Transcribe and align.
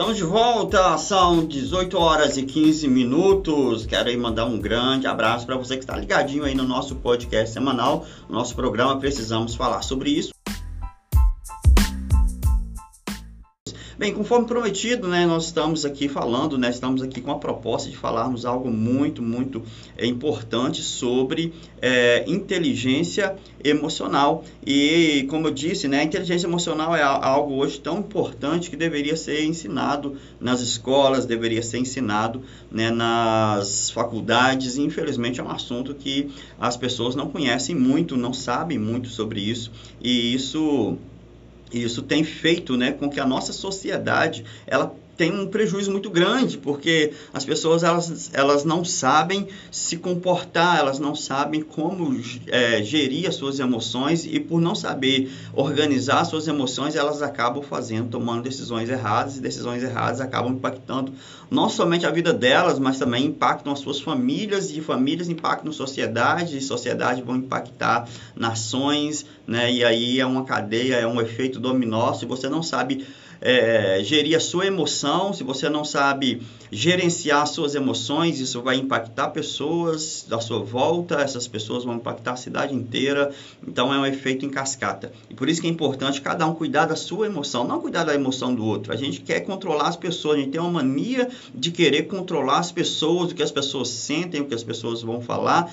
Estamos 0.00 0.16
de 0.16 0.24
volta, 0.24 0.96
são 0.96 1.44
18 1.44 1.98
horas 1.98 2.38
e 2.38 2.42
15 2.42 2.88
minutos. 2.88 3.84
Quero 3.84 4.08
aí 4.08 4.16
mandar 4.16 4.46
um 4.46 4.58
grande 4.58 5.06
abraço 5.06 5.44
para 5.44 5.58
você 5.58 5.76
que 5.76 5.82
está 5.82 5.94
ligadinho 5.94 6.42
aí 6.42 6.54
no 6.54 6.64
nosso 6.64 6.96
podcast 6.96 7.52
semanal, 7.52 8.06
no 8.26 8.36
nosso 8.36 8.56
programa 8.56 8.98
Precisamos 8.98 9.54
Falar 9.54 9.82
sobre 9.82 10.08
isso. 10.08 10.32
Bem, 14.00 14.14
conforme 14.14 14.46
prometido, 14.46 15.06
né, 15.06 15.26
nós 15.26 15.44
estamos 15.44 15.84
aqui 15.84 16.08
falando, 16.08 16.56
né, 16.56 16.70
estamos 16.70 17.02
aqui 17.02 17.20
com 17.20 17.32
a 17.32 17.38
proposta 17.38 17.90
de 17.90 17.98
falarmos 17.98 18.46
algo 18.46 18.70
muito, 18.70 19.20
muito 19.20 19.62
é, 19.94 20.06
importante 20.06 20.80
sobre 20.80 21.52
é, 21.82 22.24
inteligência 22.26 23.36
emocional. 23.62 24.42
E, 24.66 25.26
como 25.28 25.48
eu 25.48 25.50
disse, 25.50 25.86
né, 25.86 26.00
a 26.00 26.04
inteligência 26.04 26.46
emocional 26.46 26.96
é 26.96 27.02
algo 27.02 27.56
hoje 27.56 27.78
tão 27.78 27.98
importante 27.98 28.70
que 28.70 28.76
deveria 28.76 29.18
ser 29.18 29.44
ensinado 29.44 30.16
nas 30.40 30.62
escolas, 30.62 31.26
deveria 31.26 31.62
ser 31.62 31.76
ensinado 31.76 32.42
né, 32.70 32.90
nas 32.90 33.90
faculdades. 33.90 34.78
E, 34.78 34.80
infelizmente, 34.80 35.40
é 35.40 35.44
um 35.44 35.50
assunto 35.50 35.94
que 35.94 36.30
as 36.58 36.74
pessoas 36.74 37.14
não 37.14 37.28
conhecem 37.28 37.76
muito, 37.76 38.16
não 38.16 38.32
sabem 38.32 38.78
muito 38.78 39.10
sobre 39.10 39.40
isso. 39.40 39.70
E 40.00 40.32
isso 40.32 40.96
isso 41.72 42.02
tem 42.02 42.24
feito 42.24 42.76
né, 42.76 42.92
com 42.92 43.08
que 43.08 43.20
a 43.20 43.26
nossa 43.26 43.52
sociedade 43.52 44.44
ela 44.66 44.94
tem 45.20 45.30
um 45.30 45.46
prejuízo 45.46 45.90
muito 45.90 46.08
grande, 46.08 46.56
porque 46.56 47.12
as 47.30 47.44
pessoas 47.44 47.82
elas, 47.82 48.30
elas 48.32 48.64
não 48.64 48.82
sabem 48.82 49.48
se 49.70 49.98
comportar, 49.98 50.78
elas 50.78 50.98
não 50.98 51.14
sabem 51.14 51.60
como 51.60 52.18
é, 52.46 52.82
gerir 52.82 53.28
as 53.28 53.34
suas 53.34 53.60
emoções 53.60 54.24
e 54.24 54.40
por 54.40 54.62
não 54.62 54.74
saber 54.74 55.30
organizar 55.52 56.20
as 56.20 56.28
suas 56.28 56.48
emoções, 56.48 56.96
elas 56.96 57.20
acabam 57.20 57.62
fazendo, 57.62 58.08
tomando 58.08 58.44
decisões 58.44 58.88
erradas 58.88 59.36
e 59.36 59.42
decisões 59.42 59.82
erradas 59.82 60.22
acabam 60.22 60.54
impactando 60.54 61.12
não 61.50 61.68
somente 61.68 62.06
a 62.06 62.10
vida 62.10 62.32
delas, 62.32 62.78
mas 62.78 62.98
também 62.98 63.26
impactam 63.26 63.72
as 63.72 63.80
suas 63.80 64.00
famílias 64.00 64.70
e 64.70 64.80
famílias 64.80 65.28
impactam 65.28 65.72
sociedade 65.72 66.56
e 66.56 66.60
sociedade 66.62 67.20
vão 67.22 67.36
impactar 67.36 68.08
nações, 68.36 69.26
né? 69.46 69.70
E 69.70 69.84
aí 69.84 70.20
é 70.20 70.24
uma 70.24 70.44
cadeia, 70.44 70.94
é 70.94 71.06
um 71.06 71.20
efeito 71.20 71.58
dominó. 71.58 72.14
Se 72.14 72.24
você 72.24 72.48
não 72.48 72.62
sabe 72.62 73.04
é, 73.40 74.00
gerir 74.02 74.36
a 74.36 74.40
sua 74.40 74.66
emoção, 74.66 75.32
se 75.32 75.42
você 75.42 75.68
não 75.68 75.84
sabe 75.84 76.42
gerenciar 76.70 77.46
suas 77.46 77.74
emoções, 77.74 78.38
isso 78.38 78.62
vai 78.62 78.76
impactar 78.76 79.28
pessoas 79.30 80.24
da 80.28 80.40
sua 80.40 80.60
volta, 80.60 81.20
essas 81.20 81.48
pessoas 81.48 81.84
vão 81.84 81.96
impactar 81.96 82.32
a 82.32 82.36
cidade 82.36 82.74
inteira, 82.74 83.32
então 83.66 83.92
é 83.92 83.98
um 83.98 84.06
efeito 84.06 84.44
em 84.44 84.50
cascata. 84.50 85.12
E 85.28 85.34
por 85.34 85.48
isso 85.48 85.60
que 85.60 85.66
é 85.66 85.70
importante 85.70 86.20
cada 86.20 86.46
um 86.46 86.54
cuidar 86.54 86.86
da 86.86 86.96
sua 86.96 87.26
emoção, 87.26 87.66
não 87.66 87.80
cuidar 87.80 88.04
da 88.04 88.14
emoção 88.14 88.54
do 88.54 88.64
outro. 88.64 88.92
A 88.92 88.96
gente 88.96 89.20
quer 89.20 89.40
controlar 89.40 89.88
as 89.88 89.96
pessoas, 89.96 90.36
a 90.36 90.40
gente 90.40 90.50
tem 90.50 90.60
uma 90.60 90.70
mania 90.70 91.28
de 91.54 91.70
querer 91.70 92.04
controlar 92.04 92.58
as 92.58 92.70
pessoas, 92.70 93.32
o 93.32 93.34
que 93.34 93.42
as 93.42 93.50
pessoas 93.50 93.88
sentem, 93.88 94.40
o 94.40 94.44
que 94.44 94.54
as 94.54 94.62
pessoas 94.62 95.02
vão 95.02 95.20
falar, 95.20 95.72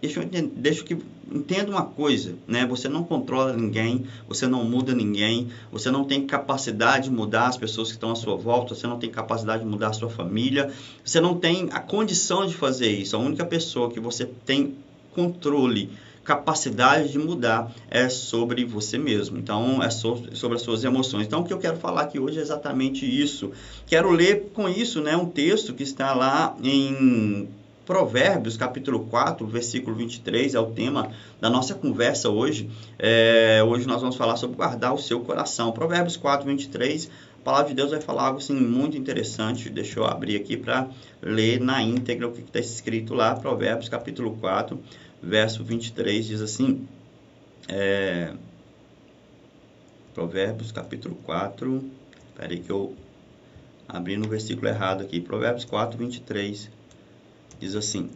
deixa 0.00 0.20
eu, 0.20 0.28
deixa 0.54 0.82
que 0.82 0.96
entenda 1.30 1.70
uma 1.70 1.84
coisa, 1.84 2.34
né? 2.46 2.66
Você 2.66 2.88
não 2.88 3.04
controla 3.04 3.52
ninguém, 3.52 4.06
você 4.28 4.46
não 4.46 4.64
muda 4.64 4.94
ninguém, 4.94 5.48
você 5.70 5.90
não 5.90 6.04
tem 6.04 6.26
capacidade 6.26 7.08
de 7.08 7.14
mudar 7.14 7.46
as 7.46 7.56
pessoas 7.56 7.88
que 7.88 7.94
estão 7.94 8.10
à 8.10 8.16
sua 8.16 8.36
volta, 8.36 8.74
você 8.74 8.86
não 8.86 8.98
tem 8.98 9.10
capacidade 9.10 9.62
de 9.62 9.68
mudar 9.68 9.88
a 9.88 9.92
sua 9.92 10.10
família, 10.10 10.72
você 11.04 11.20
não 11.20 11.36
tem 11.36 11.68
a 11.70 11.80
condição 11.80 12.46
de 12.46 12.54
fazer 12.54 12.90
isso. 12.90 13.14
A 13.16 13.18
única 13.18 13.44
pessoa 13.44 13.90
que 13.90 14.00
você 14.00 14.26
tem 14.44 14.74
controle, 15.14 15.90
capacidade 16.24 17.10
de 17.10 17.18
mudar 17.18 17.72
é 17.90 18.08
sobre 18.08 18.64
você 18.64 18.98
mesmo. 18.98 19.38
Então, 19.38 19.82
é 19.82 19.90
sobre 19.90 20.54
as 20.54 20.62
suas 20.62 20.84
emoções. 20.84 21.26
Então, 21.26 21.40
o 21.40 21.44
que 21.44 21.52
eu 21.52 21.58
quero 21.58 21.76
falar 21.76 22.02
aqui 22.02 22.18
hoje 22.18 22.38
é 22.38 22.42
exatamente 22.42 23.04
isso. 23.04 23.52
Quero 23.86 24.10
ler 24.10 24.50
com 24.52 24.68
isso, 24.68 25.00
né, 25.00 25.16
um 25.16 25.26
texto 25.26 25.74
que 25.74 25.82
está 25.82 26.14
lá 26.14 26.56
em 26.62 27.48
Provérbios, 27.86 28.56
capítulo 28.56 29.06
4, 29.06 29.46
versículo 29.46 29.96
23, 29.96 30.54
é 30.54 30.60
o 30.60 30.66
tema 30.66 31.10
da 31.40 31.48
nossa 31.50 31.74
conversa 31.74 32.28
hoje. 32.28 32.70
É, 32.98 33.62
hoje 33.66 33.86
nós 33.86 34.00
vamos 34.00 34.16
falar 34.16 34.36
sobre 34.36 34.56
guardar 34.56 34.94
o 34.94 34.98
seu 34.98 35.20
coração. 35.20 35.72
Provérbios 35.72 36.16
4, 36.16 36.46
23, 36.46 37.10
a 37.40 37.42
palavra 37.42 37.68
de 37.68 37.74
Deus 37.74 37.90
vai 37.90 38.00
falar 38.00 38.26
algo 38.26 38.38
assim, 38.38 38.54
muito 38.54 38.96
interessante. 38.96 39.70
Deixa 39.70 39.98
eu 39.98 40.04
abrir 40.04 40.36
aqui 40.36 40.56
para 40.56 40.88
ler 41.22 41.58
na 41.58 41.82
íntegra 41.82 42.28
o 42.28 42.32
que 42.32 42.42
está 42.42 42.60
escrito 42.60 43.14
lá. 43.14 43.34
Provérbios, 43.34 43.88
capítulo 43.88 44.36
4, 44.36 44.78
verso 45.22 45.64
23, 45.64 46.26
diz 46.26 46.40
assim. 46.42 46.86
É, 47.66 48.32
Provérbios, 50.14 50.70
capítulo 50.70 51.14
4. 51.24 51.82
Espera 52.28 52.52
aí 52.52 52.60
que 52.60 52.70
eu 52.70 52.94
abri 53.88 54.16
no 54.16 54.28
versículo 54.28 54.68
errado 54.68 55.02
aqui. 55.02 55.20
Provérbios 55.20 55.64
4, 55.64 55.96
23 55.98 56.79
diz 57.60 57.76
assim: 57.76 58.10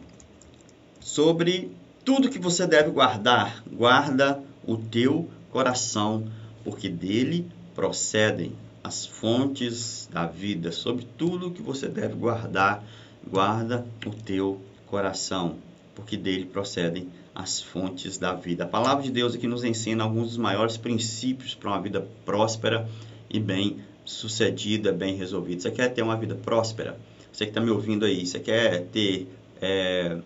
Sobre 0.99 1.71
tudo 2.03 2.29
que 2.29 2.39
você 2.39 2.65
deve 2.65 2.89
guardar, 2.89 3.63
guarda 3.71 4.43
o 4.67 4.75
teu 4.75 5.29
coração, 5.51 6.27
porque 6.63 6.89
dele 6.89 7.47
procedem 7.73 8.53
as 8.83 9.05
fontes 9.05 10.09
da 10.11 10.25
vida. 10.25 10.71
Sobre 10.71 11.07
tudo 11.17 11.51
que 11.51 11.61
você 11.61 11.87
deve 11.87 12.15
guardar, 12.15 12.83
guarda 13.25 13.85
o 14.05 14.09
teu 14.09 14.59
coração, 14.87 15.57
porque 15.95 16.17
dele 16.17 16.45
procedem 16.45 17.09
as 17.33 17.61
fontes 17.61 18.17
da 18.17 18.33
vida. 18.33 18.63
A 18.63 18.67
palavra 18.67 19.03
de 19.03 19.11
Deus 19.11 19.35
aqui 19.35 19.47
nos 19.47 19.63
ensina 19.63 20.03
alguns 20.03 20.29
dos 20.29 20.37
maiores 20.37 20.77
princípios 20.77 21.53
para 21.53 21.69
uma 21.69 21.81
vida 21.81 22.07
próspera 22.25 22.89
e 23.29 23.39
bem 23.39 23.79
sucedida, 24.05 24.91
bem 24.91 25.15
resolvida. 25.15 25.61
Você 25.61 25.71
quer 25.71 25.93
ter 25.93 26.01
uma 26.01 26.15
vida 26.15 26.35
próspera? 26.35 26.97
Você 27.35 27.43
que 27.43 27.51
está 27.51 27.59
me 27.59 27.69
ouvindo 27.69 28.05
aí, 28.05 28.25
você 28.25 28.39
quer 28.39 28.83
ter 28.93 29.27
é, 29.61 30.17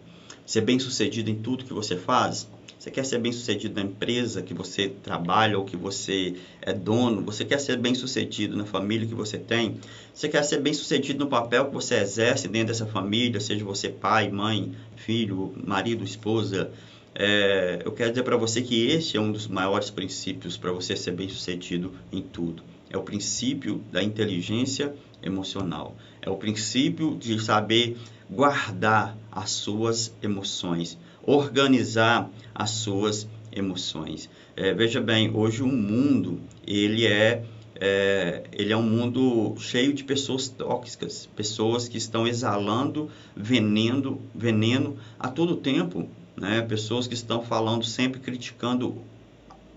ser 0.45 0.61
bem 0.61 0.77
sucedido 0.77 1.31
em 1.31 1.35
tudo 1.35 1.65
que 1.65 1.73
você 1.73 1.97
faz? 1.97 2.47
Você 2.77 2.91
quer 2.91 3.03
ser 3.03 3.17
bem 3.17 3.31
sucedido 3.31 3.73
na 3.73 3.81
empresa 3.81 4.43
que 4.43 4.53
você 4.53 4.87
trabalha 5.03 5.57
ou 5.57 5.65
que 5.65 5.75
você 5.75 6.35
é 6.61 6.71
dono? 6.71 7.23
Você 7.23 7.43
quer 7.43 7.59
ser 7.59 7.77
bem 7.77 7.95
sucedido 7.95 8.55
na 8.55 8.63
família 8.63 9.07
que 9.07 9.15
você 9.15 9.39
tem? 9.39 9.75
Você 10.13 10.29
quer 10.29 10.43
ser 10.43 10.59
bem 10.59 10.71
sucedido 10.71 11.17
no 11.17 11.27
papel 11.27 11.65
que 11.65 11.73
você 11.73 11.95
exerce 11.95 12.47
dentro 12.47 12.67
dessa 12.67 12.85
família, 12.85 13.39
seja 13.39 13.65
você 13.65 13.89
pai, 13.89 14.29
mãe, 14.29 14.71
filho, 14.95 15.51
marido, 15.65 16.03
esposa? 16.03 16.69
É, 17.15 17.79
eu 17.83 17.91
quero 17.91 18.11
dizer 18.11 18.21
para 18.21 18.37
você 18.37 18.61
que 18.61 18.85
esse 18.85 19.17
é 19.17 19.19
um 19.19 19.31
dos 19.31 19.47
maiores 19.47 19.89
princípios 19.89 20.57
para 20.57 20.71
você 20.71 20.95
ser 20.95 21.11
bem 21.11 21.27
sucedido 21.27 21.91
em 22.11 22.21
tudo. 22.21 22.61
É 22.87 22.95
o 22.95 23.01
princípio 23.01 23.81
da 23.91 24.01
inteligência 24.03 24.93
emocional. 25.21 25.95
É 26.21 26.29
o 26.29 26.35
princípio 26.35 27.15
de 27.15 27.39
saber 27.41 27.97
guardar 28.29 29.17
as 29.31 29.49
suas 29.51 30.13
emoções, 30.21 30.97
organizar 31.23 32.29
as 32.53 32.71
suas 32.71 33.27
emoções. 33.51 34.29
É, 34.55 34.73
veja 34.73 35.01
bem, 35.01 35.35
hoje 35.35 35.63
o 35.63 35.67
mundo 35.67 36.39
ele 36.65 37.07
é, 37.07 37.43
é, 37.75 38.43
ele 38.51 38.71
é 38.71 38.77
um 38.77 38.83
mundo 38.83 39.55
cheio 39.57 39.93
de 39.93 40.03
pessoas 40.03 40.49
tóxicas, 40.49 41.27
pessoas 41.35 41.87
que 41.87 41.97
estão 41.97 42.27
exalando 42.27 43.09
veneno, 43.35 44.21
veneno 44.35 44.97
a 45.19 45.29
todo 45.29 45.55
tempo, 45.55 46.07
né? 46.35 46.61
Pessoas 46.61 47.07
que 47.07 47.13
estão 47.13 47.41
falando 47.41 47.83
sempre 47.83 48.19
criticando 48.19 49.01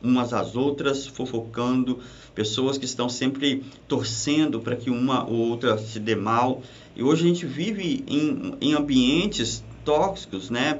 umas 0.02 0.32
às 0.32 0.56
outras, 0.56 1.06
fofocando, 1.06 2.00
pessoas 2.34 2.78
que 2.78 2.84
estão 2.84 3.08
sempre 3.08 3.64
torcendo 3.86 4.60
para 4.60 4.76
que 4.76 4.90
uma 4.90 5.24
ou 5.24 5.50
outra 5.50 5.78
se 5.78 6.00
dê 6.00 6.14
mal. 6.14 6.62
E 6.96 7.02
hoje 7.02 7.24
a 7.24 7.28
gente 7.28 7.46
vive 7.46 8.04
em, 8.06 8.54
em 8.60 8.74
ambientes 8.74 9.64
tóxicos, 9.84 10.50
né? 10.50 10.78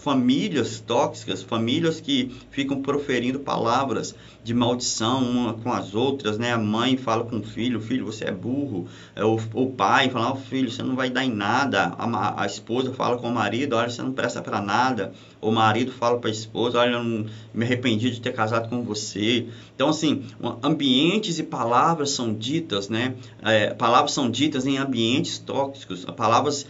famílias 0.00 0.80
tóxicas, 0.80 1.42
famílias 1.42 2.00
que 2.00 2.34
ficam 2.50 2.80
proferindo 2.80 3.38
palavras 3.40 4.14
de 4.42 4.54
maldição 4.54 5.22
uma 5.22 5.54
com 5.54 5.70
as 5.70 5.94
outras, 5.94 6.38
né? 6.38 6.52
A 6.52 6.58
mãe 6.58 6.96
fala 6.96 7.24
com 7.24 7.36
o 7.36 7.42
filho, 7.42 7.80
filho, 7.80 8.06
você 8.06 8.24
é 8.24 8.32
burro. 8.32 8.88
É, 9.14 9.22
o, 9.22 9.38
o 9.52 9.70
pai 9.70 10.08
fala, 10.08 10.32
oh, 10.32 10.36
filho, 10.36 10.70
você 10.70 10.82
não 10.82 10.96
vai 10.96 11.10
dar 11.10 11.24
em 11.24 11.30
nada. 11.30 11.94
A, 11.98 12.42
a 12.42 12.46
esposa 12.46 12.92
fala 12.94 13.18
com 13.18 13.28
o 13.28 13.34
marido, 13.34 13.76
olha, 13.76 13.90
você 13.90 14.00
não 14.00 14.12
presta 14.12 14.40
para 14.40 14.62
nada. 14.62 15.12
O 15.42 15.50
marido 15.50 15.90
fala 15.90 16.18
para 16.18 16.28
a 16.28 16.32
esposa, 16.32 16.78
olha, 16.78 16.96
eu 16.96 17.02
não 17.02 17.26
me 17.54 17.64
arrependi 17.64 18.10
de 18.10 18.20
ter 18.20 18.32
casado 18.32 18.68
com 18.68 18.82
você. 18.82 19.46
Então, 19.74 19.88
assim, 19.88 20.22
ambientes 20.62 21.38
e 21.38 21.42
palavras 21.42 22.10
são 22.10 22.34
ditas, 22.34 22.90
né? 22.90 23.14
É, 23.42 23.72
palavras 23.72 24.12
são 24.12 24.30
ditas 24.30 24.66
em 24.66 24.76
ambientes 24.76 25.38
tóxicos, 25.38 26.04
palavras 26.04 26.66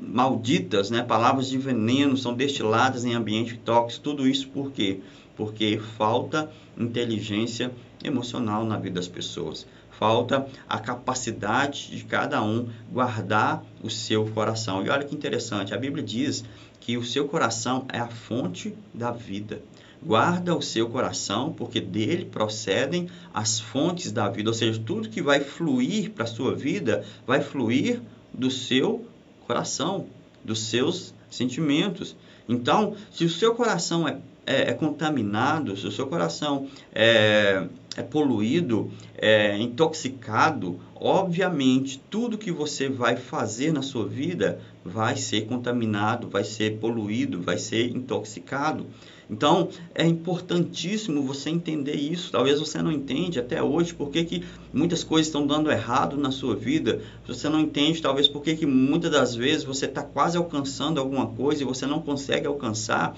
malditas, 0.00 0.90
né? 0.90 1.02
Palavras 1.02 1.48
de 1.48 1.58
veneno 1.58 2.16
são 2.16 2.32
destiladas 2.32 3.04
em 3.04 3.14
ambiente 3.14 3.58
tóxico. 3.58 4.04
Tudo 4.04 4.26
isso 4.26 4.48
por 4.48 4.72
quê? 4.72 5.00
Porque 5.36 5.78
falta 5.98 6.50
inteligência 6.78 7.70
emocional 8.02 8.64
na 8.64 8.78
vida 8.78 8.94
das 8.94 9.08
pessoas. 9.08 9.66
falta 9.98 10.46
a 10.68 10.78
capacidade 10.78 11.90
de 11.90 12.04
cada 12.04 12.42
um 12.42 12.68
guardar 12.90 13.64
o 13.82 13.90
seu 13.90 14.26
coração. 14.26 14.84
E 14.84 14.90
olha 14.90 15.04
que 15.04 15.14
interessante, 15.14 15.74
a 15.74 15.78
Bíblia 15.78 16.04
diz 16.04 16.44
que 16.86 16.96
o 16.96 17.02
seu 17.02 17.26
coração 17.26 17.84
é 17.92 17.98
a 17.98 18.06
fonte 18.06 18.72
da 18.94 19.10
vida. 19.10 19.60
Guarda 20.00 20.54
o 20.54 20.62
seu 20.62 20.88
coração, 20.88 21.52
porque 21.52 21.80
dele 21.80 22.24
procedem 22.24 23.08
as 23.34 23.58
fontes 23.58 24.12
da 24.12 24.28
vida, 24.28 24.50
ou 24.50 24.54
seja, 24.54 24.80
tudo 24.86 25.08
que 25.08 25.20
vai 25.20 25.40
fluir 25.40 26.12
para 26.12 26.22
a 26.22 26.28
sua 26.28 26.54
vida 26.54 27.04
vai 27.26 27.40
fluir 27.40 28.00
do 28.32 28.52
seu 28.52 29.04
coração, 29.48 30.06
dos 30.44 30.60
seus 30.60 31.12
sentimentos. 31.28 32.14
Então, 32.48 32.94
se 33.10 33.24
o 33.24 33.30
seu 33.30 33.52
coração 33.56 34.06
é, 34.06 34.20
é, 34.46 34.70
é 34.70 34.72
contaminado, 34.72 35.76
se 35.76 35.88
o 35.88 35.90
seu 35.90 36.06
coração 36.06 36.68
é, 36.94 37.66
é 37.96 38.02
poluído, 38.02 38.90
é 39.16 39.56
intoxicado, 39.58 40.78
obviamente 40.94 42.00
tudo 42.10 42.38
que 42.38 42.52
você 42.52 42.88
vai 42.88 43.16
fazer 43.16 43.72
na 43.72 43.82
sua 43.82 44.06
vida 44.06 44.60
vai 44.84 45.16
ser 45.16 45.46
contaminado, 45.46 46.28
vai 46.28 46.44
ser 46.44 46.78
poluído, 46.78 47.42
vai 47.42 47.58
ser 47.58 47.88
intoxicado. 47.88 48.86
Então 49.28 49.68
é 49.94 50.06
importantíssimo 50.06 51.22
você 51.22 51.50
entender 51.50 51.96
isso. 51.96 52.30
Talvez 52.30 52.60
você 52.60 52.80
não 52.80 52.92
entende 52.92 53.40
até 53.40 53.62
hoje 53.62 53.92
por 53.92 54.10
que, 54.10 54.44
muitas 54.72 55.02
coisas 55.02 55.26
estão 55.26 55.46
dando 55.46 55.70
errado 55.70 56.16
na 56.16 56.30
sua 56.30 56.54
vida. 56.54 57.00
Você 57.26 57.48
não 57.48 57.58
entende 57.58 58.00
talvez 58.00 58.28
por 58.28 58.42
que, 58.42 58.54
que 58.54 58.66
muitas 58.66 59.10
das 59.10 59.34
vezes 59.34 59.64
você 59.64 59.86
está 59.86 60.02
quase 60.02 60.36
alcançando 60.36 61.00
alguma 61.00 61.26
coisa 61.26 61.62
e 61.62 61.66
você 61.66 61.86
não 61.86 62.00
consegue 62.00 62.46
alcançar 62.46 63.16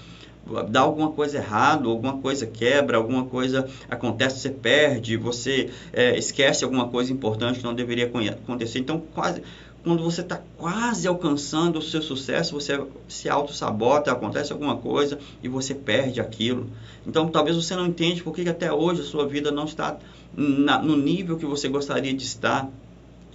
dá 0.68 0.80
alguma 0.80 1.10
coisa 1.12 1.38
errado, 1.38 1.90
alguma 1.90 2.18
coisa 2.18 2.46
quebra, 2.46 2.96
alguma 2.96 3.24
coisa 3.24 3.68
acontece, 3.88 4.40
você 4.40 4.50
perde, 4.50 5.16
você 5.16 5.70
é, 5.92 6.16
esquece 6.16 6.64
alguma 6.64 6.88
coisa 6.88 7.12
importante 7.12 7.58
que 7.58 7.64
não 7.64 7.74
deveria 7.74 8.06
acontecer. 8.06 8.78
Então, 8.78 9.02
quase 9.14 9.42
quando 9.82 10.02
você 10.02 10.20
está 10.20 10.40
quase 10.56 11.06
alcançando 11.06 11.78
o 11.78 11.82
seu 11.82 12.02
sucesso, 12.02 12.52
você 12.52 12.78
se 13.08 13.28
auto-sabota, 13.28 14.10
acontece 14.10 14.52
alguma 14.52 14.76
coisa 14.76 15.18
e 15.42 15.48
você 15.48 15.74
perde 15.74 16.20
aquilo. 16.20 16.66
Então, 17.06 17.28
talvez 17.28 17.56
você 17.56 17.74
não 17.76 17.86
entende 17.86 18.22
por 18.22 18.34
que 18.34 18.48
até 18.48 18.72
hoje 18.72 19.02
a 19.02 19.04
sua 19.04 19.26
vida 19.26 19.50
não 19.50 19.64
está 19.64 19.96
na, 20.36 20.82
no 20.82 20.96
nível 20.96 21.38
que 21.38 21.46
você 21.46 21.68
gostaria 21.68 22.12
de 22.12 22.24
estar. 22.24 22.68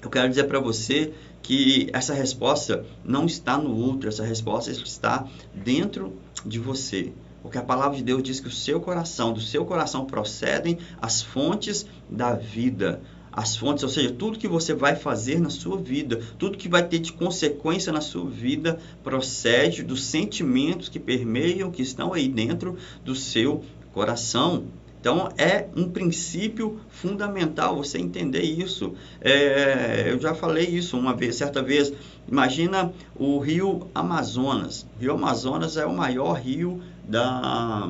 Eu 0.01 0.09
quero 0.09 0.29
dizer 0.29 0.43
para 0.43 0.59
você 0.59 1.13
que 1.41 1.89
essa 1.93 2.13
resposta 2.13 2.85
não 3.03 3.25
está 3.25 3.57
no 3.57 3.75
outro, 3.75 4.09
essa 4.09 4.23
resposta 4.23 4.69
está 4.69 5.25
dentro 5.53 6.13
de 6.45 6.59
você. 6.59 7.13
Porque 7.41 7.57
a 7.57 7.63
palavra 7.63 7.97
de 7.97 8.03
Deus 8.03 8.23
diz 8.23 8.39
que 8.39 8.47
o 8.47 8.51
seu 8.51 8.79
coração, 8.79 9.33
do 9.33 9.41
seu 9.41 9.65
coração 9.65 10.05
procedem 10.05 10.77
as 11.01 11.21
fontes 11.21 11.85
da 12.09 12.33
vida. 12.33 13.01
As 13.31 13.57
fontes, 13.57 13.83
ou 13.83 13.89
seja, 13.89 14.11
tudo 14.11 14.37
que 14.37 14.47
você 14.47 14.73
vai 14.73 14.95
fazer 14.95 15.39
na 15.41 15.49
sua 15.49 15.77
vida, 15.77 16.21
tudo 16.37 16.57
que 16.57 16.69
vai 16.69 16.87
ter 16.87 16.99
de 16.99 17.11
consequência 17.11 17.91
na 17.91 17.99
sua 17.99 18.29
vida, 18.29 18.79
procede 19.03 19.83
dos 19.83 20.03
sentimentos 20.03 20.87
que 20.87 20.99
permeiam, 20.99 21.71
que 21.71 21.81
estão 21.81 22.13
aí 22.13 22.27
dentro 22.27 22.77
do 23.03 23.15
seu 23.15 23.63
coração. 23.91 24.65
Então 25.03 25.27
é 25.37 25.67
um 25.75 25.89
princípio 25.89 26.79
fundamental 26.87 27.75
você 27.75 27.97
entender 27.97 28.41
isso. 28.41 28.93
É, 29.19 30.05
eu 30.07 30.17
já 30.17 30.33
falei 30.33 30.65
isso 30.65 30.97
uma 30.97 31.13
vez, 31.13 31.35
certa 31.35 31.61
vez. 31.61 31.91
Imagina 32.25 32.89
o 33.13 33.37
rio 33.37 33.85
Amazonas. 33.93 34.85
O 34.95 35.01
rio 35.01 35.11
Amazonas 35.11 35.75
é 35.75 35.85
o 35.85 35.93
maior 35.93 36.35
rio 36.35 36.81
da, 37.03 37.85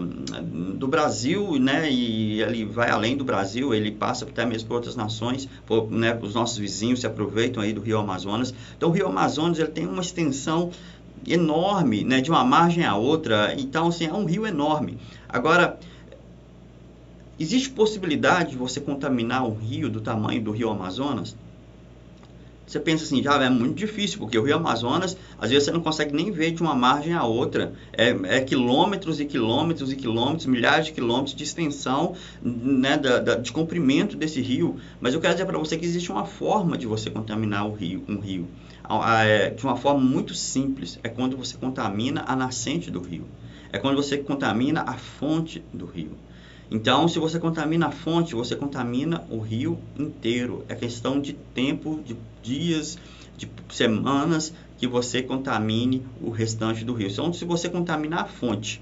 do 0.73 0.87
Brasil, 0.87 1.59
né? 1.59 1.87
E 1.87 2.41
ele 2.41 2.65
vai 2.65 2.89
além 2.89 3.15
do 3.15 3.23
Brasil, 3.23 3.75
ele 3.75 3.91
passa 3.91 4.25
até 4.25 4.43
mesmo 4.43 4.69
por 4.69 4.73
outras 4.73 4.95
nações, 4.95 5.47
por, 5.67 5.91
né? 5.91 6.17
Os 6.19 6.33
nossos 6.33 6.57
vizinhos 6.57 7.01
se 7.01 7.05
aproveitam 7.05 7.61
aí 7.61 7.73
do 7.73 7.81
rio 7.81 7.99
Amazonas. 7.99 8.51
Então 8.75 8.89
o 8.89 8.91
rio 8.91 9.05
Amazonas 9.05 9.59
ele 9.59 9.69
tem 9.69 9.85
uma 9.85 10.01
extensão 10.01 10.71
enorme, 11.27 12.03
né? 12.03 12.21
De 12.21 12.31
uma 12.31 12.43
margem 12.43 12.83
a 12.83 12.95
outra. 12.95 13.53
Então 13.55 13.89
assim 13.89 14.07
é 14.07 14.13
um 14.13 14.25
rio 14.25 14.47
enorme. 14.47 14.97
Agora 15.29 15.77
Existe 17.39 17.71
possibilidade 17.71 18.51
de 18.51 18.57
você 18.57 18.79
contaminar 18.79 19.43
um 19.43 19.55
rio 19.55 19.89
do 19.89 19.99
tamanho 19.99 20.41
do 20.41 20.51
rio 20.51 20.69
Amazonas? 20.69 21.35
Você 22.67 22.79
pensa 22.79 23.03
assim, 23.03 23.21
já 23.21 23.43
é 23.43 23.49
muito 23.49 23.75
difícil, 23.75 24.19
porque 24.19 24.37
o 24.37 24.43
rio 24.43 24.55
Amazonas, 24.55 25.17
às 25.37 25.49
vezes 25.49 25.65
você 25.65 25.71
não 25.71 25.81
consegue 25.81 26.15
nem 26.15 26.31
ver 26.31 26.51
de 26.51 26.61
uma 26.61 26.75
margem 26.75 27.13
a 27.13 27.23
outra. 27.23 27.73
É, 27.91 28.09
é 28.37 28.41
quilômetros 28.41 29.19
e 29.19 29.25
quilômetros 29.25 29.91
e 29.91 29.95
quilômetros, 29.95 30.45
milhares 30.45 30.85
de 30.85 30.93
quilômetros 30.93 31.35
de 31.35 31.43
extensão, 31.43 32.15
né, 32.41 32.97
da, 32.97 33.19
da, 33.19 33.35
de 33.35 33.51
comprimento 33.51 34.15
desse 34.15 34.39
rio. 34.39 34.77
Mas 35.01 35.13
eu 35.13 35.19
quero 35.19 35.33
dizer 35.33 35.45
para 35.45 35.57
você 35.57 35.75
que 35.75 35.85
existe 35.85 36.11
uma 36.11 36.25
forma 36.25 36.77
de 36.77 36.85
você 36.85 37.09
contaminar 37.09 37.67
o 37.67 37.73
rio, 37.73 38.03
um 38.07 38.19
rio. 38.19 38.47
É, 39.17 39.49
de 39.49 39.63
uma 39.63 39.75
forma 39.75 39.99
muito 39.99 40.35
simples. 40.35 40.99
É 41.03 41.09
quando 41.09 41.35
você 41.35 41.57
contamina 41.57 42.23
a 42.27 42.35
nascente 42.35 42.91
do 42.91 43.01
rio. 43.01 43.25
É 43.71 43.79
quando 43.79 43.95
você 43.95 44.17
contamina 44.17 44.83
a 44.83 44.93
fonte 44.93 45.63
do 45.73 45.85
rio. 45.85 46.11
Então, 46.73 47.07
se 47.07 47.19
você 47.19 47.39
contamina 47.39 47.85
a 47.85 47.91
fonte, 47.91 48.33
você 48.33 48.55
contamina 48.55 49.23
o 49.29 49.37
rio 49.37 49.77
inteiro. 49.95 50.65
É 50.67 50.73
questão 50.73 51.21
de 51.21 51.33
tempo, 51.33 52.01
de 52.03 52.17
dias, 52.41 52.97
de 53.37 53.47
semanas 53.69 54.51
que 54.79 54.87
você 54.87 55.21
contamine 55.21 56.03
o 56.19 56.31
restante 56.31 56.83
do 56.83 56.93
rio. 56.93 57.09
Então, 57.09 57.31
se 57.31 57.45
você 57.45 57.69
contaminar 57.69 58.21
a 58.21 58.25
fonte, 58.25 58.81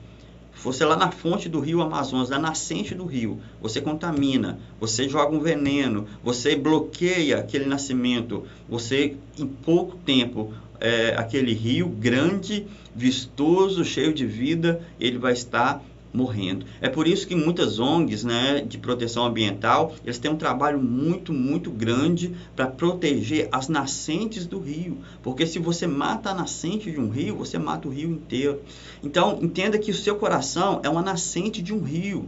você 0.63 0.85
lá 0.85 0.95
na 0.95 1.11
fonte 1.11 1.49
do 1.49 1.59
rio 1.59 1.81
Amazonas, 1.81 2.29
na 2.29 2.39
nascente 2.39 2.95
do 2.95 3.03
rio, 3.05 3.41
você 3.61 3.81
contamina, 3.81 4.57
você 4.79 5.09
joga 5.09 5.35
um 5.35 5.41
veneno, 5.41 6.07
você 6.23 6.55
bloqueia 6.55 7.39
aquele 7.39 7.65
nascimento, 7.65 8.45
você 8.69 9.17
em 9.37 9.47
pouco 9.47 9.97
tempo 9.97 10.53
é, 10.79 11.13
aquele 11.17 11.53
rio 11.53 11.89
grande, 11.89 12.67
vistoso, 12.95 13.83
cheio 13.83 14.13
de 14.13 14.25
vida, 14.25 14.81
ele 14.99 15.17
vai 15.17 15.33
estar 15.33 15.83
morrendo. 16.13 16.65
É 16.81 16.89
por 16.89 17.07
isso 17.07 17.27
que 17.27 17.35
muitas 17.35 17.79
ONGs 17.79 18.23
né, 18.23 18.61
de 18.61 18.77
proteção 18.77 19.25
ambiental, 19.25 19.93
eles 20.03 20.19
têm 20.19 20.31
um 20.31 20.35
trabalho 20.35 20.81
muito, 20.81 21.31
muito 21.31 21.71
grande 21.71 22.35
para 22.55 22.67
proteger 22.67 23.47
as 23.51 23.67
nascentes 23.67 24.45
do 24.45 24.59
rio. 24.59 24.97
Porque 25.23 25.45
se 25.45 25.59
você 25.59 25.87
mata 25.87 26.29
a 26.29 26.33
nascente 26.33 26.91
de 26.91 26.99
um 26.99 27.09
rio, 27.09 27.35
você 27.35 27.57
mata 27.57 27.87
o 27.87 27.91
rio 27.91 28.09
inteiro. 28.09 28.61
Então, 29.03 29.39
entenda 29.41 29.77
que 29.77 29.91
o 29.91 29.95
seu 29.95 30.15
coração 30.15 30.81
é 30.83 30.89
uma 30.89 31.01
nascente 31.01 31.61
de 31.61 31.73
um 31.73 31.81
rio. 31.81 32.27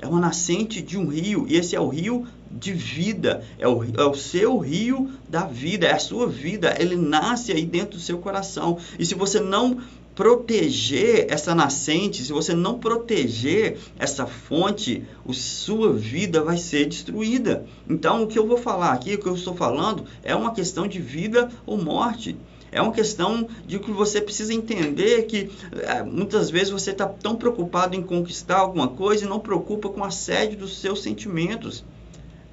É 0.00 0.06
uma 0.06 0.18
nascente 0.18 0.82
de 0.82 0.98
um 0.98 1.06
rio, 1.06 1.46
e 1.48 1.54
esse 1.54 1.76
é 1.76 1.80
o 1.80 1.86
rio 1.86 2.26
de 2.50 2.72
vida, 2.72 3.44
é 3.56 3.68
o, 3.68 3.84
é 3.84 4.04
o 4.04 4.14
seu 4.14 4.58
rio 4.58 5.12
da 5.28 5.46
vida, 5.46 5.86
é 5.86 5.92
a 5.92 5.98
sua 6.00 6.26
vida, 6.26 6.74
ele 6.76 6.96
nasce 6.96 7.52
aí 7.52 7.64
dentro 7.64 7.98
do 7.98 8.02
seu 8.02 8.18
coração. 8.18 8.78
E 8.98 9.06
se 9.06 9.14
você 9.14 9.38
não 9.38 9.78
proteger 10.14 11.26
essa 11.30 11.54
nascente, 11.54 12.22
se 12.22 12.32
você 12.32 12.54
não 12.54 12.78
proteger 12.78 13.78
essa 13.98 14.26
fonte, 14.26 15.04
a 15.26 15.32
sua 15.32 15.92
vida 15.92 16.42
vai 16.42 16.56
ser 16.56 16.86
destruída. 16.86 17.64
Então, 17.88 18.22
o 18.22 18.26
que 18.26 18.38
eu 18.38 18.46
vou 18.46 18.58
falar 18.58 18.92
aqui, 18.92 19.14
o 19.14 19.18
que 19.18 19.26
eu 19.26 19.34
estou 19.34 19.54
falando, 19.54 20.04
é 20.22 20.34
uma 20.34 20.52
questão 20.52 20.86
de 20.86 21.00
vida 21.00 21.50
ou 21.64 21.78
morte. 21.78 22.36
É 22.70 22.80
uma 22.80 22.92
questão 22.92 23.46
de 23.66 23.78
que 23.78 23.90
você 23.90 24.20
precisa 24.20 24.52
entender 24.52 25.24
que 25.24 25.50
é, 25.82 26.02
muitas 26.02 26.50
vezes 26.50 26.70
você 26.70 26.90
está 26.90 27.06
tão 27.06 27.36
preocupado 27.36 27.94
em 27.94 28.02
conquistar 28.02 28.58
alguma 28.58 28.88
coisa 28.88 29.24
e 29.24 29.28
não 29.28 29.38
preocupa 29.38 29.90
com 29.90 30.02
a 30.02 30.10
sede 30.10 30.56
dos 30.56 30.78
seus 30.78 31.02
sentimentos, 31.02 31.84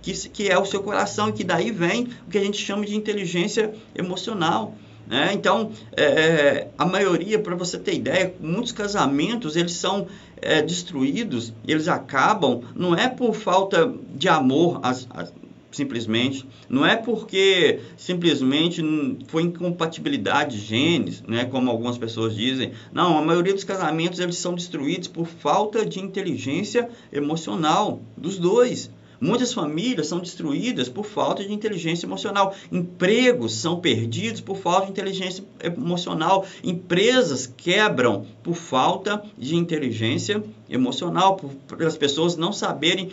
que, 0.01 0.12
que 0.29 0.50
é 0.50 0.60
o 0.60 0.65
seu 0.65 0.84
coração, 0.84 1.29
e 1.29 1.34
que 1.34 1.43
daí 1.43 1.72
vem 1.72 2.10
o 2.27 2.29
que 2.29 2.38
a 2.38 2.43
gente 2.43 2.57
chama 2.57 2.86
de 2.86 2.95
inteligência 2.95 3.74
emocional. 3.95 4.75
Né? 5.10 5.32
Então, 5.34 5.72
é, 5.98 6.04
é, 6.04 6.68
a 6.78 6.86
maioria, 6.86 7.39
para 7.39 7.56
você 7.56 7.80
ter 7.80 7.96
ideia, 7.96 8.32
muitos 8.39 8.72
casamentos 8.72 9.56
eles 9.56 9.74
são 9.74 10.08
é, 10.39 10.62
destruídos, 10.62 11.51
eles 11.68 11.88
acabam, 11.88 12.62
não 12.75 12.96
é 12.96 13.10
por 13.10 13.34
falta 13.34 13.92
de 14.16 14.30
amor, 14.30 14.80
as, 14.84 15.08
as, 15.10 15.34
simplesmente, 15.72 16.46
não 16.70 16.86
é 16.86 16.96
porque 16.96 17.80
simplesmente 17.98 18.84
foi 19.28 19.44
incompatibilidade 19.44 20.60
de 20.60 20.66
genes, 20.66 21.24
né, 21.28 21.46
como 21.46 21.72
algumas 21.72 21.98
pessoas 21.98 22.36
dizem. 22.36 22.74
Não, 22.94 23.18
a 23.18 23.22
maioria 23.22 23.54
dos 23.54 23.63
casamentos 23.63 24.20
eles 24.20 24.38
são 24.38 24.54
destruídos 24.54 25.08
por 25.08 25.25
falta 25.25 25.84
de 25.86 26.00
inteligência 26.00 26.88
emocional 27.12 28.00
dos 28.16 28.38
dois. 28.38 28.92
Muitas 29.21 29.53
famílias 29.53 30.07
são 30.07 30.19
destruídas 30.19 30.88
por 30.88 31.05
falta 31.05 31.43
de 31.43 31.53
inteligência 31.53 32.05
emocional. 32.05 32.55
Empregos 32.71 33.53
são 33.53 33.79
perdidos 33.79 34.39
por 34.39 34.57
falta 34.57 34.85
de 34.85 34.91
inteligência 34.91 35.43
emocional. 35.61 36.45
Empresas 36.63 37.45
quebram 37.45 38.25
por 38.41 38.55
falta 38.55 39.21
de 39.38 39.55
inteligência 39.55 40.41
emocional, 40.69 41.35
por, 41.35 41.49
por 41.67 41.83
as 41.83 41.97
pessoas 41.97 42.38
não 42.38 42.53
saberem 42.53 43.11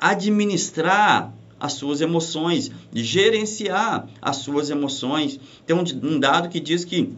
administrar 0.00 1.32
as 1.58 1.72
suas 1.74 2.00
emoções, 2.00 2.70
gerenciar 2.92 4.08
as 4.20 4.36
suas 4.36 4.70
emoções. 4.70 5.40
Tem 5.66 5.76
um 5.76 6.20
dado 6.20 6.48
que 6.48 6.60
diz 6.60 6.84
que 6.84 7.14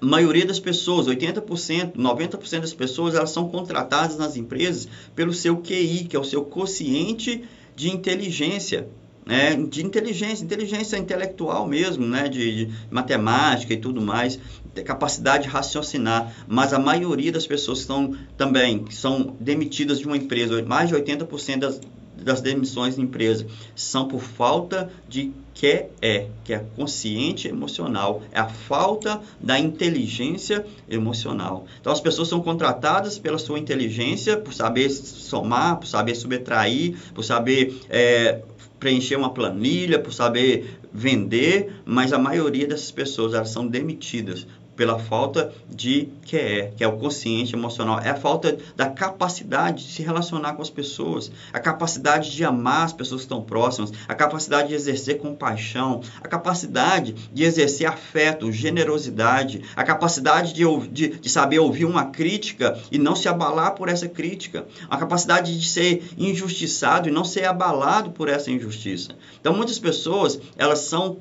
a 0.00 0.06
maioria 0.06 0.46
das 0.46 0.60
pessoas, 0.60 1.06
80%, 1.06 1.94
90% 1.96 2.60
das 2.60 2.74
pessoas, 2.74 3.14
elas 3.14 3.30
são 3.30 3.48
contratadas 3.48 4.16
nas 4.16 4.36
empresas 4.36 4.88
pelo 5.14 5.32
seu 5.32 5.56
QI, 5.58 6.06
que 6.08 6.16
é 6.16 6.18
o 6.18 6.24
seu 6.24 6.44
quociente 6.44 7.44
de 7.74 7.90
inteligência. 7.90 8.88
né, 9.26 9.54
de 9.54 9.84
inteligência, 9.84 10.42
inteligência 10.42 10.96
intelectual 10.96 11.68
mesmo, 11.68 12.06
né, 12.06 12.28
de, 12.28 12.66
de 12.66 12.74
matemática 12.90 13.74
e 13.74 13.76
tudo 13.76 14.00
mais, 14.00 14.40
capacidade 14.82 15.42
de 15.44 15.50
raciocinar, 15.50 16.32
mas 16.46 16.72
a 16.72 16.78
maioria 16.78 17.30
das 17.30 17.46
pessoas 17.46 17.80
estão 17.80 18.16
também 18.38 18.86
são 18.90 19.36
demitidas 19.38 19.98
de 19.98 20.06
uma 20.06 20.16
empresa, 20.16 20.62
mais 20.62 20.88
de 20.88 20.94
80% 20.94 21.58
das, 21.58 21.78
das 22.22 22.40
demissões 22.40 22.96
de 22.96 23.02
empresa 23.02 23.46
são 23.74 24.08
por 24.08 24.20
falta 24.20 24.90
de 25.08 25.32
que 25.54 25.88
é, 26.00 26.28
que 26.44 26.52
é 26.52 26.64
consciente 26.76 27.48
emocional, 27.48 28.22
é 28.30 28.38
a 28.38 28.48
falta 28.48 29.20
da 29.40 29.58
inteligência 29.58 30.64
emocional. 30.88 31.66
Então 31.80 31.92
as 31.92 32.00
pessoas 32.00 32.28
são 32.28 32.40
contratadas 32.40 33.18
pela 33.18 33.38
sua 33.38 33.58
inteligência, 33.58 34.36
por 34.36 34.54
saber 34.54 34.88
somar, 34.90 35.78
por 35.78 35.86
saber 35.86 36.14
subtrair, 36.14 36.96
por 37.12 37.24
saber 37.24 37.80
é, 37.90 38.40
preencher 38.78 39.16
uma 39.16 39.30
planilha, 39.30 39.98
por 39.98 40.12
saber 40.12 40.78
vender, 40.92 41.80
mas 41.84 42.12
a 42.12 42.18
maioria 42.18 42.66
dessas 42.66 42.92
pessoas 42.92 43.34
elas 43.34 43.50
são 43.50 43.66
demitidas 43.66 44.46
pela 44.78 44.96
falta 44.96 45.52
de 45.68 46.08
QE, 46.24 46.70
que 46.76 46.84
é 46.84 46.86
o 46.86 46.96
consciente 46.98 47.52
emocional, 47.52 47.98
é 47.98 48.10
a 48.10 48.14
falta 48.14 48.56
da 48.76 48.88
capacidade 48.88 49.84
de 49.84 49.92
se 49.92 50.02
relacionar 50.02 50.52
com 50.52 50.62
as 50.62 50.70
pessoas, 50.70 51.32
a 51.52 51.58
capacidade 51.58 52.30
de 52.30 52.44
amar 52.44 52.84
as 52.84 52.92
pessoas 52.92 53.22
que 53.22 53.24
estão 53.24 53.42
próximas, 53.42 53.92
a 54.06 54.14
capacidade 54.14 54.68
de 54.68 54.74
exercer 54.74 55.18
compaixão, 55.18 56.00
a 56.22 56.28
capacidade 56.28 57.12
de 57.12 57.42
exercer 57.42 57.88
afeto, 57.88 58.52
generosidade, 58.52 59.64
a 59.74 59.82
capacidade 59.82 60.54
de, 60.54 60.62
de, 60.92 61.08
de 61.08 61.28
saber 61.28 61.58
ouvir 61.58 61.84
uma 61.84 62.06
crítica 62.06 62.78
e 62.92 62.98
não 62.98 63.16
se 63.16 63.28
abalar 63.28 63.74
por 63.74 63.88
essa 63.88 64.08
crítica, 64.08 64.64
a 64.88 64.96
capacidade 64.96 65.58
de 65.58 65.68
ser 65.68 66.08
injustiçado 66.16 67.08
e 67.08 67.10
não 67.10 67.24
ser 67.24 67.46
abalado 67.46 68.12
por 68.12 68.28
essa 68.28 68.48
injustiça. 68.48 69.10
Então, 69.40 69.52
muitas 69.52 69.80
pessoas, 69.80 70.38
elas 70.56 70.78
são, 70.78 71.16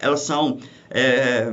elas 0.00 0.20
são 0.20 0.58
é, 0.88 1.52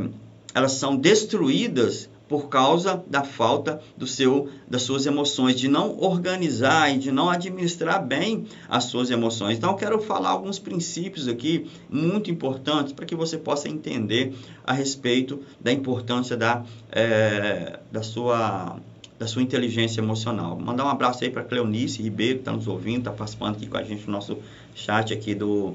elas 0.54 0.74
são 0.74 0.96
destruídas 0.96 2.10
por 2.30 2.48
causa 2.48 3.04
da 3.08 3.24
falta 3.24 3.82
do 3.98 4.06
seu, 4.06 4.50
das 4.68 4.84
suas 4.84 5.08
emoções, 5.08 5.60
de 5.60 5.68
não 5.68 5.98
organizar 6.00 6.94
e 6.94 7.00
de 7.00 7.12
não 7.12 7.28
administrar 7.28 8.06
bem 8.06 8.46
as 8.70 8.84
suas 8.84 9.10
emoções. 9.10 9.58
Então, 9.58 9.76
quero 9.76 10.00
falar 10.00 10.30
alguns 10.30 10.60
princípios 10.60 11.28
aqui 11.28 11.68
muito 11.90 12.30
importantes 12.30 12.94
para 12.94 13.06
que 13.06 13.16
você 13.16 13.36
possa 13.36 13.68
entender 13.68 14.36
a 14.64 14.74
respeito 14.74 15.42
da 15.60 15.72
importância 15.72 16.38
da, 16.38 16.64
é, 16.92 17.80
da 17.92 18.04
sua 18.04 18.78
da 19.18 19.28
sua 19.28 19.42
inteligência 19.42 20.00
emocional. 20.00 20.58
Mandar 20.58 20.86
um 20.86 20.88
abraço 20.88 21.26
aí 21.26 21.30
para 21.30 21.44
Cleonice 21.44 22.02
Ribeiro, 22.02 22.36
que 22.36 22.42
está 22.44 22.54
nos 22.54 22.70
ouvindo, 22.70 23.00
está 23.00 23.12
participando 23.12 23.58
aqui 23.58 23.68
com 23.68 23.76
a 23.76 23.84
gente 23.84 24.06
no 24.06 24.14
nosso 24.14 24.38
chat 24.74 25.14
aqui 25.14 25.36
do, 25.36 25.74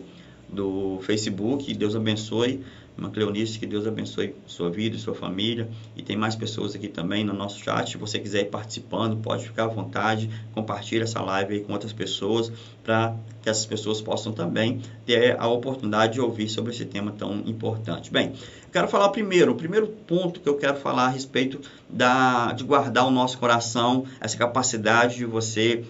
do 0.48 0.98
Facebook. 1.02 1.74
Deus 1.74 1.94
abençoe 1.94 2.64
uma 2.96 3.10
Cleonice, 3.10 3.58
que 3.58 3.66
Deus 3.66 3.86
abençoe 3.86 4.34
sua 4.46 4.70
vida 4.70 4.96
e 4.96 4.98
sua 4.98 5.14
família. 5.14 5.68
E 5.96 6.02
tem 6.02 6.16
mais 6.16 6.36
pessoas 6.36 6.74
aqui 6.74 6.88
também 6.88 7.24
no 7.24 7.32
nosso 7.32 7.58
chat. 7.58 7.90
Se 7.90 7.98
você 7.98 8.18
quiser 8.18 8.42
ir 8.42 8.50
participando, 8.50 9.16
pode 9.16 9.44
ficar 9.44 9.64
à 9.64 9.66
vontade. 9.66 10.30
Compartilhe 10.52 11.02
essa 11.02 11.20
live 11.20 11.54
aí 11.54 11.60
com 11.60 11.72
outras 11.72 11.92
pessoas 11.92 12.52
para 12.84 13.16
que 13.42 13.50
essas 13.50 13.66
pessoas 13.66 14.00
possam 14.00 14.32
também 14.32 14.80
ter 15.04 15.36
a 15.38 15.48
oportunidade 15.48 16.14
de 16.14 16.20
ouvir 16.20 16.48
sobre 16.48 16.72
esse 16.72 16.84
tema 16.84 17.12
tão 17.12 17.42
importante. 17.46 18.12
Bem, 18.12 18.32
quero 18.72 18.86
falar 18.88 19.08
primeiro, 19.08 19.52
o 19.52 19.54
primeiro 19.56 19.88
ponto 19.88 20.40
que 20.40 20.48
eu 20.48 20.56
quero 20.56 20.76
falar 20.76 21.06
a 21.06 21.10
respeito 21.10 21.60
da, 21.88 22.52
de 22.52 22.62
guardar 22.62 23.06
o 23.06 23.10
nosso 23.10 23.38
coração, 23.38 24.04
essa 24.20 24.36
capacidade 24.36 25.16
de 25.16 25.24
você 25.24 25.84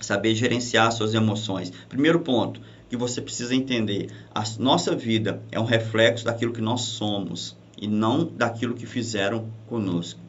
saber 0.00 0.34
gerenciar 0.34 0.92
suas 0.92 1.14
emoções. 1.14 1.72
Primeiro 1.88 2.20
ponto, 2.20 2.60
que 2.94 2.96
você 2.96 3.20
precisa 3.20 3.56
entender. 3.56 4.08
A 4.32 4.44
nossa 4.60 4.94
vida 4.94 5.42
é 5.50 5.58
um 5.58 5.64
reflexo 5.64 6.24
daquilo 6.24 6.52
que 6.52 6.60
nós 6.60 6.82
somos 6.82 7.56
e 7.76 7.88
não 7.88 8.24
daquilo 8.24 8.72
que 8.72 8.86
fizeram 8.86 9.48
conosco. 9.66 10.20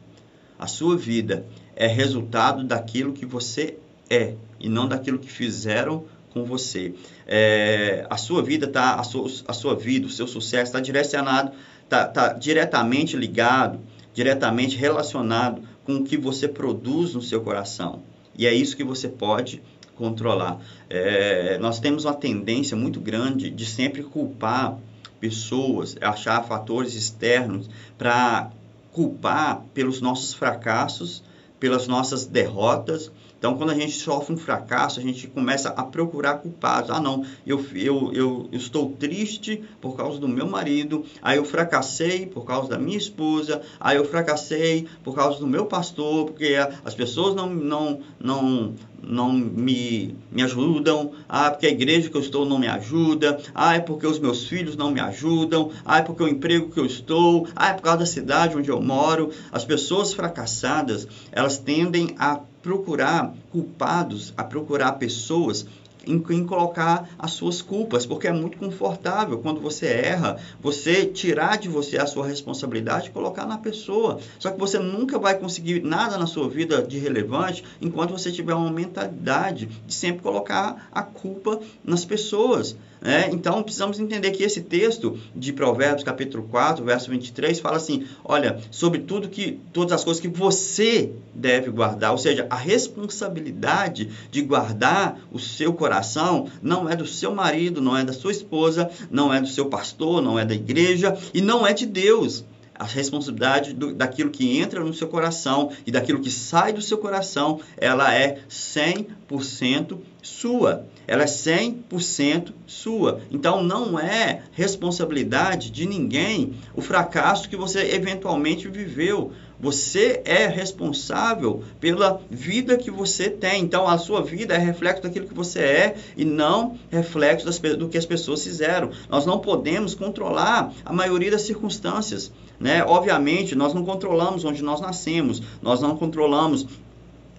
A 0.58 0.66
sua 0.66 0.96
vida 0.96 1.46
é 1.76 1.86
resultado 1.86 2.64
daquilo 2.64 3.12
que 3.12 3.24
você 3.24 3.78
é 4.10 4.34
e 4.58 4.68
não 4.68 4.88
daquilo 4.88 5.16
que 5.16 5.30
fizeram 5.30 6.06
com 6.30 6.44
você. 6.44 6.92
É, 7.24 8.04
a 8.10 8.16
sua 8.16 8.42
vida 8.42 8.66
tá, 8.66 8.96
a 8.96 9.04
sua, 9.04 9.30
a 9.46 9.52
sua 9.52 9.76
vida, 9.76 10.08
o 10.08 10.10
seu 10.10 10.26
sucesso 10.26 10.64
está 10.64 10.80
direcionado, 10.80 11.52
está 11.84 12.04
tá 12.08 12.32
diretamente 12.32 13.16
ligado, 13.16 13.78
diretamente 14.12 14.76
relacionado 14.76 15.62
com 15.84 15.98
o 15.98 16.04
que 16.04 16.16
você 16.16 16.48
produz 16.48 17.14
no 17.14 17.22
seu 17.22 17.40
coração. 17.42 18.02
E 18.36 18.44
é 18.44 18.52
isso 18.52 18.76
que 18.76 18.84
você 18.84 19.08
pode 19.08 19.62
controlar. 19.96 20.58
É, 20.88 21.58
nós 21.58 21.80
temos 21.80 22.04
uma 22.04 22.14
tendência 22.14 22.76
muito 22.76 23.00
grande 23.00 23.50
de 23.50 23.66
sempre 23.66 24.02
culpar 24.02 24.78
pessoas, 25.20 25.96
achar 26.00 26.42
fatores 26.44 26.94
externos 26.94 27.68
para 27.96 28.50
culpar 28.92 29.62
pelos 29.74 30.00
nossos 30.00 30.34
fracassos, 30.34 31.22
pelas 31.58 31.86
nossas 31.86 32.26
derrotas 32.26 33.10
então, 33.38 33.56
quando 33.56 33.70
a 33.70 33.74
gente 33.74 33.92
sofre 33.92 34.34
um 34.34 34.38
fracasso, 34.38 34.98
a 34.98 35.02
gente 35.02 35.26
começa 35.28 35.68
a 35.68 35.84
procurar 35.84 36.38
culpados. 36.38 36.90
Ah, 36.90 37.00
não, 37.00 37.24
eu, 37.46 37.64
eu, 37.74 38.12
eu, 38.12 38.48
estou 38.52 38.90
triste 38.92 39.62
por 39.80 39.94
causa 39.94 40.18
do 40.18 40.26
meu 40.26 40.46
marido, 40.48 41.04
aí 41.20 41.36
eu 41.36 41.44
fracassei 41.44 42.26
por 42.26 42.44
causa 42.44 42.70
da 42.70 42.78
minha 42.78 42.96
esposa, 42.96 43.60
aí 43.78 43.98
eu 43.98 44.04
fracassei 44.04 44.88
por 45.04 45.14
causa 45.14 45.38
do 45.38 45.46
meu 45.46 45.66
pastor, 45.66 46.26
porque 46.26 46.56
as 46.84 46.94
pessoas 46.94 47.34
não, 47.34 47.50
não, 47.50 48.00
não, 48.18 48.74
não 49.06 49.32
me, 49.32 50.14
me 50.30 50.42
ajudam, 50.42 51.12
ah, 51.28 51.50
porque 51.50 51.66
a 51.66 51.70
igreja 51.70 52.10
que 52.10 52.16
eu 52.16 52.20
estou 52.20 52.44
não 52.44 52.58
me 52.58 52.66
ajuda, 52.66 53.38
ah, 53.54 53.74
é 53.74 53.80
porque 53.80 54.06
os 54.06 54.18
meus 54.18 54.46
filhos 54.46 54.76
não 54.76 54.90
me 54.90 55.00
ajudam, 55.00 55.70
ah, 55.84 55.98
é 55.98 56.02
porque 56.02 56.22
o 56.22 56.28
emprego 56.28 56.70
que 56.70 56.80
eu 56.80 56.86
estou, 56.86 57.46
ah, 57.54 57.68
é 57.68 57.72
por 57.72 57.82
causa 57.82 57.98
da 57.98 58.06
cidade 58.06 58.56
onde 58.56 58.70
eu 58.70 58.80
moro. 58.80 59.30
As 59.52 59.64
pessoas 59.64 60.12
fracassadas, 60.12 61.06
elas 61.32 61.58
tendem 61.58 62.14
a 62.18 62.40
procurar 62.62 63.32
culpados, 63.50 64.34
a 64.36 64.42
procurar 64.42 64.92
pessoas 64.92 65.66
em, 66.06 66.22
em, 66.30 66.46
colocar 66.46 67.08
as 67.18 67.32
suas 67.32 67.60
culpas, 67.60 68.06
porque 68.06 68.28
é 68.28 68.32
muito 68.32 68.58
confortável 68.58 69.38
quando 69.38 69.60
você 69.60 69.86
erra, 69.86 70.38
você 70.60 71.04
tirar 71.04 71.58
de 71.58 71.68
você 71.68 71.98
a 71.98 72.06
sua 72.06 72.26
responsabilidade 72.26 73.08
e 73.08 73.12
colocar 73.12 73.46
na 73.46 73.58
pessoa. 73.58 74.20
Só 74.38 74.50
que 74.50 74.58
você 74.58 74.78
nunca 74.78 75.18
vai 75.18 75.34
conseguir 75.34 75.82
nada 75.82 76.16
na 76.16 76.26
sua 76.26 76.48
vida 76.48 76.82
de 76.82 76.98
relevante 76.98 77.64
enquanto 77.80 78.10
você 78.10 78.30
tiver 78.30 78.54
uma 78.54 78.70
mentalidade 78.70 79.66
de 79.66 79.94
sempre 79.94 80.22
colocar 80.22 80.88
a 80.92 81.02
culpa 81.02 81.60
nas 81.84 82.04
pessoas. 82.04 82.76
É, 83.02 83.30
então, 83.30 83.62
precisamos 83.62 84.00
entender 84.00 84.30
que 84.30 84.42
esse 84.42 84.62
texto 84.62 85.18
de 85.34 85.52
Provérbios, 85.52 86.02
capítulo 86.02 86.44
4, 86.44 86.84
verso 86.84 87.10
23, 87.10 87.60
fala 87.60 87.76
assim: 87.76 88.06
olha, 88.24 88.58
sobre 88.70 89.00
tudo 89.00 89.28
que, 89.28 89.60
todas 89.72 89.92
as 89.92 90.04
coisas 90.04 90.20
que 90.20 90.28
você 90.28 91.12
deve 91.34 91.70
guardar, 91.70 92.12
ou 92.12 92.18
seja, 92.18 92.46
a 92.48 92.56
responsabilidade 92.56 94.10
de 94.30 94.42
guardar 94.42 95.18
o 95.30 95.38
seu 95.38 95.72
coração 95.72 96.48
não 96.62 96.88
é 96.88 96.96
do 96.96 97.06
seu 97.06 97.34
marido, 97.34 97.80
não 97.80 97.96
é 97.96 98.04
da 98.04 98.12
sua 98.12 98.32
esposa, 98.32 98.90
não 99.10 99.32
é 99.32 99.40
do 99.40 99.48
seu 99.48 99.66
pastor, 99.66 100.22
não 100.22 100.38
é 100.38 100.44
da 100.44 100.54
igreja 100.54 101.16
e 101.34 101.40
não 101.40 101.66
é 101.66 101.72
de 101.72 101.86
Deus. 101.86 102.44
A 102.78 102.84
responsabilidade 102.84 103.72
do, 103.72 103.94
daquilo 103.94 104.30
que 104.30 104.58
entra 104.58 104.80
no 104.80 104.92
seu 104.92 105.08
coração 105.08 105.70
e 105.86 105.90
daquilo 105.90 106.20
que 106.20 106.30
sai 106.30 106.74
do 106.74 106.82
seu 106.82 106.98
coração, 106.98 107.60
ela 107.78 108.14
é 108.14 108.40
100% 108.50 109.98
sua. 110.26 110.86
Ela 111.06 111.22
é 111.22 111.26
100% 111.26 112.52
sua. 112.66 113.20
Então 113.30 113.62
não 113.62 113.98
é 113.98 114.42
responsabilidade 114.52 115.70
de 115.70 115.86
ninguém 115.86 116.54
o 116.74 116.82
fracasso 116.82 117.48
que 117.48 117.56
você 117.56 117.94
eventualmente 117.94 118.68
viveu. 118.68 119.32
Você 119.58 120.20
é 120.24 120.46
responsável 120.46 121.62
pela 121.80 122.20
vida 122.30 122.76
que 122.76 122.90
você 122.90 123.30
tem. 123.30 123.62
Então, 123.62 123.88
a 123.88 123.96
sua 123.96 124.20
vida 124.20 124.54
é 124.54 124.58
reflexo 124.58 125.02
daquilo 125.02 125.26
que 125.26 125.32
você 125.32 125.60
é 125.60 125.96
e 126.14 126.26
não 126.26 126.76
reflexo 126.90 127.46
das, 127.46 127.58
do 127.58 127.88
que 127.88 127.96
as 127.96 128.04
pessoas 128.04 128.44
fizeram. 128.44 128.90
Nós 129.08 129.24
não 129.24 129.38
podemos 129.38 129.94
controlar 129.94 130.72
a 130.84 130.92
maioria 130.92 131.30
das 131.30 131.42
circunstâncias. 131.42 132.30
Né? 132.60 132.84
Obviamente, 132.84 133.54
nós 133.54 133.72
não 133.72 133.82
controlamos 133.82 134.44
onde 134.44 134.62
nós 134.62 134.80
nascemos, 134.80 135.42
nós 135.62 135.80
não 135.80 135.96
controlamos 135.96 136.66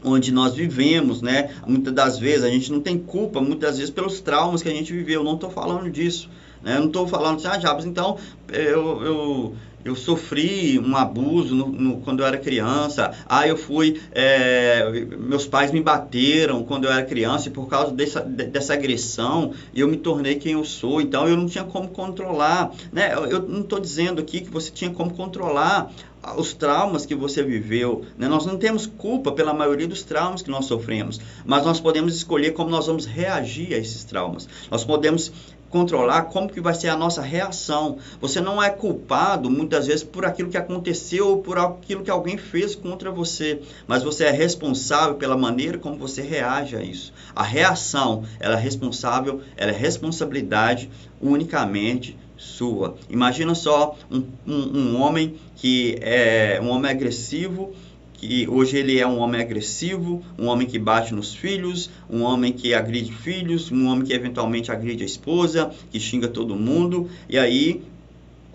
onde 0.03 0.31
nós 0.31 0.53
vivemos, 0.53 1.21
né? 1.21 1.55
Muitas 1.65 1.93
das 1.93 2.19
vezes 2.19 2.43
a 2.43 2.49
gente 2.49 2.71
não 2.71 2.79
tem 2.79 2.97
culpa, 2.97 3.41
muitas 3.41 3.77
vezes 3.77 3.91
pelos 3.91 4.19
traumas 4.19 4.61
que 4.61 4.69
a 4.69 4.73
gente 4.73 4.93
viveu. 4.93 5.23
Não 5.23 5.35
estou 5.35 5.49
falando 5.49 5.89
disso, 5.89 6.29
né? 6.63 6.75
Eu 6.75 6.81
não 6.81 6.87
estou 6.87 7.07
falando 7.07 7.37
assim, 7.37 7.47
ah, 7.47 7.59
Jabes, 7.59 7.85
então 7.85 8.17
eu, 8.49 9.03
eu 9.03 9.55
eu 9.88 9.96
sofri 9.96 10.79
um 10.79 10.96
abuso 10.96 11.56
no, 11.56 11.67
no, 11.67 11.98
quando 12.01 12.22
eu 12.22 12.25
era 12.25 12.38
criança, 12.38 13.12
ah, 13.25 13.48
eu 13.48 13.58
fui, 13.58 14.01
é, 14.12 15.06
meus 15.17 15.48
pais 15.48 15.72
me 15.72 15.82
bateram 15.82 16.63
quando 16.63 16.86
eu 16.86 16.91
era 16.91 17.06
criança 17.06 17.48
e 17.48 17.51
por 17.51 17.67
causa 17.67 17.91
dessa, 17.91 18.22
dessa 18.22 18.74
agressão 18.74 19.53
eu 19.74 19.88
me 19.88 19.98
tornei 19.98 20.36
quem 20.36 20.53
eu 20.53 20.65
sou, 20.65 21.01
então 21.01 21.27
eu 21.27 21.38
não 21.38 21.48
tinha 21.48 21.63
como 21.63 21.89
controlar, 21.89 22.72
né? 22.91 23.13
Eu, 23.13 23.25
eu 23.27 23.41
não 23.41 23.62
estou 23.62 23.79
dizendo 23.79 24.22
aqui 24.22 24.41
que 24.41 24.50
você 24.50 24.72
tinha 24.72 24.91
como 24.91 25.13
controlar 25.13 25.91
os 26.36 26.53
traumas 26.53 27.06
que 27.06 27.15
você 27.15 27.44
viveu. 27.44 28.03
Né? 28.17 28.27
Nós 28.27 28.46
não 28.46 28.58
temos 28.58 28.86
culpa 28.86 29.32
pela 29.32 29.53
maioria 29.53 29.88
dos 29.88 30.03
traumas 30.03 30.41
que 30.41 30.50
nós 30.50 30.65
sofremos, 30.65 31.20
mas 31.46 31.63
nós 31.63 31.79
podemos 31.79 32.15
escolher 32.15 32.51
como 32.51 32.70
nós 32.70 32.88
vamos 32.88 33.06
reagir 33.06 33.74
a 33.74 33.77
esses 33.77 34.03
traumas. 34.03 34.48
Nós 34.70 34.84
podemos 34.84 35.32
controlar 35.69 36.24
como 36.24 36.50
que 36.50 36.62
vai 36.62 36.74
ser 36.74 36.89
a 36.89 36.95
nossa 36.95 37.21
reação. 37.21 37.97
Você 38.21 38.39
não 38.39 38.62
é 38.62 38.69
culpado 38.69 39.50
muitas 39.50 39.88
vezes 39.88 40.03
por 40.03 40.25
aquilo 40.25 40.50
que 40.50 40.57
aconteceu 40.57 41.27
ou 41.27 41.38
por 41.41 41.57
aquilo 41.57 42.03
que 42.03 42.12
alguém 42.12 42.38
fez 42.38 42.75
contra 42.75 43.12
você, 43.12 43.62
mas 43.88 44.03
você 44.03 44.25
é 44.25 44.31
responsável 44.31 45.15
pela 45.15 45.38
maneira 45.38 45.77
como 45.77 45.97
você 45.97 46.21
reage 46.21 46.75
a 46.75 46.81
isso. 46.81 47.13
A 47.36 47.43
reação, 47.43 48.24
ela 48.39 48.57
é 48.57 48.62
responsável, 48.62 49.41
ela 49.55 49.71
é 49.71 49.75
responsabilidade 49.75 50.89
unicamente 51.21 52.17
sua. 52.38 52.95
Imagina 53.09 53.55
só 53.55 53.95
um, 54.12 54.24
um, 54.45 54.79
um 54.79 55.01
homem 55.01 55.36
que 55.55 55.97
é 56.01 56.59
um 56.62 56.69
homem 56.69 56.91
agressivo 56.91 57.74
que 58.17 58.47
hoje 58.50 58.77
ele 58.77 59.00
é 59.00 59.07
um 59.07 59.19
homem 59.19 59.39
agressivo, 59.39 60.24
um 60.38 60.47
homem 60.47 60.67
que 60.67 60.79
bate 60.79 61.13
nos 61.13 61.33
filhos, 61.33 61.89
um 62.09 62.24
homem 62.24 62.51
que 62.51 62.74
agride 62.74 63.13
filhos, 63.13 63.71
um 63.71 63.88
homem 63.88 64.03
que 64.03 64.13
eventualmente 64.13 64.71
agride 64.71 65.03
a 65.03 65.05
esposa, 65.05 65.71
que 65.91 66.00
xinga 66.00 66.27
todo 66.27 66.55
mundo. 66.55 67.09
E 67.29 67.38
aí 67.38 67.83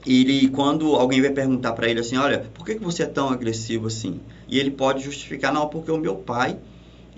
ele 0.05 0.49
quando 0.49 0.97
alguém 0.97 1.21
vai 1.21 1.31
perguntar 1.31 1.73
para 1.73 1.89
ele 1.89 2.01
assim, 2.01 2.17
olha, 2.17 2.51
por 2.53 2.67
que, 2.67 2.75
que 2.75 2.85
você 2.85 3.05
é 3.05 3.07
tão 3.07 3.29
agressivo 3.29 3.87
assim? 3.87 4.21
E 4.49 4.59
ele 4.59 4.71
pode 4.71 5.03
justificar, 5.05 5.53
não, 5.53 5.69
porque 5.69 5.91
o 5.91 5.97
meu 5.97 6.17
pai 6.17 6.59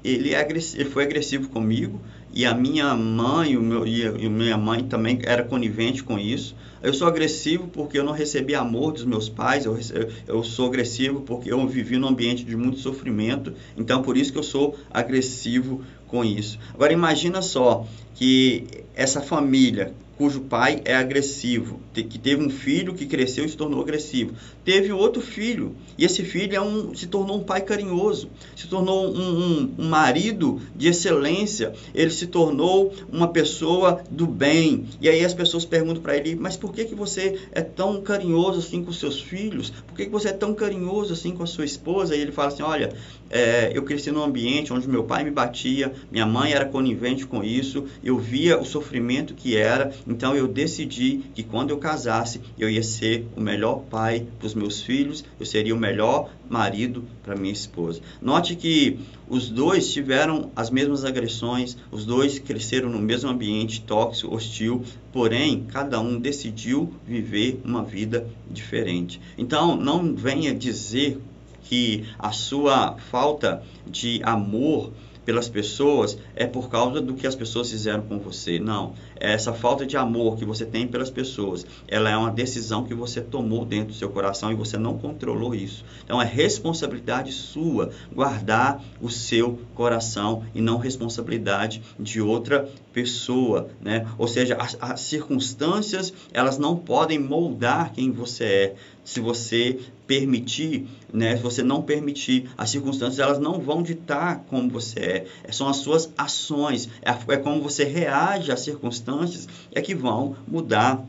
ele, 0.05 0.35
é 0.35 0.47
ele 0.49 0.85
foi 0.85 1.05
agressivo 1.05 1.49
comigo 1.49 2.01
e 2.33 2.45
a 2.45 2.55
minha 2.55 2.95
mãe 2.95 3.57
o 3.57 3.63
meu, 3.63 3.87
e 3.87 4.05
a 4.05 4.13
minha 4.13 4.59
mãe 4.59 4.85
também 4.85 5.21
era 5.23 5.43
conivente 5.43 6.03
com 6.03 6.19
isso. 6.19 6.55
Eu 6.83 6.93
sou 6.93 7.09
agressivo 7.09 7.69
porque 7.69 7.99
eu 7.99 8.05
não 8.05 8.13
recebi 8.13 8.55
amor 8.55 8.93
dos 8.93 9.05
meus 9.05 9.29
pais, 9.29 9.65
eu, 9.65 9.79
eu 10.27 10.45
sou 10.45 10.67
agressivo 10.67 11.23
porque 11.23 11.51
eu 11.51 11.67
vivi 11.67 11.97
num 11.97 12.09
ambiente 12.09 12.45
de 12.45 12.55
muito 12.55 12.79
sofrimento, 12.81 13.55
então 13.77 14.03
por 14.03 14.17
isso 14.17 14.33
que 14.33 14.39
eu 14.39 14.43
sou 14.43 14.77
agressivo 14.91 15.83
com 16.07 16.25
isso. 16.25 16.59
Agora 16.75 16.93
imagina 16.93 17.41
só 17.41 17.87
que 18.15 18.67
essa 18.95 19.23
família 19.23 19.95
cujo 20.17 20.43
pai 20.43 20.81
é 20.85 20.95
agressivo, 20.95 21.81
que 21.93 22.19
teve 22.19 22.45
um 22.45 22.51
filho 22.51 22.95
que 22.95 23.07
cresceu 23.07 23.45
e 23.45 23.49
se 23.49 23.57
tornou 23.57 23.81
agressivo. 23.81 24.35
Teve 24.65 24.93
outro 24.93 25.21
filho, 25.21 25.77
e 25.99 26.05
esse 26.05 26.25
filho 26.25 26.57
é 26.57 26.61
um, 26.61 26.95
se 26.95 27.07
tornou 27.07 27.37
um 27.39 27.45
pai 27.45 27.61
carinhoso, 27.61 28.31
se 28.57 28.67
tornou 28.67 29.15
um, 29.15 29.21
um, 29.21 29.75
um 29.79 29.89
marido 29.89 30.61
de 30.75 30.89
excelência, 30.89 31.73
ele 31.95 32.11
se 32.11 32.27
tornou 32.27 32.93
uma 33.13 33.29
pessoa 33.29 34.03
do 34.11 34.27
bem. 34.27 34.87
E 35.01 35.09
aí 35.09 35.25
as 35.25 35.35
pessoas 35.35 35.65
perguntam 35.65 36.03
para 36.03 36.17
ele, 36.17 36.35
mas 36.35 36.57
por 36.57 36.73
que, 36.73 36.85
que 36.85 36.95
você 36.95 37.39
é 37.53 37.61
tão 37.61 38.01
carinhoso 38.01 38.61
assim 38.61 38.83
com 38.83 38.93
seus 38.93 39.21
filhos? 39.21 39.71
Por 39.71 39.97
que, 39.97 40.07
que 40.07 40.11
você 40.11 40.29
é 40.29 40.33
tão 40.33 40.55
carinhoso 40.55 41.13
assim 41.13 41.33
com 41.33 41.43
a 41.43 41.47
sua 41.47 41.65
esposa? 41.65 42.17
E 42.17 42.21
ele 42.21 42.33
fala 42.33 42.49
assim, 42.49 42.63
olha, 42.63 42.95
é, 43.31 43.71
eu 43.75 43.83
cresci 43.83 44.11
num 44.11 44.23
ambiente 44.23 44.73
onde 44.73 44.89
meu 44.89 45.05
pai 45.05 45.25
me 45.25 45.31
batia, 45.31 45.93
minha 46.11 46.27
mãe 46.27 46.53
era 46.53 46.65
conivente 46.65 47.27
com 47.27 47.43
isso, 47.43 47.85
eu 48.03 48.19
via 48.19 48.59
o 48.59 48.65
sofrimento 48.65 49.35
que 49.35 49.57
era, 49.57 49.93
então 50.07 50.35
eu 50.35 50.47
decidi 50.47 51.23
que 51.35 51.43
quando 51.43 51.71
eu 51.71 51.79
casasse, 51.79 52.41
eu 52.59 52.71
ia 52.71 52.83
ser 52.83 53.27
o 53.37 53.41
melhor 53.41 53.83
pai 53.91 54.27
para 54.39 54.47
os 54.47 54.54
meus 54.55 54.83
filhos, 54.83 55.25
eu 55.39 55.47
seria 55.47 55.75
o 55.75 55.79
melhor 55.79 56.31
marido 56.49 57.05
para 57.23 57.37
minha 57.37 57.53
esposa. 57.53 58.01
Note 58.21 58.57
que 58.57 58.99
os 59.29 59.49
dois 59.49 59.93
tiveram 59.93 60.51
as 60.55 60.71
mesmas 60.71 61.05
agressões, 61.05 61.77
os 61.91 62.05
dois 62.05 62.39
cresceram 62.39 62.89
no 62.89 62.99
mesmo 62.99 63.31
ambiente 63.31 63.83
tóxico, 63.83 64.35
hostil, 64.35 64.83
porém 65.13 65.65
cada 65.69 66.01
um 66.01 66.19
decidiu 66.19 66.93
viver 67.07 67.61
uma 67.65 67.83
vida 67.83 68.27
diferente. 68.51 69.21
Então 69.37 69.77
não 69.77 70.15
venha 70.15 70.55
dizer 70.55 71.19
que 71.65 72.05
a 72.19 72.31
sua 72.31 72.97
falta 73.11 73.63
de 73.87 74.21
amor 74.23 74.93
pelas 75.25 75.49
pessoas 75.49 76.19
é 76.35 76.47
por 76.47 76.69
causa 76.69 77.01
do 77.01 77.15
que 77.15 77.27
as 77.27 77.35
pessoas 77.35 77.71
fizeram 77.71 78.03
com 78.03 78.19
você. 78.19 78.59
Não. 78.59 78.95
Essa 79.17 79.53
falta 79.53 79.87
de 79.87 79.97
amor 79.97 80.37
que 80.37 80.45
você 80.45 80.65
tem 80.65 80.87
pelas 80.87 81.11
pessoas, 81.11 81.67
ela 81.89 82.11
é 82.11 82.17
uma 82.17 82.31
decisão 82.31 82.85
que 82.85 82.95
você 82.95 83.21
tomou 83.21 83.65
dentro 83.65 83.89
do 83.89 83.95
seu 83.95 84.09
coração 84.09 84.53
e 84.53 84.55
você 84.55 84.77
não 84.77 84.99
controlou 84.99 85.55
isso. 85.55 85.85
Então 86.05 86.21
é 86.21 86.25
responsabilidade 86.25 87.33
sua 87.33 87.91
guardar 88.13 88.83
o 89.01 89.09
seu 89.09 89.59
coração 89.75 90.45
e 90.55 90.61
não 90.61 90.79
responsabilidade 90.79 91.83
de 91.99 92.21
outra 92.21 92.69
pessoa, 92.93 93.69
né? 93.81 94.07
Ou 94.17 94.29
seja, 94.29 94.57
as, 94.57 94.77
as 94.81 95.01
circunstâncias, 95.01 96.13
elas 96.33 96.59
não 96.59 96.77
podem 96.77 97.19
moldar 97.19 97.93
quem 97.93 98.11
você 98.13 98.45
é 98.45 98.75
se 99.05 99.21
você 99.21 99.79
permitir, 100.07 100.87
né, 101.13 101.37
se 101.37 101.43
você 101.43 101.63
não 101.63 101.83
permitir, 101.83 102.51
as 102.57 102.71
circunstâncias 102.71 103.19
elas 103.19 103.39
não 103.39 103.61
vão 103.61 103.83
ditar 103.83 104.45
como 104.49 104.71
você 104.71 105.01
é. 105.01 105.27
é 105.45 105.53
são 105.53 105.69
as 105.69 105.77
suas 105.77 106.11
ações, 106.17 106.89
é, 107.03 107.11
é 107.33 107.37
como 107.37 107.63
você 107.63 107.85
reage 107.85 108.51
às 108.51 108.61
circunstâncias 108.61 109.49
é 109.73 109.81
que 109.81 109.95
vão 109.95 110.37
mudar 110.49 111.05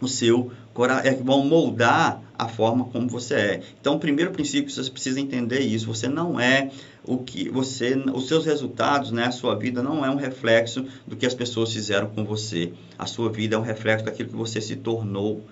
o 0.00 0.08
seu 0.08 0.50
coração, 0.72 1.10
é 1.10 1.14
que 1.14 1.22
vão 1.22 1.44
moldar 1.44 2.22
a 2.38 2.48
forma 2.48 2.86
como 2.86 3.08
você 3.08 3.34
é. 3.34 3.62
Então, 3.80 3.96
o 3.96 3.98
primeiro 3.98 4.30
princípio 4.30 4.70
você 4.70 4.90
precisa 4.90 5.20
entender 5.20 5.60
isso. 5.60 5.86
Você 5.86 6.08
não 6.08 6.40
é 6.40 6.70
o 7.04 7.18
que 7.18 7.50
você, 7.50 7.94
os 8.14 8.28
seus 8.28 8.46
resultados, 8.46 9.10
né, 9.10 9.26
a 9.26 9.30
sua 9.30 9.54
vida 9.54 9.82
não 9.82 10.04
é 10.04 10.10
um 10.10 10.16
reflexo 10.16 10.86
do 11.06 11.16
que 11.16 11.26
as 11.26 11.34
pessoas 11.34 11.72
fizeram 11.72 12.08
com 12.08 12.24
você. 12.24 12.72
A 12.98 13.04
sua 13.04 13.30
vida 13.30 13.56
é 13.56 13.58
um 13.58 13.62
reflexo 13.62 14.06
daquilo 14.06 14.30
que 14.30 14.36
você 14.36 14.60
se 14.60 14.76
tornou 14.76 15.44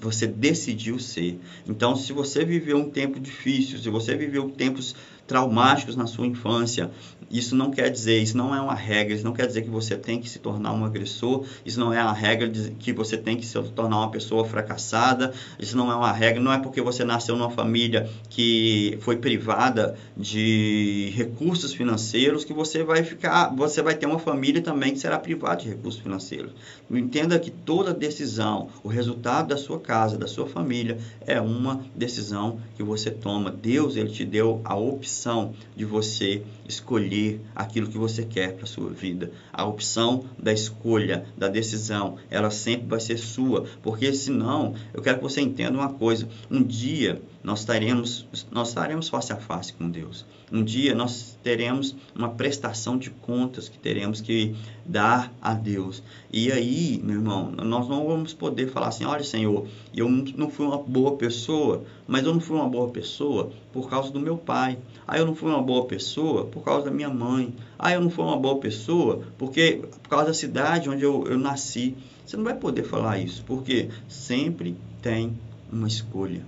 você 0.00 0.26
decidiu 0.26 0.98
ser. 0.98 1.38
Então, 1.66 1.96
se 1.96 2.12
você 2.12 2.44
viveu 2.44 2.76
um 2.76 2.90
tempo 2.90 3.18
difícil, 3.18 3.78
se 3.78 3.88
você 3.88 4.16
viveu 4.16 4.50
tempos 4.50 4.94
traumáticos 5.28 5.94
na 5.94 6.06
sua 6.06 6.26
infância. 6.26 6.90
Isso 7.30 7.54
não 7.54 7.70
quer 7.70 7.90
dizer, 7.90 8.18
isso 8.22 8.36
não 8.36 8.54
é 8.54 8.60
uma 8.60 8.74
regra, 8.74 9.14
isso 9.14 9.24
não 9.24 9.34
quer 9.34 9.46
dizer 9.46 9.60
que 9.60 9.68
você 9.68 9.96
tem 9.98 10.18
que 10.18 10.30
se 10.30 10.38
tornar 10.38 10.72
um 10.72 10.82
agressor, 10.82 11.44
isso 11.64 11.78
não 11.78 11.92
é 11.92 12.02
uma 12.02 12.14
regra 12.14 12.48
de 12.48 12.70
que 12.70 12.90
você 12.90 13.18
tem 13.18 13.36
que 13.36 13.44
se 13.44 13.60
tornar 13.74 13.98
uma 13.98 14.10
pessoa 14.10 14.46
fracassada, 14.46 15.34
isso 15.58 15.76
não 15.76 15.92
é 15.92 15.94
uma 15.94 16.10
regra, 16.10 16.40
não 16.40 16.50
é 16.50 16.58
porque 16.58 16.80
você 16.80 17.04
nasceu 17.04 17.36
numa 17.36 17.50
família 17.50 18.08
que 18.30 18.96
foi 19.02 19.16
privada 19.16 19.94
de 20.16 21.12
recursos 21.14 21.74
financeiros 21.74 22.46
que 22.46 22.54
você 22.54 22.82
vai 22.82 23.02
ficar, 23.02 23.54
você 23.54 23.82
vai 23.82 23.94
ter 23.94 24.06
uma 24.06 24.18
família 24.18 24.62
também 24.62 24.94
que 24.94 24.98
será 24.98 25.18
privada 25.18 25.60
de 25.60 25.68
recursos 25.68 26.00
financeiros. 26.00 26.52
Entenda 26.90 27.38
que 27.38 27.50
toda 27.50 27.92
decisão, 27.92 28.70
o 28.82 28.88
resultado 28.88 29.48
da 29.48 29.58
sua 29.58 29.78
casa, 29.78 30.16
da 30.16 30.26
sua 30.26 30.46
família, 30.46 30.96
é 31.26 31.38
uma 31.38 31.84
decisão 31.94 32.60
que 32.74 32.82
você 32.82 33.10
toma. 33.10 33.50
Deus, 33.50 33.96
ele 33.96 34.08
te 34.08 34.24
deu 34.24 34.62
a 34.64 34.74
opção 34.74 35.17
opção 35.18 35.52
de 35.74 35.84
você 35.84 36.42
escolher 36.68 37.40
aquilo 37.54 37.88
que 37.88 37.96
você 37.96 38.24
quer 38.24 38.54
para 38.54 38.64
a 38.64 38.66
sua 38.66 38.90
vida. 38.90 39.32
A 39.52 39.64
opção 39.64 40.24
da 40.38 40.52
escolha, 40.52 41.26
da 41.36 41.48
decisão, 41.48 42.16
ela 42.30 42.50
sempre 42.50 42.86
vai 42.86 43.00
ser 43.00 43.16
sua, 43.16 43.64
porque 43.82 44.12
senão, 44.12 44.74
eu 44.92 45.02
quero 45.02 45.16
que 45.16 45.22
você 45.22 45.40
entenda 45.40 45.78
uma 45.78 45.92
coisa, 45.94 46.28
um 46.50 46.62
dia 46.62 47.20
nós 47.42 47.60
estaremos, 47.60 48.26
nós 48.50 48.68
estaremos 48.68 49.08
face 49.08 49.32
a 49.32 49.36
face 49.36 49.72
com 49.72 49.88
Deus. 49.88 50.26
Um 50.50 50.62
dia 50.62 50.94
nós 50.94 51.38
teremos 51.42 51.94
uma 52.14 52.30
prestação 52.30 52.98
de 52.98 53.10
contas 53.10 53.68
que 53.68 53.78
teremos 53.78 54.20
que 54.20 54.54
dar 54.84 55.32
a 55.40 55.54
Deus. 55.54 56.02
E 56.32 56.50
aí, 56.50 57.00
meu 57.02 57.16
irmão, 57.16 57.50
nós 57.50 57.88
não 57.88 58.06
vamos 58.06 58.34
poder 58.34 58.68
falar 58.68 58.88
assim: 58.88 59.04
olha, 59.04 59.22
Senhor, 59.22 59.66
eu 59.94 60.08
não 60.08 60.50
fui 60.50 60.66
uma 60.66 60.78
boa 60.78 61.16
pessoa, 61.16 61.84
mas 62.06 62.24
eu 62.24 62.32
não 62.32 62.40
fui 62.40 62.56
uma 62.56 62.68
boa 62.68 62.88
pessoa 62.88 63.50
por 63.72 63.88
causa 63.88 64.10
do 64.10 64.20
meu 64.20 64.36
pai. 64.36 64.78
Ah, 65.06 65.18
eu 65.18 65.24
não 65.24 65.34
fui 65.34 65.50
uma 65.50 65.62
boa 65.62 65.86
pessoa 65.86 66.44
por 66.58 66.64
causa 66.64 66.86
da 66.86 66.90
minha 66.90 67.08
mãe. 67.08 67.54
Ah, 67.78 67.92
eu 67.92 68.00
não 68.00 68.10
fui 68.10 68.24
uma 68.24 68.36
boa 68.36 68.58
pessoa 68.58 69.22
porque 69.38 69.82
por 70.02 70.08
causa 70.08 70.26
da 70.26 70.34
cidade 70.34 70.90
onde 70.90 71.02
eu, 71.02 71.24
eu 71.26 71.38
nasci. 71.38 71.96
Você 72.26 72.36
não 72.36 72.44
vai 72.44 72.54
poder 72.54 72.82
falar 72.82 73.18
isso, 73.18 73.42
porque 73.44 73.88
sempre 74.06 74.76
tem 75.00 75.38
uma 75.72 75.88
escolha. 75.88 76.44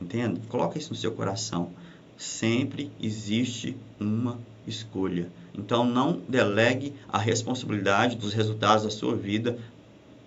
Entende? 0.00 0.40
Coloca 0.48 0.78
isso 0.78 0.90
no 0.90 0.96
seu 0.96 1.12
coração. 1.12 1.70
Sempre 2.16 2.90
existe 3.00 3.76
uma 3.98 4.38
escolha. 4.66 5.28
Então 5.54 5.84
não 5.84 6.20
delegue 6.28 6.94
a 7.08 7.18
responsabilidade 7.18 8.16
dos 8.16 8.32
resultados 8.32 8.84
da 8.84 8.90
sua 8.90 9.16
vida 9.16 9.58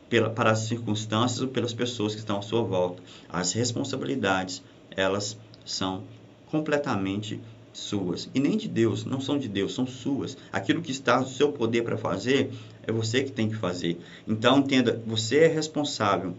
pela, 0.10 0.30
para 0.30 0.52
as 0.52 0.60
circunstâncias 0.60 1.42
ou 1.42 1.48
pelas 1.48 1.74
pessoas 1.74 2.14
que 2.14 2.20
estão 2.20 2.40
à 2.40 2.42
sua 2.42 2.64
volta. 2.64 3.02
As 3.30 3.54
responsabilidades, 3.54 4.62
elas 4.92 5.38
são 5.66 6.04
completamente 6.52 7.40
suas. 7.78 8.30
E 8.34 8.40
nem 8.40 8.58
de 8.58 8.68
Deus, 8.68 9.06
não 9.06 9.20
são 9.20 9.38
de 9.38 9.48
Deus, 9.48 9.74
são 9.74 9.86
suas. 9.86 10.38
Aquilo 10.52 10.82
que 10.82 10.92
está 10.92 11.20
no 11.20 11.28
seu 11.28 11.52
poder 11.52 11.84
para 11.84 11.98
fazer, 11.98 12.52
é 12.84 12.92
você 12.92 13.24
que 13.24 13.32
tem 13.32 13.50
que 13.50 13.56
fazer. 13.56 14.00
Então 14.28 14.60
entenda, 14.60 15.02
você 15.06 15.40
é 15.40 15.48
responsável 15.48 16.36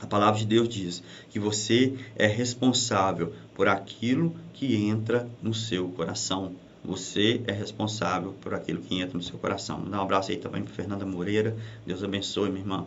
a 0.00 0.06
palavra 0.06 0.38
de 0.38 0.46
Deus 0.46 0.68
diz 0.68 1.02
que 1.28 1.38
você 1.38 1.94
é 2.16 2.26
responsável 2.26 3.34
por 3.54 3.68
aquilo 3.68 4.34
que 4.54 4.74
entra 4.74 5.28
no 5.42 5.52
seu 5.52 5.88
coração. 5.88 6.54
Você 6.82 7.42
é 7.46 7.52
responsável 7.52 8.32
por 8.40 8.54
aquilo 8.54 8.80
que 8.80 8.98
entra 8.98 9.18
no 9.18 9.22
seu 9.22 9.38
coração. 9.38 9.84
Dá 9.84 9.98
um 9.98 10.02
abraço 10.02 10.30
aí 10.30 10.38
também 10.38 10.62
para 10.62 10.72
Fernanda 10.72 11.04
Moreira. 11.04 11.54
Deus 11.86 12.02
abençoe, 12.02 12.48
minha 12.48 12.62
irmã. 12.62 12.86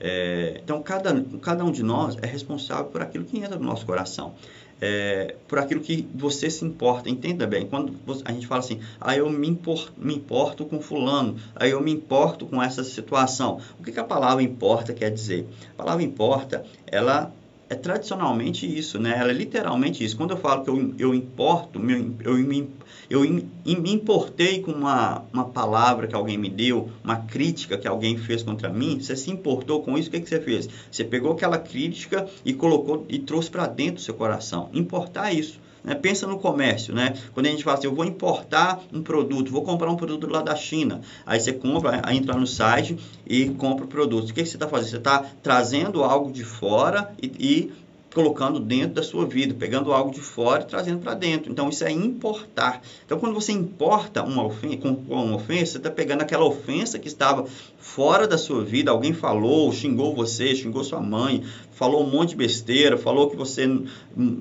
É, 0.00 0.60
então, 0.64 0.82
cada, 0.82 1.22
cada 1.42 1.62
um 1.64 1.70
de 1.70 1.82
nós 1.82 2.16
é 2.22 2.26
responsável 2.26 2.86
por 2.86 3.02
aquilo 3.02 3.26
que 3.26 3.36
entra 3.38 3.56
no 3.56 3.64
nosso 3.64 3.84
coração. 3.84 4.34
É, 4.80 5.34
por 5.48 5.58
aquilo 5.58 5.80
que 5.80 6.08
você 6.14 6.50
se 6.50 6.64
importa. 6.64 7.08
Entenda 7.08 7.46
bem, 7.46 7.66
quando 7.66 7.94
a 8.24 8.32
gente 8.32 8.46
fala 8.46 8.60
assim, 8.60 8.80
ah, 9.00 9.16
eu 9.16 9.28
me 9.30 9.48
importo, 9.48 9.92
me 9.96 10.14
importo 10.14 10.64
com 10.64 10.80
fulano, 10.80 11.36
aí 11.54 11.70
eu 11.70 11.80
me 11.80 11.92
importo 11.92 12.46
com 12.46 12.62
essa 12.62 12.84
situação. 12.84 13.60
O 13.78 13.82
que, 13.82 13.92
que 13.92 14.00
a 14.00 14.04
palavra 14.04 14.42
importa 14.42 14.92
quer 14.92 15.10
dizer? 15.10 15.46
A 15.72 15.82
palavra 15.82 16.02
importa, 16.02 16.64
ela 16.86 17.32
é 17.68 17.74
tradicionalmente 17.74 18.66
isso, 18.66 18.98
né? 18.98 19.16
Ela 19.18 19.30
é 19.30 19.34
literalmente 19.34 20.04
isso. 20.04 20.16
Quando 20.16 20.32
eu 20.32 20.36
falo 20.36 20.62
que 20.64 20.70
eu, 20.70 20.94
eu 20.98 21.14
importo, 21.14 21.78
eu, 22.22 22.36
me, 22.36 22.68
eu 23.10 23.20
me 23.20 23.92
importei 23.92 24.60
com 24.60 24.72
uma, 24.72 25.24
uma 25.32 25.46
palavra 25.46 26.06
que 26.06 26.14
alguém 26.14 26.36
me 26.36 26.50
deu, 26.50 26.90
uma 27.02 27.16
crítica 27.16 27.78
que 27.78 27.88
alguém 27.88 28.16
fez 28.18 28.42
contra 28.42 28.68
mim, 28.68 29.00
você 29.00 29.16
se 29.16 29.30
importou 29.30 29.82
com 29.82 29.96
isso, 29.96 30.08
o 30.08 30.12
que, 30.12 30.20
que 30.20 30.28
você 30.28 30.40
fez? 30.40 30.68
Você 30.90 31.04
pegou 31.04 31.32
aquela 31.32 31.58
crítica 31.58 32.26
e 32.44 32.52
colocou 32.52 33.06
e 33.08 33.18
trouxe 33.18 33.50
para 33.50 33.66
dentro 33.66 33.96
do 33.96 34.00
seu 34.02 34.14
coração. 34.14 34.68
Importar 34.72 35.32
isso. 35.32 35.63
Né? 35.84 35.94
Pensa 35.94 36.26
no 36.26 36.38
comércio, 36.38 36.94
né? 36.94 37.14
Quando 37.34 37.46
a 37.46 37.50
gente 37.50 37.62
fala 37.62 37.76
assim, 37.76 37.86
eu 37.86 37.94
vou 37.94 38.06
importar 38.06 38.80
um 38.90 39.02
produto, 39.02 39.52
vou 39.52 39.62
comprar 39.62 39.90
um 39.90 39.96
produto 39.96 40.26
lá 40.26 40.40
da 40.40 40.56
China. 40.56 41.02
Aí 41.26 41.38
você 41.38 41.52
compra, 41.52 42.00
aí 42.02 42.16
entra 42.16 42.34
no 42.34 42.46
site 42.46 42.98
e 43.26 43.50
compra 43.50 43.84
o 43.84 43.88
produto. 43.88 44.30
O 44.30 44.34
que, 44.34 44.42
que 44.42 44.48
você 44.48 44.56
está 44.56 44.66
fazendo? 44.66 44.90
Você 44.90 44.96
está 44.96 45.26
trazendo 45.42 46.02
algo 46.02 46.32
de 46.32 46.42
fora 46.42 47.14
e, 47.22 47.26
e 47.38 47.72
colocando 48.14 48.60
dentro 48.60 48.94
da 48.94 49.02
sua 49.02 49.26
vida, 49.26 49.52
pegando 49.52 49.92
algo 49.92 50.12
de 50.12 50.20
fora 50.20 50.62
e 50.62 50.66
trazendo 50.66 51.00
para 51.00 51.14
dentro. 51.14 51.50
Então, 51.50 51.68
isso 51.68 51.84
é 51.84 51.90
importar. 51.90 52.80
Então, 53.04 53.18
quando 53.18 53.34
você 53.34 53.50
importa 53.50 54.22
uma 54.22 54.44
ofensa, 54.44 54.76
com 54.76 54.90
uma 55.08 55.34
ofensa, 55.34 55.72
você 55.72 55.78
está 55.78 55.90
pegando 55.90 56.22
aquela 56.22 56.44
ofensa 56.44 56.98
que 56.98 57.08
estava 57.08 57.44
fora 57.76 58.28
da 58.28 58.38
sua 58.38 58.64
vida, 58.64 58.92
alguém 58.92 59.12
falou, 59.12 59.72
xingou 59.72 60.14
você, 60.14 60.54
xingou 60.54 60.84
sua 60.84 61.00
mãe, 61.00 61.42
falou 61.72 62.04
um 62.04 62.10
monte 62.10 62.30
de 62.30 62.36
besteira, 62.36 62.96
falou 62.96 63.28
que 63.28 63.36
você 63.36 63.68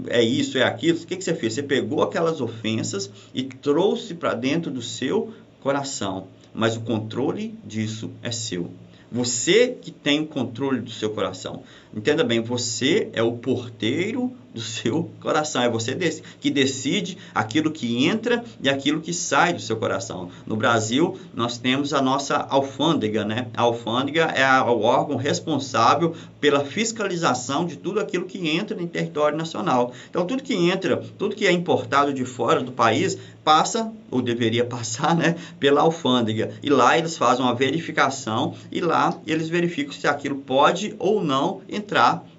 é 0.08 0.22
isso, 0.22 0.58
é 0.58 0.64
aquilo. 0.64 1.00
O 1.00 1.08
que, 1.08 1.18
que 1.18 1.24
você 1.24 1.34
fez? 1.34 1.54
Você 1.54 1.64
pegou 1.64 2.04
aquelas 2.04 2.40
ofensas 2.40 3.10
e 3.34 3.44
trouxe 3.44 4.14
para 4.14 4.36
dentro 4.36 4.70
do 4.70 4.82
seu 4.82 5.34
coração. 5.62 6.28
Mas 6.54 6.78
o 6.78 6.82
controle 6.82 7.56
disso 7.66 8.12
é 8.22 8.32
seu. 8.32 8.70
Você 9.12 9.78
que 9.80 9.92
tem 9.92 10.22
o 10.22 10.28
controle 10.28 10.82
do 10.82 10.90
seu 10.90 11.10
coração. 11.12 11.64
Entenda 11.96 12.24
bem, 12.24 12.42
você 12.42 13.10
é 13.14 13.22
o 13.22 13.34
porteiro 13.34 14.34
do 14.54 14.62
seu 14.62 15.12
coração. 15.22 15.62
É 15.62 15.70
você 15.70 15.94
que 16.40 16.50
decide 16.50 17.18
aquilo 17.34 17.72
que 17.72 18.06
entra 18.06 18.44
e 18.62 18.70
aquilo 18.70 19.00
que 19.00 19.14
sai 19.14 19.54
do 19.54 19.62
seu 19.62 19.78
coração. 19.78 20.30
No 20.46 20.56
Brasil, 20.56 21.18
nós 21.34 21.58
temos 21.58 21.94
a 21.94 22.02
nossa 22.02 22.36
alfândega, 22.38 23.24
né? 23.24 23.48
A 23.54 23.62
alfândega 23.62 24.24
é 24.24 24.44
o 24.62 24.82
órgão 24.82 25.18
responsável 25.18 26.16
pela 26.42 26.66
fiscalização 26.66 27.66
de 27.66 27.78
tudo 27.78 28.00
aquilo 28.00 28.26
que 28.26 28.50
entra 28.50 28.82
em 28.82 28.88
território 28.88 29.38
nacional. 29.38 29.94
Então, 30.10 30.26
tudo 30.26 30.44
que 30.44 30.54
entra, 30.54 30.98
tudo 31.18 31.36
que 31.36 31.48
é 31.48 31.52
importado 31.52 32.14
de 32.14 32.26
fora 32.26 32.62
do 32.62 32.72
país, 32.72 33.18
passa, 33.44 33.92
ou 34.10 34.22
deveria 34.22 34.66
passar, 34.66 35.16
né, 35.16 35.36
pela 35.60 35.82
alfândega. 35.82 36.52
E 36.62 36.70
lá 36.70 36.98
eles 36.98 37.18
fazem 37.18 37.46
uma 37.46 37.54
verificação 37.54 38.56
e 38.72 38.82
lá 38.82 39.18
eles 39.26 39.48
verificam 39.48 39.94
se 39.94 40.08
aquilo 40.08 40.38
pode 40.38 40.96
ou 40.98 41.24
não 41.24 41.62
entrar 41.70 41.83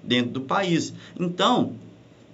dentro 0.03 0.31
do 0.31 0.41
país. 0.41 0.93
Então, 1.19 1.73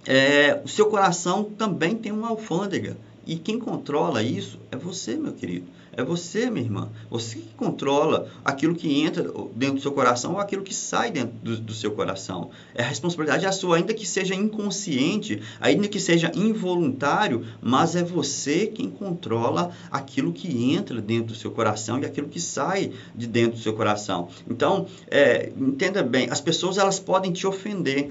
é, 0.05 0.59
o 0.63 0.67
seu 0.67 0.87
coração 0.87 1.43
também 1.43 1.95
tem 1.95 2.11
uma 2.11 2.29
alfândega. 2.29 2.97
E 3.25 3.35
quem 3.35 3.59
controla 3.59 4.23
isso 4.23 4.59
é 4.71 4.75
você, 4.75 5.15
meu 5.15 5.33
querido. 5.33 5.67
É 5.93 6.03
você, 6.03 6.49
minha 6.49 6.65
irmã. 6.65 6.89
Você 7.09 7.35
que 7.35 7.53
controla 7.55 8.29
aquilo 8.45 8.73
que 8.73 9.01
entra 9.01 9.23
dentro 9.53 9.75
do 9.75 9.81
seu 9.81 9.91
coração 9.91 10.33
ou 10.33 10.39
aquilo 10.39 10.63
que 10.63 10.73
sai 10.73 11.11
dentro 11.11 11.37
do, 11.43 11.57
do 11.57 11.73
seu 11.73 11.91
coração. 11.91 12.49
É 12.73 12.81
a 12.81 12.87
responsabilidade 12.87 13.45
é 13.45 13.51
sua, 13.51 13.75
ainda 13.75 13.93
que 13.93 14.07
seja 14.07 14.33
inconsciente, 14.33 15.41
ainda 15.59 15.89
que 15.89 15.99
seja 15.99 16.31
involuntário, 16.33 17.45
mas 17.61 17.95
é 17.95 18.03
você 18.03 18.67
quem 18.67 18.89
controla 18.89 19.71
aquilo 19.91 20.31
que 20.31 20.73
entra 20.73 21.01
dentro 21.01 21.27
do 21.27 21.35
seu 21.35 21.51
coração 21.51 21.99
e 21.99 22.05
aquilo 22.05 22.29
que 22.29 22.39
sai 22.39 22.93
de 23.13 23.27
dentro 23.27 23.57
do 23.57 23.61
seu 23.61 23.73
coração. 23.73 24.29
Então, 24.49 24.87
é, 25.09 25.51
entenda 25.57 26.01
bem, 26.01 26.29
as 26.29 26.39
pessoas 26.39 26.77
elas 26.77 26.99
podem 26.99 27.33
te 27.33 27.45
ofender, 27.45 28.09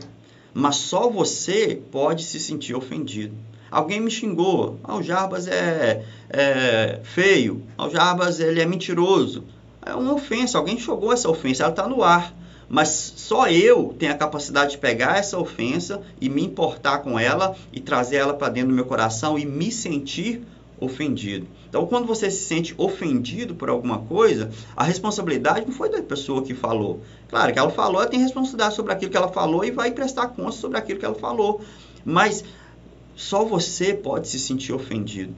mas 0.53 0.77
só 0.77 1.09
você 1.09 1.81
pode 1.91 2.25
se 2.25 2.39
sentir 2.39 2.75
ofendido. 2.75 3.35
Alguém 3.71 4.01
me 4.01 4.11
xingou. 4.11 4.79
Ah, 4.83 4.97
o 4.97 5.03
Jarbas 5.03 5.47
é, 5.47 6.05
é 6.29 7.01
feio. 7.05 7.63
Ah, 7.79 7.87
o 7.87 7.91
Jarbas 7.91 8.41
ele 8.41 8.61
é 8.61 8.67
mentiroso. 8.67 9.45
É 9.85 9.95
uma 9.95 10.15
ofensa. 10.15 10.59
Alguém 10.59 10.79
jogou 10.79 11.13
essa 11.13 11.29
ofensa. 11.29 11.63
Ela 11.63 11.73
está 11.73 11.87
no 11.87 12.03
ar. 12.03 12.35
Mas 12.69 13.15
só 13.17 13.49
eu 13.49 13.95
tenho 13.99 14.13
a 14.13 14.17
capacidade 14.17 14.73
de 14.73 14.79
pegar 14.79 15.19
essa 15.19 15.37
ofensa 15.37 16.03
e 16.21 16.29
me 16.29 16.45
importar 16.45 16.99
com 16.99 17.19
ela 17.19 17.57
e 17.73 17.81
trazer 17.81 18.17
ela 18.17 18.33
para 18.33 18.49
dentro 18.49 18.71
do 18.71 18.75
meu 18.77 18.85
coração 18.85 19.37
e 19.37 19.45
me 19.45 19.73
sentir 19.73 20.43
ofendido. 20.79 21.47
Então, 21.69 21.87
quando 21.87 22.07
você 22.07 22.31
se 22.31 22.45
sente 22.45 22.75
ofendido 22.79 23.55
por 23.55 23.69
alguma 23.69 23.99
coisa, 23.99 24.51
a 24.77 24.83
responsabilidade 24.83 25.67
não 25.67 25.73
foi 25.73 25.89
da 25.89 26.03
pessoa 26.03 26.43
que 26.43 26.55
falou. 26.55 27.01
Claro 27.29 27.53
que 27.53 27.59
ela 27.59 27.71
falou, 27.71 28.01
ela 28.01 28.11
tem 28.11 28.21
responsabilidade 28.21 28.75
sobre 28.75 28.93
aquilo 28.93 29.11
que 29.11 29.17
ela 29.17 29.29
falou 29.29 29.65
e 29.65 29.71
vai 29.71 29.93
prestar 29.93 30.29
conta 30.29 30.53
sobre 30.53 30.79
aquilo 30.79 30.99
que 30.99 31.05
ela 31.05 31.15
falou. 31.15 31.61
Mas 32.05 32.45
só 33.21 33.45
você 33.45 33.93
pode 33.93 34.29
se 34.29 34.39
sentir 34.39 34.73
ofendido. 34.73 35.35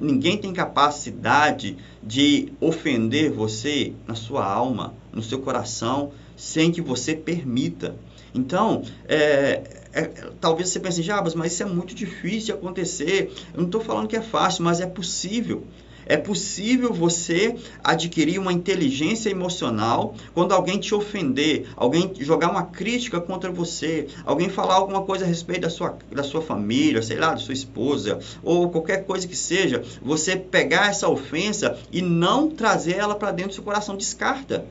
Ninguém 0.00 0.36
tem 0.36 0.52
capacidade 0.52 1.76
de 2.02 2.52
ofender 2.60 3.30
você 3.30 3.92
na 4.04 4.16
sua 4.16 4.44
alma, 4.44 4.94
no 5.12 5.22
seu 5.22 5.38
coração, 5.38 6.10
sem 6.36 6.72
que 6.72 6.80
você 6.80 7.14
permita. 7.14 7.94
Então, 8.34 8.82
é, 9.06 9.84
é, 9.92 10.02
talvez 10.40 10.70
você 10.70 10.80
pense, 10.80 11.02
Jabas, 11.04 11.36
mas 11.36 11.52
isso 11.52 11.62
é 11.62 11.66
muito 11.66 11.94
difícil 11.94 12.46
de 12.46 12.52
acontecer. 12.52 13.32
Eu 13.54 13.60
não 13.60 13.66
estou 13.66 13.80
falando 13.80 14.08
que 14.08 14.16
é 14.16 14.22
fácil, 14.22 14.64
mas 14.64 14.80
é 14.80 14.86
possível. 14.86 15.62
É 16.06 16.16
possível 16.16 16.92
você 16.92 17.56
adquirir 17.82 18.38
uma 18.38 18.52
inteligência 18.52 19.30
emocional 19.30 20.14
quando 20.32 20.52
alguém 20.52 20.78
te 20.78 20.94
ofender, 20.94 21.66
alguém 21.76 22.12
jogar 22.20 22.50
uma 22.50 22.64
crítica 22.64 23.20
contra 23.20 23.50
você, 23.50 24.08
alguém 24.24 24.48
falar 24.48 24.74
alguma 24.74 25.02
coisa 25.02 25.24
a 25.24 25.28
respeito 25.28 25.62
da 25.62 25.70
sua, 25.70 25.96
da 26.10 26.22
sua 26.22 26.42
família, 26.42 27.02
sei 27.02 27.18
lá, 27.18 27.30
da 27.30 27.38
sua 27.38 27.54
esposa, 27.54 28.18
ou 28.42 28.70
qualquer 28.70 29.04
coisa 29.04 29.26
que 29.26 29.36
seja, 29.36 29.82
você 30.02 30.36
pegar 30.36 30.88
essa 30.90 31.08
ofensa 31.08 31.78
e 31.92 32.02
não 32.02 32.50
trazer 32.50 32.96
ela 32.96 33.14
para 33.14 33.30
dentro 33.30 33.50
do 33.50 33.54
seu 33.54 33.64
coração. 33.64 33.96
Descarta. 33.96 34.66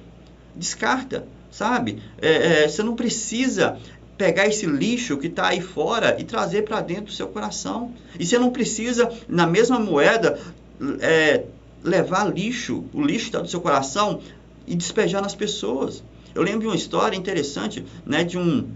Descarta, 0.55 1.25
sabe? 1.51 2.01
É, 2.21 2.63
é, 2.63 2.67
você 2.67 2.83
não 2.83 2.95
precisa 2.95 3.79
pegar 4.17 4.47
esse 4.47 4.65
lixo 4.65 5.17
que 5.17 5.27
está 5.27 5.47
aí 5.47 5.61
fora 5.61 6.15
e 6.19 6.23
trazer 6.23 6.63
para 6.63 6.81
dentro 6.81 7.05
do 7.05 7.11
seu 7.11 7.27
coração. 7.27 7.93
E 8.19 8.25
você 8.25 8.37
não 8.37 8.51
precisa, 8.51 9.11
na 9.27 9.47
mesma 9.47 9.79
moeda, 9.79 10.39
é, 10.99 11.43
levar 11.83 12.33
lixo, 12.33 12.85
o 12.93 13.01
lixo 13.01 13.25
está 13.25 13.39
do 13.39 13.47
seu 13.47 13.61
coração, 13.61 14.19
e 14.65 14.75
despejar 14.75 15.21
nas 15.21 15.35
pessoas. 15.35 16.03
Eu 16.33 16.41
lembro 16.41 16.61
de 16.61 16.67
uma 16.67 16.75
história 16.75 17.15
interessante 17.15 17.85
né, 18.05 18.23
de 18.23 18.37
um, 18.37 18.67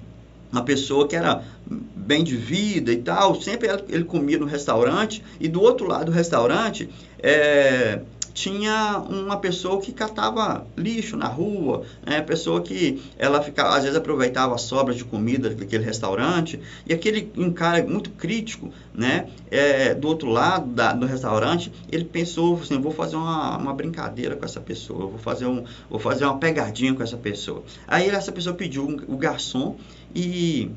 uma 0.52 0.64
pessoa 0.64 1.08
que 1.08 1.16
era 1.16 1.44
bem 1.66 2.24
de 2.24 2.36
vida 2.36 2.92
e 2.92 2.98
tal, 2.98 3.40
sempre 3.42 3.70
ele 3.90 4.04
comia 4.04 4.38
no 4.38 4.46
restaurante, 4.46 5.24
e 5.40 5.48
do 5.48 5.62
outro 5.62 5.88
lado 5.88 6.06
do 6.06 6.12
restaurante 6.12 6.90
é, 7.20 8.02
tinha 8.38 9.04
uma 9.10 9.38
pessoa 9.38 9.82
que 9.82 9.92
catava 9.92 10.68
lixo 10.78 11.18
na 11.18 11.28
rua, 11.28 11.86
né? 12.06 12.22
pessoa 12.22 12.62
que 12.62 13.02
ela 13.18 13.42
ficava, 13.42 13.76
às 13.76 13.82
vezes 13.82 13.98
aproveitava 13.98 14.54
as 14.54 14.62
sobras 14.62 14.96
de 14.96 15.04
comida 15.04 15.50
daquele 15.50 15.84
restaurante, 15.84 16.60
e 16.86 16.94
aquele 16.94 17.32
um 17.36 17.52
cara 17.52 17.84
muito 17.84 18.12
crítico, 18.12 18.72
né? 18.94 19.28
É, 19.50 19.96
do 19.96 20.08
outro 20.08 20.30
lado 20.30 20.68
da, 20.68 20.94
do 20.94 21.08
restaurante, 21.08 21.72
ele 21.92 22.06
pensou 22.06 22.60
assim, 22.62 22.80
vou 22.80 22.92
fazer 22.92 23.16
uma, 23.16 23.58
uma 23.58 23.74
brincadeira 23.74 24.36
com 24.36 24.46
essa 24.46 24.62
pessoa, 24.62 25.08
vou 25.08 25.18
fazer, 25.18 25.48
um, 25.48 25.64
vou 25.90 26.00
fazer 26.00 26.26
uma 26.26 26.38
pegadinha 26.38 26.94
com 26.94 27.02
essa 27.02 27.18
pessoa. 27.18 27.64
Aí 27.88 28.08
essa 28.08 28.32
pessoa 28.32 28.56
pediu 28.56 28.86
o 29.08 29.18
garçom 29.18 29.78
e 30.14 30.70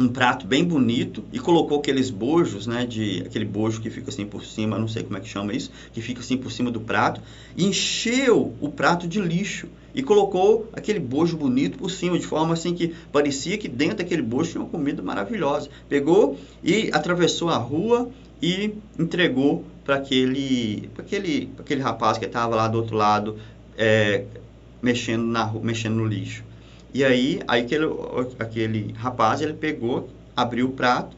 um 0.00 0.08
prato 0.08 0.46
bem 0.46 0.64
bonito 0.64 1.22
e 1.30 1.38
colocou 1.38 1.78
aqueles 1.78 2.08
bojos, 2.08 2.66
né, 2.66 2.86
de 2.86 3.22
aquele 3.26 3.44
bojo 3.44 3.80
que 3.80 3.90
fica 3.90 4.08
assim 4.08 4.24
por 4.24 4.44
cima, 4.44 4.78
não 4.78 4.88
sei 4.88 5.02
como 5.02 5.16
é 5.18 5.20
que 5.20 5.28
chama 5.28 5.52
isso, 5.52 5.70
que 5.92 6.00
fica 6.00 6.20
assim 6.20 6.38
por 6.38 6.50
cima 6.50 6.70
do 6.70 6.80
prato, 6.80 7.20
e 7.54 7.66
encheu 7.66 8.54
o 8.60 8.70
prato 8.70 9.06
de 9.06 9.20
lixo 9.20 9.68
e 9.94 10.02
colocou 10.02 10.68
aquele 10.72 10.98
bojo 10.98 11.36
bonito 11.36 11.76
por 11.76 11.90
cima, 11.90 12.18
de 12.18 12.26
forma 12.26 12.54
assim 12.54 12.74
que 12.74 12.94
parecia 13.12 13.58
que 13.58 13.68
dentro 13.68 13.98
daquele 13.98 14.22
bojo 14.22 14.50
tinha 14.50 14.62
uma 14.62 14.70
comida 14.70 15.02
maravilhosa. 15.02 15.68
Pegou 15.88 16.38
e 16.62 16.90
atravessou 16.92 17.50
a 17.50 17.56
rua 17.56 18.08
e 18.40 18.72
entregou 18.98 19.64
para 19.84 19.96
aquele, 19.96 20.88
aquele, 20.96 21.50
aquele 21.58 21.82
rapaz 21.82 22.16
que 22.16 22.24
estava 22.24 22.54
lá 22.54 22.68
do 22.68 22.78
outro 22.78 22.96
lado 22.96 23.36
é, 23.76 24.24
mexendo, 24.80 25.24
na, 25.24 25.52
mexendo 25.52 25.96
no 25.96 26.06
lixo. 26.06 26.44
E 26.92 27.04
aí, 27.04 27.40
aí 27.46 27.62
aquele, 27.62 27.86
aquele 28.38 28.92
rapaz, 28.94 29.40
ele 29.40 29.52
pegou, 29.52 30.08
abriu 30.36 30.66
o 30.66 30.72
prato 30.72 31.16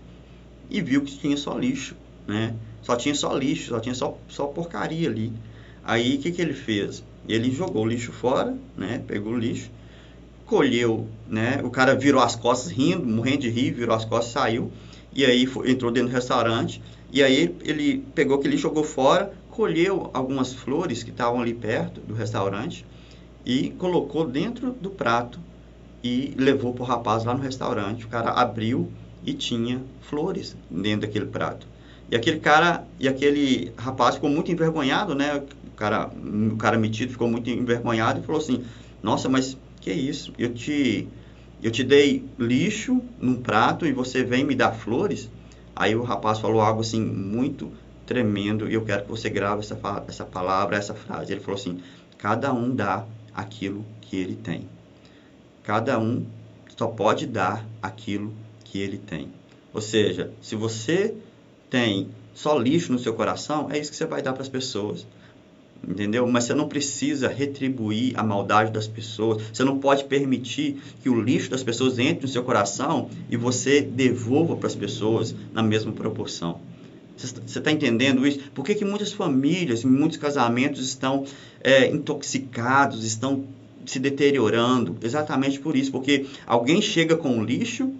e 0.69 0.83
viu 0.83 1.03
que 1.03 1.17
tinha 1.17 1.37
só 1.37 1.57
lixo, 1.57 1.97
né? 2.27 2.55
Só 2.83 2.95
tinha 2.95 3.15
só 3.15 3.35
lixo, 3.35 3.71
só 3.71 3.81
tinha 3.81 3.95
só, 3.95 4.19
só 4.29 4.47
porcaria 4.47 5.09
ali. 5.09 5.33
Aí, 5.83 6.17
o 6.17 6.19
que, 6.19 6.31
que 6.31 6.43
ele 6.43 6.53
fez? 6.53 7.03
Ele 7.27 7.51
jogou 7.51 7.85
o 7.85 7.87
lixo 7.87 8.13
fora, 8.13 8.55
né? 8.77 9.03
Pegou 9.07 9.33
o 9.33 9.39
lixo, 9.39 9.71
colheu, 10.45 11.09
né? 11.27 11.61
O 11.65 11.71
cara 11.71 11.95
virou 11.95 12.21
as 12.21 12.37
costas 12.37 12.71
rindo, 12.71 13.07
morrendo 13.07 13.39
de 13.39 13.49
rir, 13.49 13.71
virou 13.71 13.95
as 13.95 14.05
costas, 14.05 14.33
saiu. 14.33 14.71
e 15.15 15.25
aí 15.25 15.47
foi, 15.47 15.71
entrou 15.71 15.91
dentro 15.91 16.11
do 16.11 16.15
restaurante, 16.15 16.83
e 17.11 17.23
aí 17.23 17.55
ele 17.63 18.05
pegou 18.15 18.37
aquele 18.37 18.53
lixo, 18.53 18.65
jogou 18.65 18.85
fora, 18.85 19.33
colheu 19.51 20.11
algumas 20.13 20.53
flores 20.53 21.03
que 21.03 21.11
estavam 21.11 21.41
ali 21.41 21.55
perto 21.55 22.01
do 22.01 22.13
restaurante 22.15 22.85
e 23.45 23.71
colocou 23.71 24.27
dentro 24.27 24.73
do 24.73 24.91
prato 24.91 25.39
e 26.03 26.35
levou 26.37 26.73
para 26.73 26.83
o 26.83 26.87
rapaz 26.87 27.25
lá 27.25 27.35
no 27.35 27.43
restaurante. 27.43 28.05
O 28.05 28.09
cara 28.09 28.31
abriu 28.31 28.91
e 29.25 29.33
tinha 29.35 29.83
flores 30.01 30.57
dentro 30.71 31.07
daquele 31.07 31.27
prato. 31.27 31.67
E 32.11 32.17
aquele 32.17 32.41
cara, 32.41 32.85
e 32.99 33.09
aquele 33.09 33.73
rapaz 33.77 34.17
ficou 34.17 34.29
muito 34.29 34.51
envergonhado, 34.51 35.15
né? 35.15 35.37
O 35.67 35.71
cara, 35.77 36.11
o 36.53 36.57
cara 36.57 36.77
metido 36.77 37.13
ficou 37.13 37.29
muito 37.29 37.49
envergonhado 37.49 38.21
e 38.21 38.23
falou 38.23 38.41
assim: 38.41 38.65
"Nossa, 39.03 39.29
mas 39.29 39.57
que 39.81 39.93
isso? 39.93 40.33
Eu 40.39 40.53
te 40.53 41.09
eu 41.63 41.71
te 41.71 41.85
dei 41.85 42.25
lixo 42.39 43.01
num 43.21 43.37
prato 43.37 43.87
e 43.87 43.93
você 43.93 44.23
vem 44.25 44.45
me 44.45 44.55
dar 44.55 44.73
flores?" 44.73 45.31
Aí 45.75 45.97
o 45.97 46.03
rapaz 46.03 46.39
falou 46.39 46.61
algo 46.61 46.83
assim 46.83 47.01
muito 47.01 47.73
tremendo 48.05 48.69
e 48.69 48.75
eu 48.75 48.85
quero 48.85 49.05
que 49.05 49.11
você 49.11 49.31
grave 49.31 49.61
essa 49.61 49.79
essa 50.07 50.25
palavra, 50.25 50.77
essa 50.77 50.95
frase. 50.95 51.33
Ele 51.33 51.41
falou 51.41 51.59
assim: 51.59 51.81
"Cada 52.19 52.53
um 52.53 52.75
dá 52.75 53.07
aquilo 53.35 53.87
que 54.03 54.17
ele 54.17 54.37
tem. 54.37 54.69
Cada 55.63 55.99
um 55.99 56.25
só 56.77 56.87
pode 56.87 57.27
dar 57.27 57.65
aquilo 57.81 58.33
que 58.65 58.79
ele 58.79 58.99
tem. 58.99 59.29
Ou 59.73 59.81
seja, 59.81 60.31
se 60.41 60.57
você 60.57 61.15
tem 61.71 62.09
só 62.35 62.59
lixo 62.59 62.93
no 62.93 62.99
seu 62.99 63.15
coração, 63.15 63.69
é 63.71 63.79
isso 63.79 63.91
que 63.91 63.97
você 63.97 64.07
vai 64.07 64.23
dar 64.23 64.33
para 64.33 64.43
as 64.43 64.49
pessoas. 64.49 65.07
Entendeu? 65.87 66.27
Mas 66.29 66.45
você 66.45 66.55
não 66.55 66.69
precisa 66.69 67.29
retribuir 67.29 68.19
a 68.19 68.23
maldade 68.23 68.71
das 68.71 68.87
pessoas. 68.87 69.43
Você 69.53 69.65
não 69.65 69.79
pode 69.79 70.05
permitir 70.05 70.81
que 71.03 71.09
o 71.09 71.21
lixo 71.21 71.51
das 71.51 71.63
pessoas 71.63 71.99
entre 71.99 72.23
no 72.23 72.29
seu 72.29 72.45
coração 72.45 73.11
e 73.29 73.37
você 73.37 73.81
devolva 73.81 74.57
para 74.57 74.69
as 74.69 74.75
pessoas 74.75 75.35
na 75.53 75.63
mesma 75.63 75.93
proporção. 75.93 76.61
Você 77.17 77.59
está 77.59 77.71
entendendo 77.71 78.27
isso? 78.27 78.39
Por 78.55 78.65
que, 78.65 78.75
que 78.75 78.85
muitas 78.85 79.13
famílias, 79.13 79.85
muitos 79.85 80.19
casamentos 80.19 80.81
estão 80.87 81.25
é, 81.61 81.89
intoxicados, 81.89 83.05
estão 83.05 83.45
se 83.87 83.99
deteriorando? 83.99 84.97
Exatamente 85.03 85.61
por 85.61 85.77
isso, 85.77 85.91
porque 85.91 86.27
alguém 86.47 86.81
chega 86.81 87.17
com 87.17 87.43
lixo, 87.43 87.93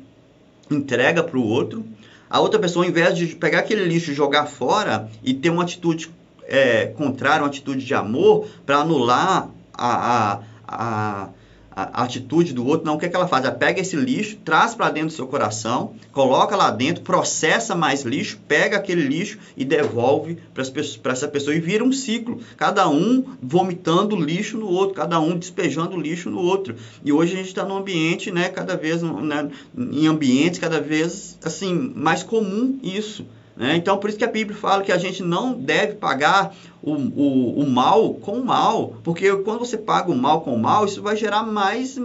entrega 0.71 1.23
para 1.23 1.39
o 1.39 1.47
outro, 1.47 1.85
a 2.29 2.41
outra 2.41 2.59
pessoa, 2.59 2.85
ao 2.85 2.91
invés 2.91 3.17
de 3.17 3.27
pegar 3.27 3.59
aquele 3.59 3.85
lixo 3.85 4.11
e 4.11 4.15
jogar 4.15 4.47
fora 4.47 5.11
e 5.23 5.35
ter 5.35 5.51
uma 5.51 5.63
atitude 5.63 6.11
é, 6.45 6.87
contrária, 6.87 7.43
uma 7.43 7.49
atitude 7.49 7.85
de 7.85 7.95
amor, 7.95 8.49
para 8.65 8.79
anular 8.79 9.51
a, 9.75 10.33
a, 10.33 10.41
a 10.67 11.29
a, 11.75 12.03
atitude 12.03 12.53
do 12.53 12.67
outro, 12.67 12.87
não. 12.87 12.95
O 12.95 12.99
que, 12.99 13.07
é 13.07 13.09
que 13.09 13.17
ela 13.17 13.29
faz? 13.29 13.45
Ela 13.45 13.55
pega 13.55 13.81
esse 13.81 13.97
lixo, 13.97 14.37
traz 14.45 14.75
para 14.75 14.91
dentro 14.91 15.09
do 15.09 15.15
seu 15.15 15.27
coração, 15.27 15.95
coloca 16.13 16.55
lá 16.57 16.71
dentro, 16.71 17.03
processa 17.03 17.75
mais 17.75 18.03
lixo, 18.03 18.39
pega 18.47 18.77
aquele 18.77 19.03
lixo 19.03 19.39
e 19.57 19.65
devolve 19.65 20.39
para 20.55 21.13
essa 21.13 21.29
pessoa 21.29 21.55
e 21.55 21.61
vira 21.61 21.83
um 21.85 21.93
ciclo. 21.93 22.41
Cada 22.57 22.89
um 22.89 23.25
vomitando 23.43 24.17
lixo 24.17 24.59
no 24.59 24.69
outro, 24.69 24.95
cada 24.95 25.19
um 25.21 25.37
despejando 25.37 25.99
lixo 25.99 26.31
no 26.31 26.41
outro. 26.41 26.77
E 27.05 27.13
hoje 27.13 27.35
a 27.35 27.37
gente 27.37 27.49
está 27.49 27.65
num 27.65 27.77
ambiente, 27.77 28.31
né, 28.31 28.49
cada 28.49 28.77
vez, 28.77 29.03
né, 29.03 29.51
em 29.77 30.07
ambientes 30.07 30.59
cada 30.59 30.81
vez 30.81 31.39
assim 31.43 31.93
mais 31.95 32.23
comum 32.23 32.79
isso. 32.83 33.27
Né? 33.57 33.77
Então, 33.77 33.99
por 33.99 34.09
isso 34.09 34.19
que 34.19 34.25
a 34.25 34.31
Bíblia 34.31 34.57
fala 34.57 34.83
que 34.83 34.93
a 34.93 34.99
gente 34.99 35.23
não 35.23 35.53
deve 35.53 35.95
pagar 35.95 36.55
o, 36.83 36.93
o, 36.93 37.61
o, 37.61 37.71
mal 37.71 38.15
com 38.15 38.33
o 38.33 38.45
mal, 38.45 38.97
porque 39.05 39.31
quando 39.37 39.61
você 39.61 39.77
paga 39.77 40.11
o 40.11 40.17
mal 40.17 40.41
com 40.41 40.55
o 40.55 40.59
mal, 40.59 40.85
isso 40.85 41.03
vai 41.03 41.17
gerar 41.17 41.43
mais, 41.43 41.99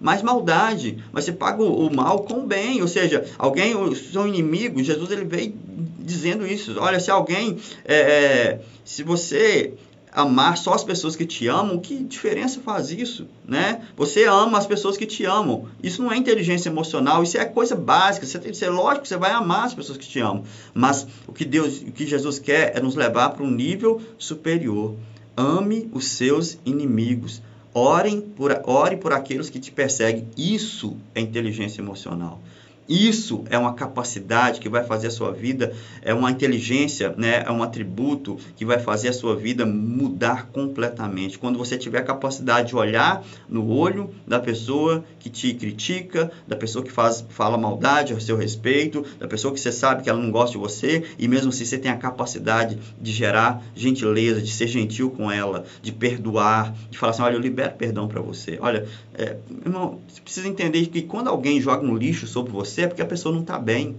mais 0.00 0.22
maldade. 0.22 1.02
Mas 1.10 1.24
você 1.24 1.32
paga 1.32 1.62
o, 1.62 1.86
o 1.86 1.94
mal 1.94 2.20
com 2.20 2.40
o 2.40 2.46
bem, 2.46 2.82
ou 2.82 2.88
seja, 2.88 3.24
alguém, 3.38 3.74
o 3.74 3.94
seu 3.96 4.26
inimigo, 4.26 4.82
Jesus 4.82 5.10
ele 5.10 5.24
veio 5.24 5.54
dizendo 5.98 6.46
isso. 6.46 6.76
Olha, 6.78 7.00
se 7.00 7.10
alguém, 7.10 7.56
é, 7.84 7.96
é 7.96 8.60
se 8.84 9.02
você 9.02 9.74
amar 10.12 10.56
só 10.56 10.74
as 10.74 10.84
pessoas 10.84 11.16
que 11.16 11.26
te 11.26 11.46
amam, 11.48 11.78
que 11.78 12.02
diferença 12.02 12.60
faz 12.60 12.90
isso, 12.90 13.26
né? 13.46 13.82
Você 13.96 14.24
ama 14.24 14.58
as 14.58 14.66
pessoas 14.66 14.96
que 14.96 15.06
te 15.06 15.24
amam. 15.24 15.66
Isso 15.82 16.02
não 16.02 16.12
é 16.12 16.16
inteligência 16.16 16.68
emocional, 16.68 17.22
isso 17.22 17.38
é 17.38 17.44
coisa 17.44 17.74
básica. 17.74 18.26
Você 18.26 18.38
tem 18.38 18.50
que 18.50 18.56
ser 18.56 18.70
lógico, 18.70 19.06
você 19.06 19.16
vai 19.16 19.30
amar 19.30 19.66
as 19.66 19.74
pessoas 19.74 19.98
que 19.98 20.06
te 20.06 20.20
amam. 20.20 20.44
Mas 20.74 21.06
o 21.26 21.32
que 21.32 21.44
Deus, 21.44 21.80
o 21.80 21.92
que 21.92 22.06
Jesus 22.06 22.38
quer 22.38 22.76
é 22.76 22.80
nos 22.80 22.94
levar 22.94 23.30
para 23.30 23.44
um 23.44 23.50
nível 23.50 24.00
superior. 24.18 24.94
Ame 25.36 25.88
os 25.92 26.06
seus 26.06 26.58
inimigos. 26.64 27.40
Orem 27.72 28.20
por, 28.20 28.60
ore 28.64 28.96
por 28.96 29.12
aqueles 29.12 29.48
que 29.50 29.60
te 29.60 29.70
perseguem. 29.70 30.28
Isso 30.36 30.96
é 31.14 31.20
inteligência 31.20 31.80
emocional. 31.80 32.40
Isso 32.88 33.44
é 33.50 33.58
uma 33.58 33.74
capacidade 33.74 34.60
que 34.60 34.68
vai 34.68 34.82
fazer 34.82 35.08
a 35.08 35.10
sua 35.10 35.30
vida, 35.30 35.74
é 36.00 36.14
uma 36.14 36.30
inteligência, 36.30 37.14
né? 37.18 37.44
é 37.46 37.50
um 37.50 37.62
atributo 37.62 38.38
que 38.56 38.64
vai 38.64 38.78
fazer 38.78 39.08
a 39.08 39.12
sua 39.12 39.36
vida 39.36 39.66
mudar 39.66 40.46
completamente. 40.46 41.38
Quando 41.38 41.58
você 41.58 41.76
tiver 41.76 41.98
a 41.98 42.04
capacidade 42.04 42.68
de 42.68 42.76
olhar 42.76 43.22
no 43.46 43.68
olho 43.70 44.10
da 44.26 44.40
pessoa 44.40 45.04
que 45.18 45.28
te 45.28 45.52
critica, 45.52 46.30
da 46.46 46.56
pessoa 46.56 46.82
que 46.82 46.90
faz, 46.90 47.24
fala 47.28 47.58
maldade 47.58 48.14
a 48.14 48.20
seu 48.20 48.36
respeito, 48.36 49.04
da 49.18 49.28
pessoa 49.28 49.52
que 49.52 49.60
você 49.60 49.70
sabe 49.70 50.02
que 50.02 50.08
ela 50.08 50.18
não 50.18 50.30
gosta 50.30 50.52
de 50.52 50.58
você, 50.58 51.04
e 51.18 51.28
mesmo 51.28 51.50
assim 51.50 51.66
você 51.66 51.76
tem 51.76 51.90
a 51.90 51.96
capacidade 51.96 52.78
de 52.98 53.12
gerar 53.12 53.62
gentileza, 53.74 54.40
de 54.40 54.50
ser 54.50 54.66
gentil 54.66 55.10
com 55.10 55.30
ela, 55.30 55.66
de 55.82 55.92
perdoar, 55.92 56.74
de 56.90 56.96
falar 56.96 57.10
assim: 57.10 57.22
olha, 57.22 57.34
eu 57.34 57.40
libero 57.40 57.74
perdão 57.74 58.08
para 58.08 58.22
você. 58.22 58.56
Olha, 58.60 58.86
é, 59.14 59.36
irmão, 59.64 60.00
você 60.08 60.20
precisa 60.20 60.48
entender 60.48 60.86
que 60.86 61.02
quando 61.02 61.28
alguém 61.28 61.60
joga 61.60 61.84
um 61.84 61.96
lixo 61.96 62.26
sobre 62.26 62.52
você, 62.52 62.77
você 62.78 62.82
é 62.82 62.86
porque 62.86 63.02
a 63.02 63.06
pessoa 63.06 63.34
não 63.34 63.40
está 63.40 63.58
bem. 63.58 63.96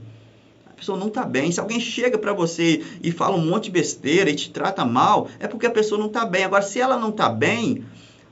A 0.66 0.72
pessoa 0.72 0.98
não 0.98 1.10
está 1.10 1.26
bem. 1.26 1.52
Se 1.52 1.60
alguém 1.60 1.82
chega 1.82 2.18
para 2.18 2.32
você 2.32 2.82
e 3.04 3.12
fala 3.12 3.36
um 3.36 3.46
monte 3.46 3.66
de 3.66 3.72
besteira 3.72 4.30
e 4.30 4.36
te 4.36 4.50
trata 4.52 4.86
mal, 4.86 5.28
é 5.38 5.48
porque 5.48 5.66
a 5.66 5.72
pessoa 5.72 6.00
não 6.00 6.08
está 6.08 6.26
bem. 6.26 6.46
Agora, 6.46 6.62
se 6.62 6.80
ela 6.80 6.98
não 6.98 7.10
está 7.10 7.28
bem, 7.28 7.84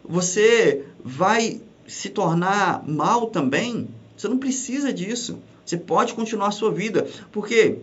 você 0.06 0.86
vai 1.04 1.60
se 1.86 2.08
tornar 2.10 2.88
mal 2.88 3.28
também. 3.28 3.90
Você 4.16 4.30
não 4.30 4.38
precisa 4.38 4.94
disso. 4.94 5.38
Você 5.66 5.76
pode 5.76 6.14
continuar 6.14 6.48
a 6.48 6.52
sua 6.52 6.72
vida, 6.72 7.06
porque 7.30 7.80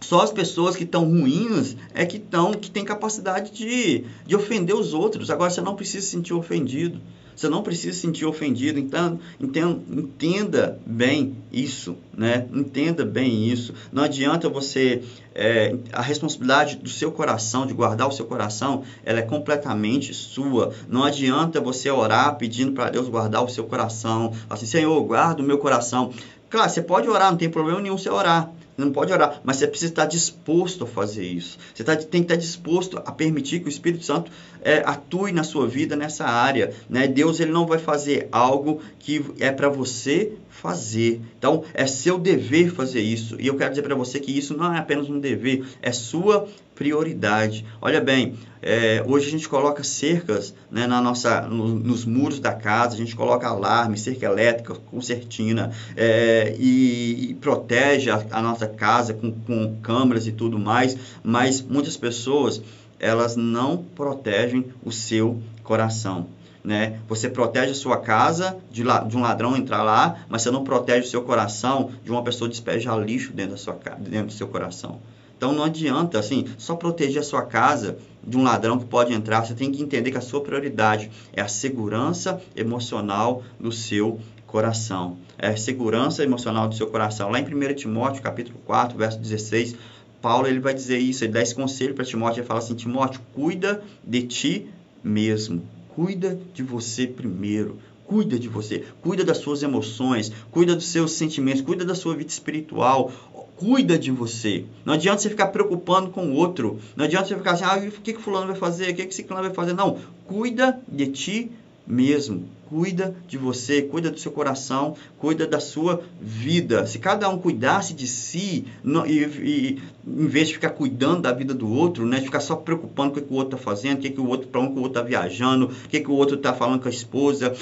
só 0.00 0.22
as 0.22 0.32
pessoas 0.32 0.76
que 0.76 0.84
estão 0.84 1.04
ruins 1.04 1.76
é 1.94 2.06
que 2.06 2.16
estão 2.16 2.52
que 2.52 2.70
têm 2.70 2.84
capacidade 2.84 3.52
de, 3.52 4.04
de 4.26 4.34
ofender 4.36 4.74
os 4.74 4.94
outros. 4.94 5.30
Agora 5.30 5.50
você 5.50 5.60
não 5.60 5.76
precisa 5.76 6.04
se 6.04 6.12
sentir 6.12 6.34
ofendido. 6.34 7.00
Você 7.40 7.48
não 7.48 7.62
precisa 7.62 7.94
se 7.94 8.00
sentir 8.00 8.26
ofendido, 8.26 8.78
então 8.78 9.18
entenda, 9.40 9.80
entenda 9.90 10.78
bem 10.84 11.38
isso, 11.50 11.96
né? 12.14 12.46
Entenda 12.52 13.02
bem 13.02 13.48
isso. 13.48 13.72
Não 13.90 14.02
adianta 14.02 14.46
você 14.46 15.02
é, 15.34 15.74
a 15.90 16.02
responsabilidade 16.02 16.76
do 16.76 16.90
seu 16.90 17.10
coração, 17.10 17.66
de 17.66 17.72
guardar 17.72 18.06
o 18.08 18.12
seu 18.12 18.26
coração, 18.26 18.82
ela 19.02 19.20
é 19.20 19.22
completamente 19.22 20.12
sua. 20.12 20.74
Não 20.86 21.02
adianta 21.02 21.62
você 21.62 21.90
orar 21.90 22.36
pedindo 22.36 22.72
para 22.72 22.90
Deus 22.90 23.08
guardar 23.08 23.42
o 23.42 23.48
seu 23.48 23.64
coração, 23.64 24.34
assim, 24.50 24.66
Senhor, 24.66 25.02
guarda 25.04 25.42
o 25.42 25.46
meu 25.46 25.56
coração. 25.56 26.12
Claro, 26.50 26.68
você 26.68 26.82
pode 26.82 27.08
orar, 27.08 27.30
não 27.30 27.38
tem 27.38 27.48
problema 27.48 27.80
nenhum 27.80 27.96
você 27.96 28.10
orar 28.10 28.52
não 28.80 28.92
pode 28.92 29.12
orar, 29.12 29.40
mas 29.44 29.56
você 29.56 29.66
precisa 29.66 29.92
estar 29.92 30.06
disposto 30.06 30.84
a 30.84 30.86
fazer 30.86 31.24
isso. 31.24 31.58
Você 31.74 31.84
tá, 31.84 31.96
tem 31.96 32.22
que 32.22 32.32
estar 32.32 32.36
disposto 32.36 32.98
a 32.98 33.12
permitir 33.12 33.60
que 33.60 33.66
o 33.66 33.68
Espírito 33.68 34.04
Santo 34.04 34.30
é, 34.62 34.82
atue 34.84 35.32
na 35.32 35.42
sua 35.42 35.66
vida 35.66 35.96
nessa 35.96 36.24
área. 36.24 36.72
Né? 36.88 37.06
Deus 37.06 37.40
ele 37.40 37.52
não 37.52 37.66
vai 37.66 37.78
fazer 37.78 38.28
algo 38.32 38.80
que 38.98 39.24
é 39.38 39.50
para 39.50 39.68
você 39.68 40.32
fazer. 40.48 41.20
Então, 41.38 41.64
é 41.72 41.86
seu 41.86 42.18
dever 42.18 42.70
fazer 42.70 43.00
isso. 43.00 43.36
E 43.40 43.46
eu 43.46 43.56
quero 43.56 43.70
dizer 43.70 43.82
para 43.82 43.94
você 43.94 44.20
que 44.20 44.36
isso 44.36 44.56
não 44.56 44.74
é 44.74 44.78
apenas 44.78 45.08
um 45.08 45.18
dever, 45.18 45.64
é 45.80 45.92
sua 45.92 46.46
prioridade. 46.80 47.64
Olha 47.80 48.00
bem, 48.00 48.38
é, 48.62 49.04
hoje 49.06 49.28
a 49.28 49.30
gente 49.30 49.46
coloca 49.46 49.84
cercas 49.84 50.54
né, 50.70 50.86
na 50.86 51.00
nossa, 51.00 51.42
no, 51.42 51.68
nos 51.68 52.06
muros 52.06 52.40
da 52.40 52.54
casa, 52.54 52.94
a 52.94 52.96
gente 52.96 53.14
coloca 53.14 53.46
alarme, 53.46 53.98
cerca 53.98 54.24
elétrica, 54.24 54.74
concertina, 54.74 55.72
é, 55.94 56.56
e, 56.58 57.32
e, 57.32 57.34
protege 57.34 58.10
a, 58.10 58.24
a 58.30 58.40
nossa 58.40 58.66
casa 58.70 59.12
com, 59.14 59.30
com 59.32 59.76
câmeras 59.82 60.26
e 60.26 60.32
tudo 60.32 60.58
mais, 60.58 60.96
mas 61.22 61.60
muitas 61.60 61.96
pessoas 61.96 62.62
elas 62.98 63.36
não 63.36 63.78
protegem 63.78 64.66
o 64.84 64.92
seu 64.92 65.38
coração. 65.62 66.26
Né? 66.62 66.98
Você 67.08 67.28
protege 67.28 67.72
a 67.72 67.74
sua 67.74 67.96
casa 67.96 68.58
de, 68.70 68.82
de, 68.82 69.16
um 69.16 69.22
ladrão 69.22 69.56
entrar 69.56 69.82
lá, 69.82 70.18
mas 70.28 70.42
você 70.42 70.50
não 70.50 70.62
protege 70.62 71.06
o 71.06 71.10
seu 71.10 71.22
coração 71.22 71.90
de 72.04 72.10
uma 72.10 72.22
pessoa 72.22 72.50
despejar 72.50 72.98
lixo 72.98 73.32
dentro, 73.32 73.52
da 73.52 73.56
sua, 73.56 73.78
dentro 73.98 74.26
do 74.26 74.32
seu 74.32 74.46
coração. 74.46 75.00
Então 75.40 75.54
não 75.54 75.64
adianta 75.64 76.18
assim 76.18 76.44
só 76.58 76.76
proteger 76.76 77.20
a 77.20 77.24
sua 77.24 77.40
casa 77.40 77.96
de 78.22 78.36
um 78.36 78.42
ladrão 78.42 78.78
que 78.78 78.84
pode 78.84 79.14
entrar. 79.14 79.42
Você 79.42 79.54
tem 79.54 79.72
que 79.72 79.82
entender 79.82 80.10
que 80.10 80.18
a 80.18 80.20
sua 80.20 80.42
prioridade 80.42 81.10
é 81.32 81.40
a 81.40 81.48
segurança 81.48 82.42
emocional 82.54 83.42
do 83.58 83.72
seu 83.72 84.20
coração. 84.50 85.16
É 85.38 85.54
segurança 85.56 86.22
emocional 86.24 86.68
do 86.68 86.74
seu 86.74 86.88
coração. 86.88 87.30
Lá 87.30 87.38
em 87.40 87.44
1 87.44 87.74
Timóteo, 87.74 88.22
capítulo 88.22 88.58
4, 88.66 88.98
verso 88.98 89.18
16, 89.18 89.76
Paulo 90.20 90.46
ele 90.46 90.60
vai 90.60 90.74
dizer 90.74 90.98
isso, 90.98 91.24
ele 91.24 91.32
dá 91.32 91.40
esse 91.40 91.54
conselho 91.54 91.94
para 91.94 92.04
Timóteo, 92.04 92.40
ele 92.40 92.46
fala 92.46 92.58
assim: 92.58 92.74
Timóteo, 92.74 93.20
cuida 93.32 93.82
de 94.04 94.22
ti 94.22 94.66
mesmo, 95.02 95.62
cuida 95.94 96.38
de 96.52 96.62
você 96.62 97.06
primeiro, 97.06 97.78
cuida 98.04 98.38
de 98.38 98.48
você, 98.48 98.84
cuida 99.00 99.24
das 99.24 99.38
suas 99.38 99.62
emoções, 99.62 100.30
cuida 100.50 100.74
dos 100.74 100.86
seus 100.86 101.12
sentimentos, 101.12 101.62
cuida 101.62 101.84
da 101.84 101.94
sua 101.94 102.14
vida 102.14 102.28
espiritual, 102.28 103.10
cuida 103.56 103.98
de 103.98 104.10
você. 104.10 104.64
Não 104.84 104.94
adianta 104.94 105.22
você 105.22 105.30
ficar 105.30 105.46
preocupando 105.48 106.10
com 106.10 106.26
o 106.26 106.34
outro. 106.34 106.78
Não 106.96 107.04
adianta 107.04 107.28
você 107.28 107.36
ficar 107.36 107.52
assim, 107.52 107.64
ah, 107.64 107.76
o 107.76 107.90
que, 108.02 108.14
que 108.14 108.20
fulano 108.20 108.48
vai 108.48 108.56
fazer? 108.56 108.90
O 108.90 108.94
que, 108.94 109.06
que 109.06 109.14
ciclano 109.14 109.42
vai 109.42 109.54
fazer? 109.54 109.74
Não, 109.74 109.98
cuida 110.26 110.80
de 110.88 111.06
ti 111.08 111.52
mesmo. 111.86 112.44
Cuida 112.68 113.16
de 113.26 113.36
você, 113.36 113.82
cuida 113.82 114.10
do 114.10 114.18
seu 114.20 114.30
coração, 114.30 114.94
cuida 115.18 115.44
da 115.46 115.58
sua 115.58 116.02
vida. 116.20 116.86
Se 116.86 117.00
cada 117.00 117.28
um 117.28 117.36
cuidasse 117.36 117.92
de 117.92 118.06
si, 118.06 118.64
não, 118.84 119.04
e, 119.04 119.24
e, 119.24 119.82
em 120.06 120.26
vez 120.26 120.48
de 120.48 120.54
ficar 120.54 120.70
cuidando 120.70 121.22
da 121.22 121.32
vida 121.32 121.52
do 121.52 121.68
outro, 121.68 122.06
né, 122.06 122.18
de 122.18 122.26
ficar 122.26 122.40
só 122.40 122.54
preocupando 122.54 123.14
com 123.14 123.20
o 123.20 123.22
que 123.22 123.32
o 123.32 123.36
outro 123.36 123.56
está 123.56 123.70
fazendo, 123.70 123.98
o 123.98 124.00
que, 124.02 124.10
que 124.10 124.20
o 124.20 124.28
outro, 124.28 124.46
para 124.46 124.60
onde 124.60 124.72
o 124.78 124.82
outro 124.82 125.00
está 125.00 125.02
viajando, 125.02 125.66
o 125.66 125.88
que, 125.88 126.00
que 126.00 126.10
o 126.10 126.14
outro 126.14 126.36
está 126.36 126.54
falando 126.54 126.80
com 126.80 126.88
a 126.88 126.92
esposa, 126.92 127.54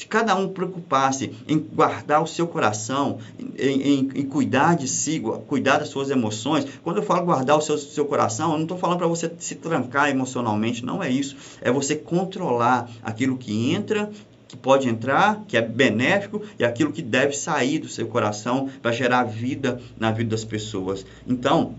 se 0.00 0.06
cada 0.06 0.34
um 0.34 0.48
preocupasse 0.48 1.30
em 1.46 1.58
guardar 1.58 2.22
o 2.22 2.26
seu 2.26 2.46
coração, 2.46 3.18
em, 3.38 3.82
em, 3.82 4.10
em, 4.14 4.24
cuidar 4.24 4.74
de 4.74 4.88
si, 4.88 5.22
cuidar 5.46 5.76
das 5.76 5.90
suas 5.90 6.08
emoções, 6.08 6.66
quando 6.82 6.96
eu 6.96 7.02
falo 7.02 7.26
guardar 7.26 7.58
o 7.58 7.60
seu, 7.60 7.76
seu 7.76 8.06
coração, 8.06 8.52
eu 8.52 8.56
não 8.56 8.62
estou 8.62 8.78
falando 8.78 8.96
para 8.96 9.06
você 9.06 9.30
se 9.38 9.56
trancar 9.56 10.08
emocionalmente, 10.08 10.86
não 10.86 11.02
é 11.02 11.10
isso. 11.10 11.36
É 11.60 11.70
você 11.70 11.94
controlar 11.94 12.88
aquilo 13.02 13.36
que 13.36 13.74
entra, 13.74 14.10
que 14.48 14.56
pode 14.56 14.88
entrar, 14.88 15.44
que 15.46 15.54
é 15.54 15.60
benéfico, 15.60 16.40
e 16.58 16.64
aquilo 16.64 16.92
que 16.92 17.02
deve 17.02 17.34
sair 17.34 17.78
do 17.78 17.88
seu 17.88 18.08
coração 18.08 18.70
para 18.80 18.92
gerar 18.92 19.24
vida 19.24 19.82
na 19.98 20.10
vida 20.10 20.30
das 20.30 20.44
pessoas. 20.44 21.04
Então, 21.26 21.74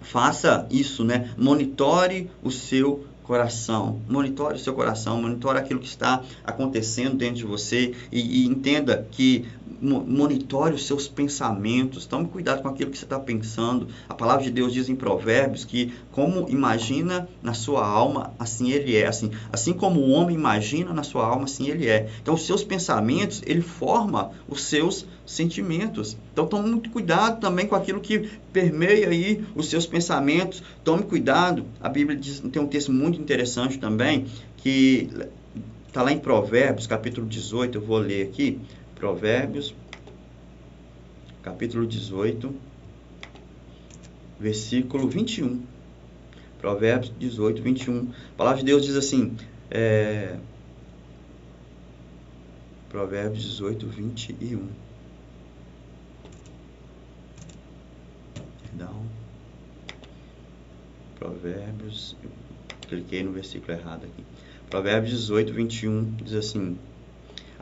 faça 0.00 0.66
isso, 0.72 1.04
né? 1.04 1.30
Monitore 1.38 2.28
o 2.42 2.50
seu 2.50 3.04
coração, 3.22 4.00
monitore 4.08 4.56
o 4.56 4.58
seu 4.58 4.74
coração, 4.74 5.20
monitore 5.20 5.58
aquilo 5.58 5.80
que 5.80 5.86
está 5.86 6.22
acontecendo 6.44 7.16
dentro 7.16 7.36
de 7.36 7.44
você 7.44 7.94
e, 8.10 8.42
e 8.42 8.46
entenda 8.46 9.06
que 9.10 9.46
monitore 9.82 10.74
os 10.74 10.86
seus 10.86 11.08
pensamentos, 11.08 12.04
tome 12.04 12.28
cuidado 12.28 12.62
com 12.62 12.68
aquilo 12.68 12.90
que 12.90 12.98
você 12.98 13.04
está 13.04 13.18
pensando. 13.18 13.88
A 14.08 14.14
palavra 14.14 14.44
de 14.44 14.50
Deus 14.50 14.72
diz 14.72 14.88
em 14.88 14.96
Provérbios 14.96 15.64
que 15.64 15.92
como 16.12 16.48
imagina 16.48 17.28
na 17.42 17.54
sua 17.54 17.86
alma, 17.86 18.32
assim 18.38 18.70
ele 18.70 18.96
é. 18.96 19.06
Assim, 19.06 19.30
assim 19.52 19.72
como 19.72 20.00
o 20.00 20.10
homem 20.10 20.36
imagina 20.36 20.92
na 20.92 21.02
sua 21.02 21.26
alma, 21.26 21.44
assim 21.44 21.68
ele 21.68 21.88
é. 21.88 22.10
Então, 22.20 22.34
os 22.34 22.44
seus 22.44 22.62
pensamentos, 22.62 23.42
ele 23.46 23.62
forma 23.62 24.32
os 24.48 24.64
seus 24.64 25.06
sentimentos. 25.30 26.16
Então, 26.32 26.44
tome 26.44 26.68
muito 26.68 26.90
cuidado 26.90 27.40
também 27.40 27.66
com 27.66 27.76
aquilo 27.76 28.00
que 28.00 28.28
permeia 28.52 29.08
aí 29.08 29.44
os 29.54 29.68
seus 29.68 29.86
pensamentos. 29.86 30.60
Tome 30.82 31.04
cuidado. 31.04 31.64
A 31.80 31.88
Bíblia 31.88 32.18
diz, 32.18 32.40
tem 32.40 32.60
um 32.60 32.66
texto 32.66 32.90
muito 32.90 33.20
interessante 33.20 33.78
também 33.78 34.26
que 34.56 35.08
está 35.86 36.02
lá 36.02 36.10
em 36.10 36.18
Provérbios, 36.18 36.88
capítulo 36.88 37.28
18. 37.28 37.78
Eu 37.78 37.82
vou 37.82 37.98
ler 37.98 38.26
aqui. 38.26 38.58
Provérbios, 38.96 39.72
capítulo 41.42 41.86
18, 41.86 42.52
versículo 44.38 45.08
21. 45.08 45.62
Provérbios 46.60 47.12
18, 47.20 47.62
21. 47.62 48.08
A 48.34 48.36
palavra 48.36 48.58
de 48.58 48.64
Deus 48.64 48.84
diz 48.84 48.96
assim: 48.96 49.36
é, 49.70 50.36
Provérbios 52.88 53.44
18, 53.44 53.86
21. 53.86 54.89
Perdão. 58.70 59.02
Provérbios. 61.18 62.16
Eu 62.22 62.30
cliquei 62.88 63.22
no 63.22 63.32
versículo 63.32 63.76
errado 63.76 64.04
aqui. 64.04 64.24
Provérbios 64.68 65.10
18, 65.10 65.52
21 65.52 66.14
diz 66.22 66.34
assim: 66.34 66.78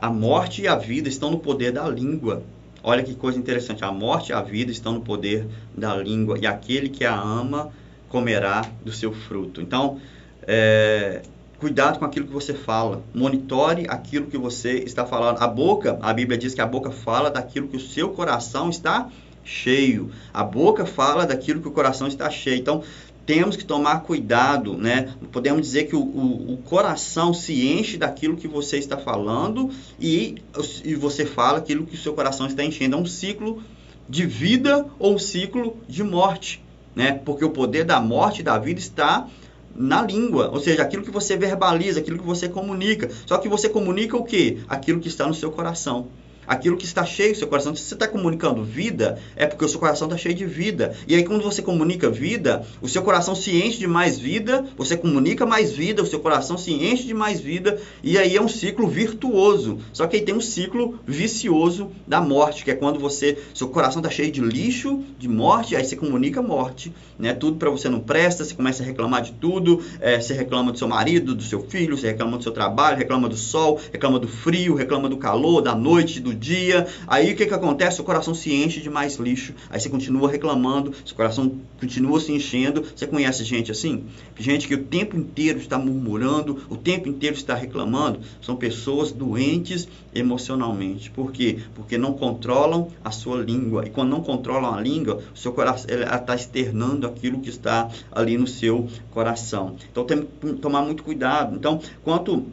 a 0.01 0.09
morte 0.09 0.61
e 0.61 0.67
a 0.67 0.75
vida 0.75 1.09
estão 1.09 1.29
no 1.29 1.39
poder 1.39 1.73
da 1.73 1.87
língua. 1.89 2.41
Olha 2.81 3.03
que 3.03 3.13
coisa 3.13 3.37
interessante. 3.37 3.83
A 3.83 3.91
morte 3.91 4.29
e 4.29 4.33
a 4.33 4.41
vida 4.41 4.71
estão 4.71 4.93
no 4.93 5.01
poder 5.01 5.45
da 5.75 5.93
língua. 5.97 6.37
E 6.39 6.47
aquele 6.47 6.87
que 6.87 7.03
a 7.03 7.13
ama 7.19 7.69
comerá 8.07 8.61
do 8.83 8.93
seu 8.93 9.11
fruto. 9.11 9.61
Então, 9.61 9.99
é, 10.47 11.21
cuidado 11.59 11.99
com 11.99 12.05
aquilo 12.05 12.27
que 12.27 12.31
você 12.31 12.53
fala. 12.53 13.03
Monitore 13.13 13.87
aquilo 13.89 14.27
que 14.27 14.37
você 14.37 14.75
está 14.79 15.05
falando. 15.05 15.41
A 15.41 15.47
boca, 15.47 15.99
a 16.01 16.13
Bíblia 16.13 16.37
diz 16.37 16.53
que 16.53 16.61
a 16.61 16.65
boca 16.65 16.91
fala 16.91 17.29
daquilo 17.29 17.67
que 17.67 17.75
o 17.75 17.81
seu 17.81 18.11
coração 18.11 18.69
está 18.69 19.09
cheio. 19.49 20.11
A 20.31 20.43
boca 20.43 20.85
fala 20.85 21.25
daquilo 21.25 21.59
que 21.59 21.67
o 21.67 21.71
coração 21.71 22.07
está 22.07 22.29
cheio. 22.29 22.59
Então, 22.59 22.83
temos 23.25 23.55
que 23.55 23.65
tomar 23.65 24.01
cuidado, 24.01 24.77
né? 24.77 25.13
Podemos 25.31 25.61
dizer 25.61 25.85
que 25.85 25.95
o, 25.95 26.01
o, 26.01 26.53
o, 26.53 26.57
coração 26.57 27.33
se 27.33 27.67
enche 27.67 27.97
daquilo 27.97 28.37
que 28.37 28.47
você 28.47 28.77
está 28.77 28.97
falando 28.97 29.69
e, 29.99 30.35
e 30.83 30.95
você 30.95 31.25
fala 31.25 31.59
aquilo 31.59 31.85
que 31.85 31.95
o 31.95 31.97
seu 31.97 32.13
coração 32.13 32.47
está 32.47 32.63
enchendo. 32.63 32.95
É 32.95 32.99
um 32.99 33.05
ciclo 33.05 33.61
de 34.07 34.25
vida 34.25 34.85
ou 34.97 35.15
um 35.15 35.19
ciclo 35.19 35.77
de 35.87 36.03
morte, 36.03 36.63
né? 36.95 37.19
Porque 37.25 37.45
o 37.45 37.49
poder 37.49 37.83
da 37.83 37.99
morte 37.99 38.41
e 38.41 38.43
da 38.43 38.57
vida 38.57 38.79
está 38.79 39.27
na 39.75 40.01
língua, 40.01 40.49
ou 40.51 40.59
seja, 40.59 40.81
aquilo 40.81 41.03
que 41.03 41.11
você 41.11 41.37
verbaliza, 41.37 41.99
aquilo 41.99 42.17
que 42.17 42.25
você 42.25 42.49
comunica. 42.49 43.09
Só 43.25 43.37
que 43.37 43.47
você 43.47 43.69
comunica 43.69 44.17
o 44.17 44.23
quê? 44.23 44.57
Aquilo 44.67 44.99
que 44.99 45.07
está 45.07 45.27
no 45.27 45.33
seu 45.33 45.51
coração 45.51 46.07
aquilo 46.49 46.75
que 46.75 46.85
está 46.85 47.05
cheio 47.05 47.35
seu 47.35 47.47
coração. 47.47 47.75
Se 47.75 47.83
você 47.83 47.93
está 47.93 48.07
comunicando 48.07 48.63
vida, 48.63 49.19
é 49.35 49.45
porque 49.45 49.63
o 49.63 49.69
seu 49.69 49.79
coração 49.79 50.07
está 50.07 50.17
cheio 50.17 50.33
de 50.33 50.45
vida. 50.45 50.95
E 51.07 51.13
aí, 51.13 51.23
quando 51.23 51.43
você 51.43 51.61
comunica 51.61 52.09
vida, 52.09 52.65
o 52.81 52.89
seu 52.89 53.03
coração 53.03 53.35
se 53.35 53.55
enche 53.55 53.77
de 53.77 53.87
mais 53.87 54.17
vida, 54.17 54.65
você 54.75 54.97
comunica 54.97 55.45
mais 55.45 55.71
vida, 55.71 56.01
o 56.01 56.07
seu 56.07 56.19
coração 56.19 56.57
se 56.57 56.73
enche 56.73 57.03
de 57.03 57.13
mais 57.13 57.39
vida, 57.39 57.79
e 58.01 58.17
aí 58.17 58.35
é 58.35 58.41
um 58.41 58.47
ciclo 58.47 58.87
virtuoso. 58.87 59.77
Só 59.93 60.07
que 60.07 60.15
aí 60.15 60.23
tem 60.23 60.33
um 60.33 60.41
ciclo 60.41 60.99
vicioso 61.05 61.91
da 62.07 62.19
morte, 62.19 62.63
que 62.63 62.71
é 62.71 62.75
quando 62.75 62.99
você, 62.99 63.37
seu 63.53 63.69
coração 63.69 63.99
está 64.01 64.09
cheio 64.09 64.31
de 64.31 64.41
lixo, 64.41 65.03
de 65.19 65.27
morte, 65.27 65.75
aí 65.75 65.85
você 65.85 65.95
comunica 65.95 66.41
morte, 66.41 66.91
né? 67.17 67.33
Tudo 67.33 67.57
para 67.57 67.69
você 67.69 67.87
não 67.87 67.99
presta, 67.99 68.43
você 68.43 68.55
começa 68.55 68.81
a 68.81 68.85
reclamar 68.85 69.21
de 69.21 69.33
tudo, 69.33 69.83
é, 69.99 70.19
você 70.19 70.33
reclama 70.33 70.71
do 70.71 70.79
seu 70.79 70.87
marido, 70.87 71.35
do 71.35 71.43
seu 71.43 71.61
filho, 71.61 71.95
você 71.95 72.07
reclama 72.07 72.37
do 72.37 72.43
seu 72.43 72.51
trabalho, 72.51 72.97
reclama 72.97 73.29
do 73.29 73.37
sol, 73.37 73.79
reclama 73.91 74.17
do 74.17 74.27
frio, 74.27 74.73
reclama 74.73 75.07
do 75.07 75.17
calor, 75.17 75.61
da 75.61 75.75
noite, 75.75 76.19
do 76.19 76.38
dia. 76.39 76.87
Aí 77.07 77.33
o 77.33 77.35
que, 77.35 77.45
que 77.45 77.53
acontece? 77.53 78.01
O 78.01 78.03
coração 78.03 78.33
se 78.33 78.53
enche 78.53 78.79
de 78.79 78.89
mais 78.89 79.17
lixo. 79.17 79.53
Aí 79.69 79.79
você 79.79 79.89
continua 79.89 80.29
reclamando, 80.29 80.93
seu 81.05 81.15
coração 81.15 81.51
continua 81.79 82.19
se 82.19 82.31
enchendo. 82.31 82.83
Você 82.95 83.05
conhece 83.05 83.43
gente 83.43 83.71
assim? 83.71 84.05
Gente 84.37 84.67
que 84.67 84.75
o 84.75 84.83
tempo 84.83 85.17
inteiro 85.17 85.59
está 85.59 85.77
murmurando, 85.77 86.63
o 86.69 86.77
tempo 86.77 87.07
inteiro 87.09 87.35
está 87.35 87.53
reclamando. 87.53 88.21
São 88.41 88.55
pessoas 88.55 89.11
doentes 89.11 89.87
emocionalmente. 90.13 91.11
Por 91.11 91.31
quê? 91.31 91.59
Porque 91.75 91.97
não 91.97 92.13
controlam 92.13 92.87
a 93.03 93.11
sua 93.11 93.37
língua. 93.37 93.85
E 93.85 93.89
quando 93.89 94.09
não 94.09 94.21
controlam 94.21 94.73
a 94.73 94.81
língua, 94.81 95.21
o 95.33 95.37
seu 95.37 95.51
coração 95.51 95.87
está 95.89 96.35
externando 96.35 97.05
aquilo 97.05 97.39
que 97.39 97.49
está 97.49 97.89
ali 98.11 98.37
no 98.37 98.47
seu 98.47 98.87
coração. 99.11 99.75
Então 99.91 100.05
tem 100.05 100.21
que 100.21 100.53
tomar 100.53 100.81
muito 100.81 101.03
cuidado. 101.03 101.55
Então, 101.55 101.81
quanto 102.03 102.45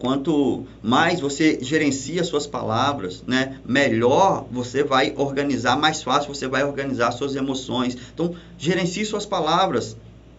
quanto 0.00 0.64
mais 0.82 1.20
você 1.20 1.58
gerencia 1.60 2.24
suas 2.24 2.46
palavras, 2.46 3.22
né, 3.26 3.60
melhor 3.66 4.46
você 4.50 4.82
vai 4.82 5.12
organizar, 5.14 5.76
mais 5.76 6.02
fácil 6.02 6.34
você 6.34 6.48
vai 6.48 6.64
organizar 6.64 7.12
suas 7.12 7.36
emoções. 7.36 7.96
Então, 8.12 8.34
gerencie 8.56 9.04
suas 9.04 9.26
palavras, 9.26 9.96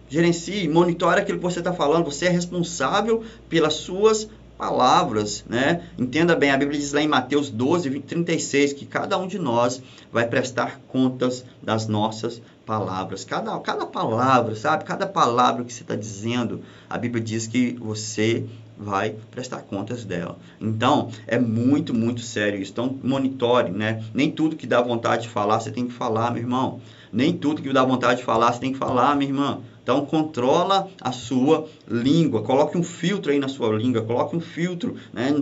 gerencie, 0.08 0.68
monitore 0.68 1.20
aquilo 1.20 1.38
que 1.38 1.44
você 1.44 1.60
está 1.60 1.72
falando. 1.72 2.06
Você 2.06 2.26
é 2.26 2.28
responsável 2.28 3.22
pelas 3.48 3.74
suas 3.74 4.28
palavras, 4.58 5.44
né? 5.48 5.88
Entenda 5.96 6.34
bem, 6.34 6.50
a 6.50 6.56
Bíblia 6.56 6.78
diz 6.78 6.92
lá 6.92 7.00
em 7.00 7.08
Mateus 7.08 7.48
12, 7.48 7.88
20, 7.88 8.04
36, 8.04 8.72
que 8.72 8.84
cada 8.84 9.16
um 9.16 9.26
de 9.26 9.38
nós 9.38 9.80
vai 10.12 10.26
prestar 10.26 10.80
contas 10.88 11.44
das 11.62 11.86
nossas 11.86 12.42
palavras. 12.66 13.24
Cada, 13.24 13.58
cada 13.60 13.86
palavra, 13.86 14.54
sabe? 14.54 14.84
Cada 14.84 15.06
palavra 15.06 15.64
que 15.64 15.72
você 15.72 15.82
está 15.82 15.96
dizendo, 15.96 16.62
a 16.88 16.98
Bíblia 16.98 17.22
diz 17.22 17.46
que 17.46 17.72
você 17.80 18.44
vai 18.76 19.14
prestar 19.30 19.62
contas 19.62 20.04
dela. 20.04 20.38
Então, 20.60 21.10
é 21.26 21.38
muito, 21.38 21.94
muito 21.94 22.20
sério 22.20 22.60
isso. 22.60 22.72
Então, 22.72 22.98
monitore, 23.02 23.70
né? 23.70 24.04
Nem 24.12 24.30
tudo 24.30 24.56
que 24.56 24.66
dá 24.66 24.80
vontade 24.80 25.22
de 25.22 25.28
falar, 25.28 25.60
você 25.60 25.70
tem 25.70 25.86
que 25.86 25.92
falar, 25.92 26.30
meu 26.30 26.42
irmão. 26.42 26.80
Nem 27.12 27.32
tudo 27.36 27.62
que 27.62 27.72
dá 27.72 27.84
vontade 27.84 28.20
de 28.20 28.24
falar, 28.24 28.52
você 28.52 28.60
tem 28.60 28.72
que 28.72 28.78
falar, 28.78 29.14
minha 29.16 29.30
irmã. 29.30 29.60
Então, 29.82 30.06
controla 30.06 30.88
a 31.00 31.12
sua 31.12 31.66
língua. 31.88 32.42
Coloque 32.42 32.78
um 32.78 32.82
filtro 32.82 33.32
aí 33.32 33.38
na 33.38 33.48
sua 33.48 33.76
língua. 33.76 34.02
Coloque 34.02 34.36
um 34.36 34.40
filtro, 34.40 34.96
né? 35.12 35.34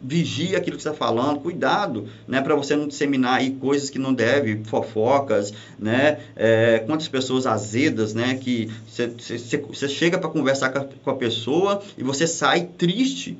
Vigia 0.00 0.58
aquilo 0.58 0.76
que 0.76 0.82
está 0.82 0.94
falando, 0.94 1.40
cuidado, 1.40 2.08
né, 2.26 2.40
para 2.40 2.54
você 2.54 2.74
não 2.74 2.88
disseminar 2.88 3.38
aí 3.38 3.50
coisas 3.52 3.90
que 3.90 3.98
não 3.98 4.14
deve, 4.14 4.62
fofocas, 4.64 5.52
né, 5.78 6.20
é, 6.34 6.82
quantas 6.86 7.08
pessoas 7.08 7.46
azedas, 7.46 8.14
né, 8.14 8.36
que 8.36 8.70
você 9.68 9.88
chega 9.88 10.18
para 10.18 10.30
conversar 10.30 10.70
com 10.70 10.78
a, 10.78 10.84
com 10.84 11.10
a 11.10 11.16
pessoa 11.16 11.82
e 11.98 12.02
você 12.02 12.26
sai 12.26 12.68
triste, 12.78 13.38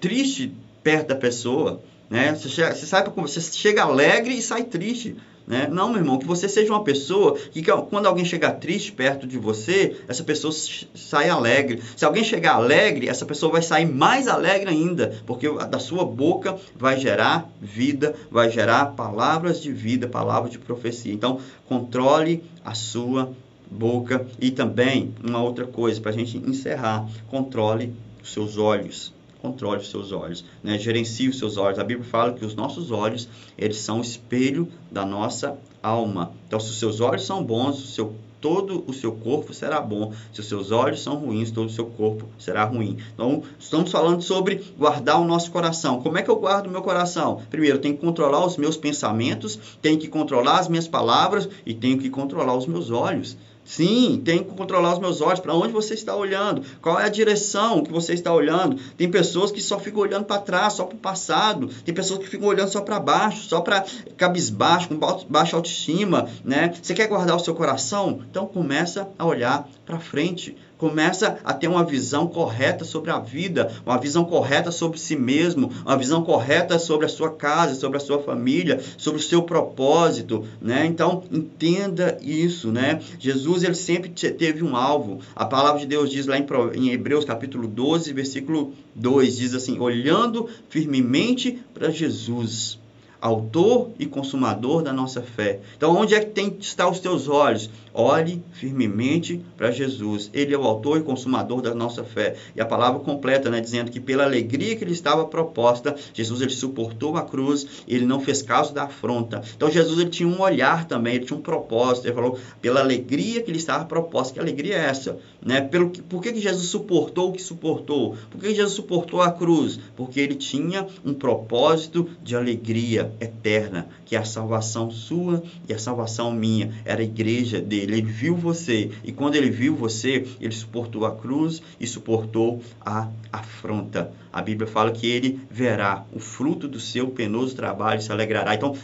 triste 0.00 0.52
perto 0.82 1.08
da 1.08 1.16
pessoa, 1.16 1.80
né, 2.10 2.34
você, 2.34 2.74
sai 2.74 3.02
para 3.02 3.12
você 3.12 3.40
chega 3.40 3.82
alegre 3.82 4.34
e 4.34 4.42
sai 4.42 4.64
triste, 4.64 5.16
Né? 5.46 5.68
Não, 5.70 5.88
meu 5.88 5.98
irmão, 5.98 6.18
que 6.18 6.26
você 6.26 6.48
seja 6.48 6.72
uma 6.72 6.82
pessoa 6.82 7.38
que 7.38 7.62
quando 7.62 8.06
alguém 8.06 8.24
chegar 8.24 8.52
triste 8.52 8.90
perto 8.90 9.26
de 9.26 9.38
você, 9.38 9.96
essa 10.08 10.24
pessoa 10.24 10.52
sai 10.52 11.28
alegre. 11.28 11.80
Se 11.96 12.04
alguém 12.04 12.24
chegar 12.24 12.54
alegre, 12.54 13.08
essa 13.08 13.24
pessoa 13.24 13.52
vai 13.52 13.62
sair 13.62 13.86
mais 13.86 14.26
alegre 14.26 14.68
ainda, 14.68 15.20
porque 15.24 15.48
da 15.66 15.78
sua 15.78 16.04
boca 16.04 16.58
vai 16.74 16.98
gerar 16.98 17.48
vida, 17.60 18.14
vai 18.30 18.50
gerar 18.50 18.86
palavras 18.96 19.62
de 19.62 19.70
vida, 19.72 20.08
palavras 20.08 20.50
de 20.50 20.58
profecia. 20.58 21.12
Então, 21.12 21.38
controle 21.68 22.42
a 22.64 22.74
sua 22.74 23.32
boca 23.70 24.26
e 24.40 24.50
também 24.50 25.14
uma 25.22 25.42
outra 25.42 25.66
coisa 25.66 26.00
para 26.00 26.10
a 26.10 26.14
gente 26.14 26.38
encerrar, 26.38 27.08
controle 27.28 27.94
os 28.22 28.32
seus 28.32 28.58
olhos 28.58 29.15
controle 29.46 29.80
os 29.80 29.90
seus 29.90 30.12
olhos, 30.12 30.44
né? 30.62 30.78
gerencie 30.78 31.28
os 31.28 31.38
seus 31.38 31.56
olhos. 31.56 31.78
A 31.78 31.84
Bíblia 31.84 32.08
fala 32.08 32.32
que 32.32 32.44
os 32.44 32.54
nossos 32.54 32.90
olhos, 32.90 33.28
eles 33.56 33.78
são 33.78 33.98
o 33.98 34.02
espelho 34.02 34.68
da 34.90 35.04
nossa 35.04 35.56
alma. 35.82 36.32
Então, 36.46 36.58
se 36.58 36.70
os 36.70 36.78
seus 36.78 37.00
olhos 37.00 37.24
são 37.24 37.44
bons, 37.44 37.78
o 37.78 37.86
seu 37.86 38.14
todo 38.38 38.84
o 38.86 38.92
seu 38.92 39.12
corpo 39.12 39.54
será 39.54 39.80
bom. 39.80 40.12
Se 40.32 40.40
os 40.40 40.48
seus 40.48 40.70
olhos 40.70 41.02
são 41.02 41.16
ruins, 41.16 41.50
todo 41.50 41.66
o 41.66 41.72
seu 41.72 41.86
corpo 41.86 42.28
será 42.38 42.64
ruim. 42.64 42.98
Então, 43.14 43.42
estamos 43.58 43.90
falando 43.90 44.22
sobre 44.22 44.62
guardar 44.78 45.20
o 45.20 45.24
nosso 45.24 45.50
coração. 45.50 46.02
Como 46.02 46.18
é 46.18 46.22
que 46.22 46.30
eu 46.30 46.36
guardo 46.36 46.66
o 46.66 46.70
meu 46.70 46.82
coração? 46.82 47.40
Primeiro, 47.50 47.78
tenho 47.78 47.94
que 47.94 48.00
controlar 48.00 48.44
os 48.44 48.56
meus 48.56 48.76
pensamentos, 48.76 49.58
tenho 49.80 49.98
que 49.98 50.06
controlar 50.06 50.58
as 50.58 50.68
minhas 50.68 50.86
palavras 50.86 51.48
e 51.64 51.72
tenho 51.72 51.98
que 51.98 52.10
controlar 52.10 52.54
os 52.54 52.66
meus 52.66 52.90
olhos. 52.90 53.36
Sim, 53.66 54.22
tem 54.24 54.38
que 54.38 54.54
controlar 54.54 54.94
os 54.94 55.00
meus 55.00 55.20
olhos. 55.20 55.40
Para 55.40 55.52
onde 55.52 55.72
você 55.72 55.94
está 55.94 56.14
olhando? 56.14 56.62
Qual 56.80 56.98
é 56.98 57.04
a 57.04 57.08
direção 57.08 57.82
que 57.82 57.90
você 57.90 58.14
está 58.14 58.32
olhando? 58.32 58.80
Tem 58.96 59.10
pessoas 59.10 59.50
que 59.50 59.60
só 59.60 59.78
ficam 59.78 60.00
olhando 60.00 60.24
para 60.24 60.40
trás, 60.40 60.74
só 60.74 60.84
para 60.84 60.94
o 60.94 61.00
passado. 61.00 61.68
Tem 61.84 61.92
pessoas 61.92 62.20
que 62.20 62.28
ficam 62.28 62.46
olhando 62.46 62.68
só 62.68 62.80
para 62.80 63.00
baixo, 63.00 63.42
só 63.48 63.60
para 63.60 63.84
cabisbaixo, 64.16 64.88
com 64.88 64.98
baixa 65.28 65.56
autoestima, 65.56 66.28
né? 66.44 66.72
Você 66.80 66.94
quer 66.94 67.08
guardar 67.08 67.36
o 67.36 67.40
seu 67.40 67.54
coração? 67.54 68.20
Então 68.30 68.46
começa 68.46 69.08
a 69.18 69.26
olhar 69.26 69.68
para 69.84 69.98
frente 69.98 70.56
começa 70.78 71.38
a 71.44 71.52
ter 71.52 71.68
uma 71.68 71.84
visão 71.84 72.26
correta 72.26 72.84
sobre 72.84 73.10
a 73.10 73.18
vida, 73.18 73.72
uma 73.84 73.98
visão 73.98 74.24
correta 74.24 74.70
sobre 74.70 74.98
si 74.98 75.16
mesmo, 75.16 75.70
uma 75.84 75.96
visão 75.96 76.22
correta 76.22 76.78
sobre 76.78 77.06
a 77.06 77.08
sua 77.08 77.30
casa, 77.30 77.74
sobre 77.74 77.96
a 77.96 78.00
sua 78.00 78.18
família, 78.18 78.80
sobre 78.96 79.20
o 79.20 79.22
seu 79.22 79.42
propósito, 79.42 80.44
né? 80.60 80.86
Então, 80.86 81.22
entenda 81.30 82.18
isso, 82.20 82.70
né? 82.70 83.00
Jesus 83.18 83.64
ele 83.64 83.74
sempre 83.74 84.10
teve 84.10 84.62
um 84.62 84.76
alvo. 84.76 85.20
A 85.34 85.44
palavra 85.44 85.80
de 85.80 85.86
Deus 85.86 86.10
diz 86.10 86.26
lá 86.26 86.36
em 86.38 86.90
Hebreus 86.90 87.24
capítulo 87.24 87.66
12, 87.66 88.12
versículo 88.12 88.72
2, 88.94 89.36
diz 89.36 89.54
assim: 89.54 89.78
"Olhando 89.78 90.48
firmemente 90.68 91.58
para 91.72 91.90
Jesus, 91.90 92.78
autor 93.20 93.90
e 93.98 94.06
consumador 94.06 94.82
da 94.82 94.92
nossa 94.92 95.22
fé. 95.22 95.60
Então, 95.76 95.96
onde 95.96 96.14
é 96.14 96.20
que 96.20 96.30
tem 96.30 96.50
que 96.50 96.64
estar 96.64 96.88
os 96.88 97.00
teus 97.00 97.28
olhos? 97.28 97.70
Olhe 97.98 98.44
firmemente 98.52 99.42
para 99.56 99.70
Jesus. 99.70 100.30
Ele 100.34 100.52
é 100.52 100.58
o 100.58 100.64
autor 100.64 100.98
e 100.98 101.02
consumador 101.02 101.62
da 101.62 101.74
nossa 101.74 102.04
fé. 102.04 102.36
E 102.54 102.60
a 102.60 102.66
palavra 102.66 103.00
completa, 103.00 103.48
né, 103.48 103.58
dizendo 103.58 103.90
que 103.90 103.98
pela 103.98 104.24
alegria 104.24 104.76
que 104.76 104.84
lhe 104.84 104.92
estava 104.92 105.24
proposta, 105.24 105.96
Jesus 106.12 106.42
ele 106.42 106.50
suportou 106.50 107.16
a 107.16 107.22
cruz, 107.22 107.66
ele 107.88 108.04
não 108.04 108.20
fez 108.20 108.42
caso 108.42 108.74
da 108.74 108.82
afronta. 108.82 109.40
Então, 109.56 109.70
Jesus 109.70 109.98
ele 109.98 110.10
tinha 110.10 110.28
um 110.28 110.42
olhar 110.42 110.86
também, 110.86 111.14
ele 111.14 111.24
tinha 111.24 111.38
um 111.38 111.42
propósito. 111.42 112.06
Ele 112.06 112.14
falou 112.14 112.38
pela 112.60 112.80
alegria 112.80 113.42
que 113.42 113.50
lhe 113.50 113.56
estava 113.56 113.86
proposta. 113.86 114.34
Que 114.34 114.40
alegria 114.40 114.74
é 114.74 114.84
essa? 114.84 115.18
Né? 115.40 115.62
Pelo, 115.62 115.88
por 115.88 116.20
que, 116.20 116.34
que 116.34 116.40
Jesus 116.40 116.68
suportou 116.68 117.30
o 117.30 117.32
que 117.32 117.40
suportou? 117.40 118.14
Por 118.30 118.38
que, 118.38 118.48
que 118.48 118.54
Jesus 118.56 118.74
suportou 118.74 119.22
a 119.22 119.32
cruz? 119.32 119.80
Porque 119.96 120.20
ele 120.20 120.34
tinha 120.34 120.86
um 121.02 121.14
propósito 121.14 122.10
de 122.22 122.36
alegria 122.36 123.10
eterna, 123.18 123.88
que 124.04 124.14
é 124.14 124.18
a 124.18 124.24
salvação 124.24 124.90
sua 124.90 125.42
e 125.66 125.72
a 125.72 125.78
salvação 125.78 126.30
minha. 126.30 126.74
Era 126.84 127.00
a 127.00 127.04
igreja 127.04 127.58
dele. 127.58 127.85
Ele 127.86 128.02
viu 128.02 128.34
você 128.34 128.90
e 129.04 129.12
quando 129.12 129.36
ele 129.36 129.48
viu 129.48 129.76
você, 129.76 130.26
ele 130.40 130.52
suportou 130.52 131.06
a 131.06 131.14
cruz 131.14 131.62
e 131.78 131.86
suportou 131.86 132.60
a 132.84 133.08
afronta. 133.32 134.12
A 134.32 134.42
Bíblia 134.42 134.66
fala 134.66 134.90
que 134.90 135.06
ele 135.06 135.40
verá 135.50 136.04
o 136.12 136.18
fruto 136.18 136.66
do 136.66 136.80
seu 136.80 137.08
penoso 137.08 137.54
trabalho 137.54 138.00
e 138.00 138.02
se 138.02 138.10
alegrará. 138.10 138.54
Então, 138.54 138.76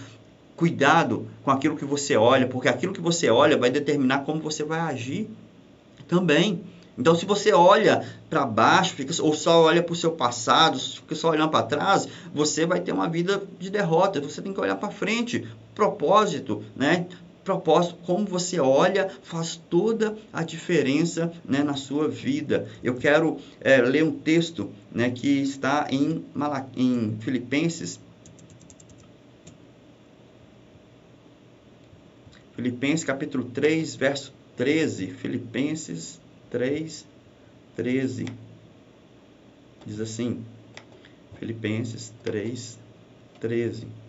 cuidado 0.56 1.26
com 1.42 1.50
aquilo 1.50 1.76
que 1.76 1.84
você 1.84 2.16
olha, 2.16 2.46
porque 2.46 2.68
aquilo 2.68 2.92
que 2.92 3.00
você 3.00 3.28
olha 3.28 3.58
vai 3.58 3.70
determinar 3.70 4.20
como 4.20 4.40
você 4.40 4.62
vai 4.62 4.80
agir 4.80 5.28
também. 6.06 6.62
Então, 6.96 7.14
se 7.14 7.24
você 7.24 7.52
olha 7.52 8.06
para 8.28 8.44
baixo, 8.44 8.94
ou 9.22 9.34
só 9.34 9.62
olha 9.62 9.82
para 9.82 9.92
o 9.92 9.96
seu 9.96 10.12
passado, 10.12 10.78
fica 10.78 11.14
só 11.14 11.30
olhando 11.30 11.50
para 11.50 11.64
trás, 11.64 12.06
você 12.34 12.66
vai 12.66 12.80
ter 12.80 12.92
uma 12.92 13.08
vida 13.08 13.42
de 13.58 13.70
derrota. 13.70 14.20
Você 14.20 14.42
tem 14.42 14.52
que 14.52 14.60
olhar 14.60 14.76
para 14.76 14.90
frente. 14.90 15.48
Propósito, 15.74 16.62
né? 16.76 17.06
Propósito, 17.44 17.96
como 18.04 18.24
você 18.24 18.60
olha, 18.60 19.08
faz 19.22 19.56
toda 19.68 20.16
a 20.32 20.44
diferença 20.44 21.32
né, 21.44 21.64
na 21.64 21.74
sua 21.74 22.08
vida. 22.08 22.68
Eu 22.84 22.94
quero 22.94 23.38
é, 23.60 23.78
ler 23.78 24.04
um 24.04 24.12
texto 24.12 24.70
né, 24.92 25.10
que 25.10 25.28
está 25.40 25.88
em, 25.90 26.24
Mala, 26.32 26.68
em 26.76 27.16
Filipenses. 27.20 27.98
Filipenses 32.54 33.04
capítulo 33.04 33.44
3, 33.44 33.96
verso 33.96 34.32
13. 34.56 35.08
Filipenses 35.08 36.20
3, 36.48 37.04
13. 37.74 38.26
Diz 39.84 39.98
assim, 39.98 40.44
Filipenses 41.40 42.12
3, 42.22 42.78
13. 43.40 44.01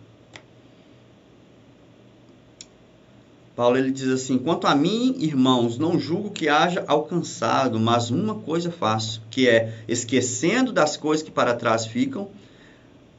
Paulo 3.56 3.76
ele 3.76 3.90
diz 3.90 4.08
assim: 4.08 4.36
Quanto 4.36 4.66
a 4.66 4.74
mim, 4.74 5.14
irmãos, 5.18 5.78
não 5.78 5.98
julgo 5.98 6.30
que 6.30 6.48
haja 6.48 6.84
alcançado, 6.88 7.78
mas 7.78 8.10
uma 8.10 8.34
coisa 8.34 8.70
faço, 8.70 9.22
que 9.30 9.48
é 9.48 9.82
esquecendo 9.86 10.72
das 10.72 10.96
coisas 10.96 11.24
que 11.24 11.30
para 11.30 11.54
trás 11.54 11.86
ficam, 11.86 12.28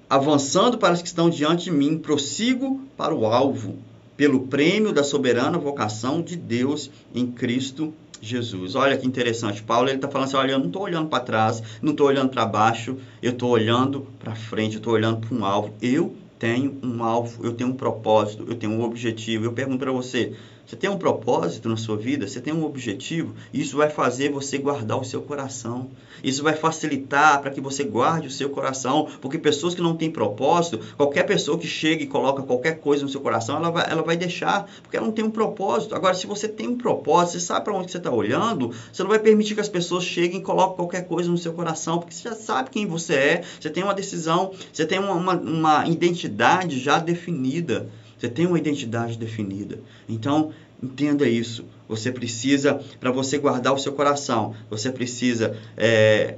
avançando 0.09 0.77
para 0.77 0.93
as 0.93 1.01
que 1.01 1.07
estão 1.07 1.29
diante 1.29 1.65
de 1.65 1.71
mim, 1.71 1.97
prossigo 1.97 2.81
para 2.97 3.15
o 3.15 3.25
alvo, 3.25 3.77
pelo 4.17 4.41
prêmio 4.47 4.91
da 4.91 5.03
soberana 5.03 5.57
vocação 5.57 6.21
de 6.21 6.35
Deus 6.35 6.91
em 7.13 7.27
Cristo 7.27 7.93
Jesus. 8.21 8.75
Olha 8.75 8.97
que 8.97 9.07
interessante. 9.07 9.63
Paulo 9.63 9.87
ele 9.87 9.97
está 9.97 10.09
falando 10.09 10.27
assim: 10.27 10.37
olha, 10.37 10.51
eu 10.51 10.59
não 10.59 10.67
estou 10.67 10.81
olhando 10.81 11.07
para 11.07 11.23
trás, 11.23 11.63
não 11.81 11.91
estou 11.91 12.07
olhando 12.07 12.29
para 12.29 12.45
baixo, 12.45 12.97
eu 13.21 13.31
estou 13.31 13.51
olhando 13.51 14.07
para 14.19 14.35
frente, 14.35 14.75
eu 14.75 14.79
estou 14.79 14.93
olhando 14.93 15.25
para 15.25 15.35
um 15.37 15.45
alvo. 15.45 15.73
Eu 15.81 16.13
tenho 16.39 16.79
um 16.83 17.03
alvo, 17.03 17.45
eu 17.45 17.53
tenho 17.53 17.69
um 17.71 17.75
propósito, 17.75 18.45
eu 18.47 18.55
tenho 18.55 18.73
um 18.73 18.81
objetivo. 18.83 19.45
Eu 19.45 19.53
pergunto 19.53 19.79
para 19.79 19.91
você: 19.91 20.33
você 20.65 20.75
tem 20.75 20.89
um 20.89 20.97
propósito 20.97 21.69
na 21.69 21.77
sua 21.77 21.95
vida? 21.95 22.27
Você 22.27 22.41
tem 22.41 22.51
um 22.51 22.65
objetivo? 22.65 23.35
Isso 23.53 23.77
vai 23.77 23.89
fazer 23.89 24.31
você 24.31 24.57
guardar 24.57 24.99
o 24.99 25.05
seu 25.05 25.21
coração. 25.21 25.91
Isso 26.23 26.41
vai 26.41 26.55
facilitar 26.55 27.39
para 27.39 27.51
que 27.51 27.61
você 27.61 27.83
guarde 27.83 28.27
o 28.27 28.31
seu 28.31 28.49
coração. 28.49 29.07
Porque 29.21 29.37
pessoas 29.37 29.75
que 29.75 29.81
não 29.81 29.95
têm 29.95 30.09
propósito, 30.09 30.79
qualquer 30.97 31.23
pessoa 31.23 31.59
que 31.59 31.67
chega 31.67 32.03
e 32.03 32.07
coloca 32.07 32.41
qualquer 32.41 32.79
coisa 32.79 33.03
no 33.03 33.09
seu 33.09 33.21
coração, 33.21 33.57
ela 33.57 33.69
vai, 33.69 33.85
ela 33.87 34.01
vai 34.01 34.17
deixar, 34.17 34.67
porque 34.81 34.97
ela 34.97 35.05
não 35.05 35.13
tem 35.13 35.23
um 35.23 35.29
propósito. 35.29 35.93
Agora, 35.93 36.15
se 36.15 36.25
você 36.25 36.47
tem 36.47 36.67
um 36.67 36.77
propósito, 36.77 37.33
você 37.33 37.45
sabe 37.45 37.65
para 37.65 37.73
onde 37.75 37.91
você 37.91 37.97
está 37.97 38.11
olhando, 38.11 38.71
você 38.91 39.03
não 39.03 39.09
vai 39.09 39.19
permitir 39.19 39.53
que 39.53 39.61
as 39.61 39.69
pessoas 39.69 40.03
cheguem 40.03 40.39
e 40.39 40.43
coloquem 40.43 40.77
qualquer 40.77 41.07
coisa 41.07 41.29
no 41.29 41.37
seu 41.37 41.53
coração, 41.53 41.99
porque 41.99 42.15
você 42.15 42.27
já 42.29 42.35
sabe 42.35 42.71
quem 42.71 42.87
você 42.87 43.13
é, 43.13 43.43
você 43.59 43.69
tem 43.69 43.83
uma 43.83 43.93
decisão, 43.93 44.51
você 44.73 44.85
tem 44.85 44.97
uma, 44.97 45.13
uma, 45.13 45.33
uma 45.35 45.87
identidade 45.87 46.79
já 46.79 46.97
definida. 46.97 47.87
Você 48.17 48.29
tem 48.29 48.45
uma 48.45 48.57
identidade 48.57 49.17
definida. 49.17 49.79
Então, 50.07 50.51
entenda 50.81 51.27
isso. 51.27 51.65
Você 51.87 52.11
precisa, 52.11 52.81
para 52.99 53.11
você 53.11 53.37
guardar 53.37 53.73
o 53.73 53.77
seu 53.77 53.93
coração, 53.93 54.55
você 54.69 54.91
precisa 54.91 55.55
é, 55.77 56.37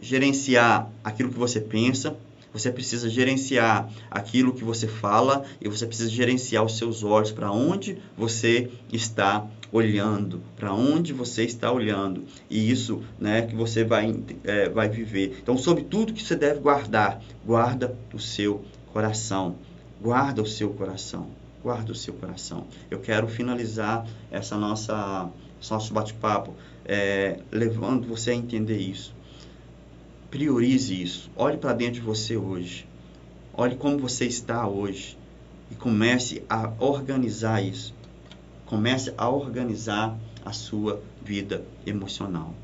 gerenciar 0.00 0.90
aquilo 1.02 1.30
que 1.30 1.38
você 1.38 1.60
pensa, 1.60 2.16
você 2.52 2.70
precisa 2.70 3.08
gerenciar 3.08 3.88
aquilo 4.10 4.52
que 4.52 4.64
você 4.64 4.88
fala 4.88 5.44
e 5.60 5.68
você 5.68 5.86
precisa 5.86 6.10
gerenciar 6.10 6.64
os 6.64 6.76
seus 6.76 7.04
olhos 7.04 7.30
para 7.30 7.52
onde 7.52 7.98
você 8.16 8.70
está 8.92 9.46
olhando, 9.72 10.42
para 10.56 10.74
onde 10.74 11.12
você 11.12 11.44
está 11.44 11.70
olhando. 11.70 12.24
E 12.50 12.70
isso 12.70 13.02
né, 13.20 13.42
que 13.42 13.54
você 13.54 13.84
vai, 13.84 14.14
é, 14.42 14.68
vai 14.68 14.88
viver. 14.88 15.38
Então, 15.40 15.56
sobre 15.56 15.84
tudo 15.84 16.12
que 16.12 16.22
você 16.22 16.34
deve 16.34 16.58
guardar, 16.58 17.22
guarda 17.46 17.96
o 18.12 18.18
seu 18.18 18.64
coração. 18.92 19.56
Guarda 20.00 20.42
o 20.42 20.46
seu 20.46 20.70
coração. 20.70 21.28
Guarda 21.62 21.92
o 21.92 21.94
seu 21.94 22.14
coração. 22.14 22.66
Eu 22.90 23.00
quero 23.00 23.28
finalizar 23.28 24.06
essa 24.30 24.56
nossa 24.56 25.30
esse 25.60 25.70
nosso 25.70 25.92
bate-papo 25.92 26.54
é, 26.86 27.40
levando 27.52 28.08
você 28.08 28.30
a 28.30 28.34
entender 28.34 28.78
isso. 28.78 29.14
Priorize 30.30 31.02
isso. 31.02 31.30
Olhe 31.36 31.58
para 31.58 31.74
dentro 31.74 31.94
de 31.94 32.00
você 32.00 32.36
hoje. 32.36 32.86
Olhe 33.52 33.76
como 33.76 33.98
você 33.98 34.24
está 34.24 34.66
hoje 34.66 35.18
e 35.70 35.74
comece 35.74 36.42
a 36.48 36.72
organizar 36.78 37.62
isso. 37.62 37.94
Comece 38.64 39.12
a 39.18 39.28
organizar 39.28 40.16
a 40.44 40.52
sua 40.52 41.02
vida 41.22 41.62
emocional. 41.84 42.54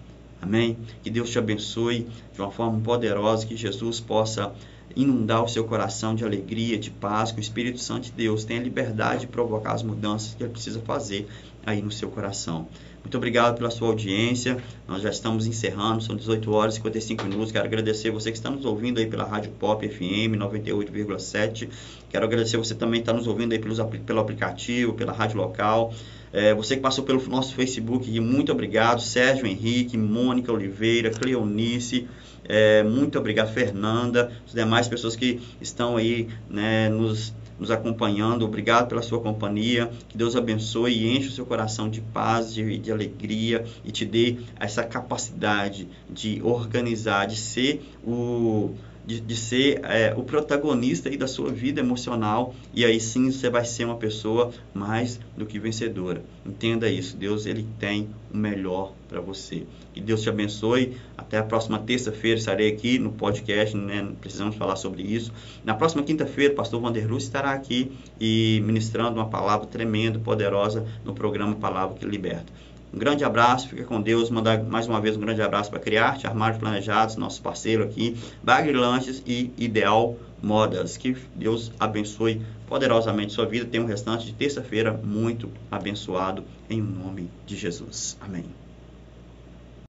Amém? 0.40 0.78
Que 1.02 1.10
Deus 1.10 1.30
te 1.30 1.38
abençoe 1.38 2.08
de 2.32 2.40
uma 2.40 2.50
forma 2.50 2.80
poderosa, 2.80 3.46
que 3.46 3.56
Jesus 3.56 4.00
possa 4.00 4.54
inundar 4.94 5.42
o 5.42 5.48
seu 5.48 5.64
coração 5.64 6.14
de 6.14 6.24
alegria, 6.24 6.78
de 6.78 6.90
paz, 6.90 7.32
que 7.32 7.38
o 7.38 7.40
Espírito 7.40 7.80
Santo 7.80 8.04
de 8.04 8.12
Deus 8.12 8.44
tenha 8.44 8.62
liberdade 8.62 9.22
de 9.22 9.26
provocar 9.26 9.72
as 9.72 9.82
mudanças 9.82 10.34
que 10.34 10.42
ele 10.42 10.50
precisa 10.50 10.80
fazer 10.80 11.26
aí 11.64 11.82
no 11.82 11.90
seu 11.90 12.08
coração. 12.08 12.68
Muito 13.02 13.18
obrigado 13.18 13.56
pela 13.56 13.70
sua 13.70 13.86
audiência. 13.86 14.56
Nós 14.88 15.00
já 15.00 15.10
estamos 15.10 15.46
encerrando, 15.46 16.02
são 16.02 16.16
18 16.16 16.52
horas 16.52 16.74
e 16.74 16.76
55 16.78 17.24
minutos. 17.24 17.52
Quero 17.52 17.64
agradecer 17.64 18.10
você 18.10 18.32
que 18.32 18.36
está 18.36 18.50
nos 18.50 18.64
ouvindo 18.64 18.98
aí 18.98 19.06
pela 19.06 19.24
Rádio 19.24 19.52
Pop 19.52 19.88
FM 19.88 20.34
98,7. 20.36 21.68
Quero 22.10 22.24
agradecer 22.24 22.56
você 22.56 22.74
também 22.74 23.00
que 23.00 23.08
está 23.08 23.12
nos 23.12 23.28
ouvindo 23.28 23.52
aí 23.52 23.60
pelos, 23.60 23.78
pelo 24.04 24.18
aplicativo, 24.18 24.92
pela 24.94 25.12
rádio 25.12 25.36
local. 25.36 25.94
É, 26.36 26.52
você 26.52 26.76
que 26.76 26.82
passou 26.82 27.02
pelo 27.02 27.26
nosso 27.30 27.54
Facebook, 27.54 28.20
muito 28.20 28.52
obrigado. 28.52 29.00
Sérgio 29.00 29.46
Henrique, 29.46 29.96
Mônica 29.96 30.52
Oliveira, 30.52 31.08
Cleonice. 31.08 32.06
É, 32.44 32.82
muito 32.82 33.18
obrigado, 33.18 33.54
Fernanda, 33.54 34.30
as 34.46 34.52
demais 34.52 34.86
pessoas 34.86 35.16
que 35.16 35.40
estão 35.62 35.96
aí 35.96 36.28
né, 36.50 36.90
nos 36.90 37.34
nos 37.58 37.70
acompanhando. 37.70 38.44
Obrigado 38.44 38.88
pela 38.88 39.00
sua 39.00 39.18
companhia. 39.18 39.90
Que 40.08 40.18
Deus 40.18 40.36
abençoe 40.36 40.92
e 40.92 41.16
enche 41.16 41.28
o 41.28 41.32
seu 41.32 41.46
coração 41.46 41.88
de 41.88 42.02
paz, 42.02 42.52
de, 42.52 42.76
de 42.76 42.92
alegria 42.92 43.64
e 43.82 43.90
te 43.90 44.04
dê 44.04 44.36
essa 44.60 44.84
capacidade 44.84 45.88
de 46.08 46.40
organizar, 46.42 47.26
de 47.26 47.36
ser 47.36 47.82
o 48.04 48.74
de, 49.06 49.20
de 49.20 49.36
ser 49.36 49.80
é, 49.84 50.12
o 50.16 50.24
protagonista 50.24 51.08
aí 51.08 51.16
da 51.16 51.28
sua 51.28 51.50
vida 51.50 51.80
emocional 51.80 52.54
e 52.74 52.84
aí 52.84 53.00
sim 53.00 53.30
você 53.30 53.48
vai 53.48 53.64
ser 53.64 53.84
uma 53.84 53.96
pessoa 53.96 54.52
mais 54.74 55.20
do 55.36 55.46
que 55.46 55.58
vencedora. 55.58 56.22
Entenda 56.44 56.90
isso, 56.90 57.16
Deus 57.16 57.46
ele 57.46 57.66
tem 57.78 58.08
o 58.34 58.36
melhor 58.36 58.92
para 59.08 59.20
você. 59.20 59.64
Que 59.94 60.00
Deus 60.00 60.20
te 60.20 60.28
abençoe. 60.28 60.96
Até 61.16 61.38
a 61.38 61.42
próxima 61.42 61.78
terça-feira 61.78 62.38
estarei 62.38 62.70
aqui 62.70 62.98
no 62.98 63.12
podcast, 63.12 63.76
né? 63.76 64.06
precisamos 64.20 64.56
falar 64.56 64.76
sobre 64.76 65.02
isso. 65.02 65.32
Na 65.64 65.74
próxima 65.74 66.02
quinta-feira, 66.02 66.52
o 66.52 66.56
pastor 66.56 66.80
Vanderluz 66.80 67.22
estará 67.22 67.52
aqui 67.52 67.92
e 68.20 68.60
ministrando 68.64 69.16
uma 69.16 69.28
palavra 69.28 69.66
tremenda, 69.66 70.18
poderosa 70.18 70.86
no 71.04 71.14
programa 71.14 71.54
Palavra 71.54 71.96
que 71.96 72.04
Liberta. 72.04 72.52
Um 72.92 72.98
grande 72.98 73.24
abraço, 73.24 73.68
fica 73.68 73.84
com 73.84 74.00
Deus. 74.00 74.30
Mandar 74.30 74.62
mais 74.62 74.86
uma 74.86 75.00
vez 75.00 75.16
um 75.16 75.20
grande 75.20 75.42
abraço 75.42 75.70
para 75.70 75.78
Criarte, 75.78 76.26
Armários 76.26 76.58
Planejados, 76.58 77.16
nosso 77.16 77.42
parceiro 77.42 77.84
aqui, 77.84 78.16
Bagre 78.42 78.72
Lanches 78.72 79.22
e 79.26 79.52
Ideal 79.58 80.16
Modas. 80.42 80.96
Que 80.96 81.16
Deus 81.34 81.72
abençoe 81.78 82.42
poderosamente 82.66 83.32
sua 83.32 83.46
vida. 83.46 83.66
Tenha 83.66 83.82
um 83.82 83.86
restante 83.86 84.26
de 84.26 84.32
terça-feira 84.32 84.92
muito 84.92 85.50
abençoado, 85.70 86.44
em 86.68 86.80
nome 86.80 87.30
de 87.46 87.56
Jesus. 87.56 88.16
Amém. 88.20 88.65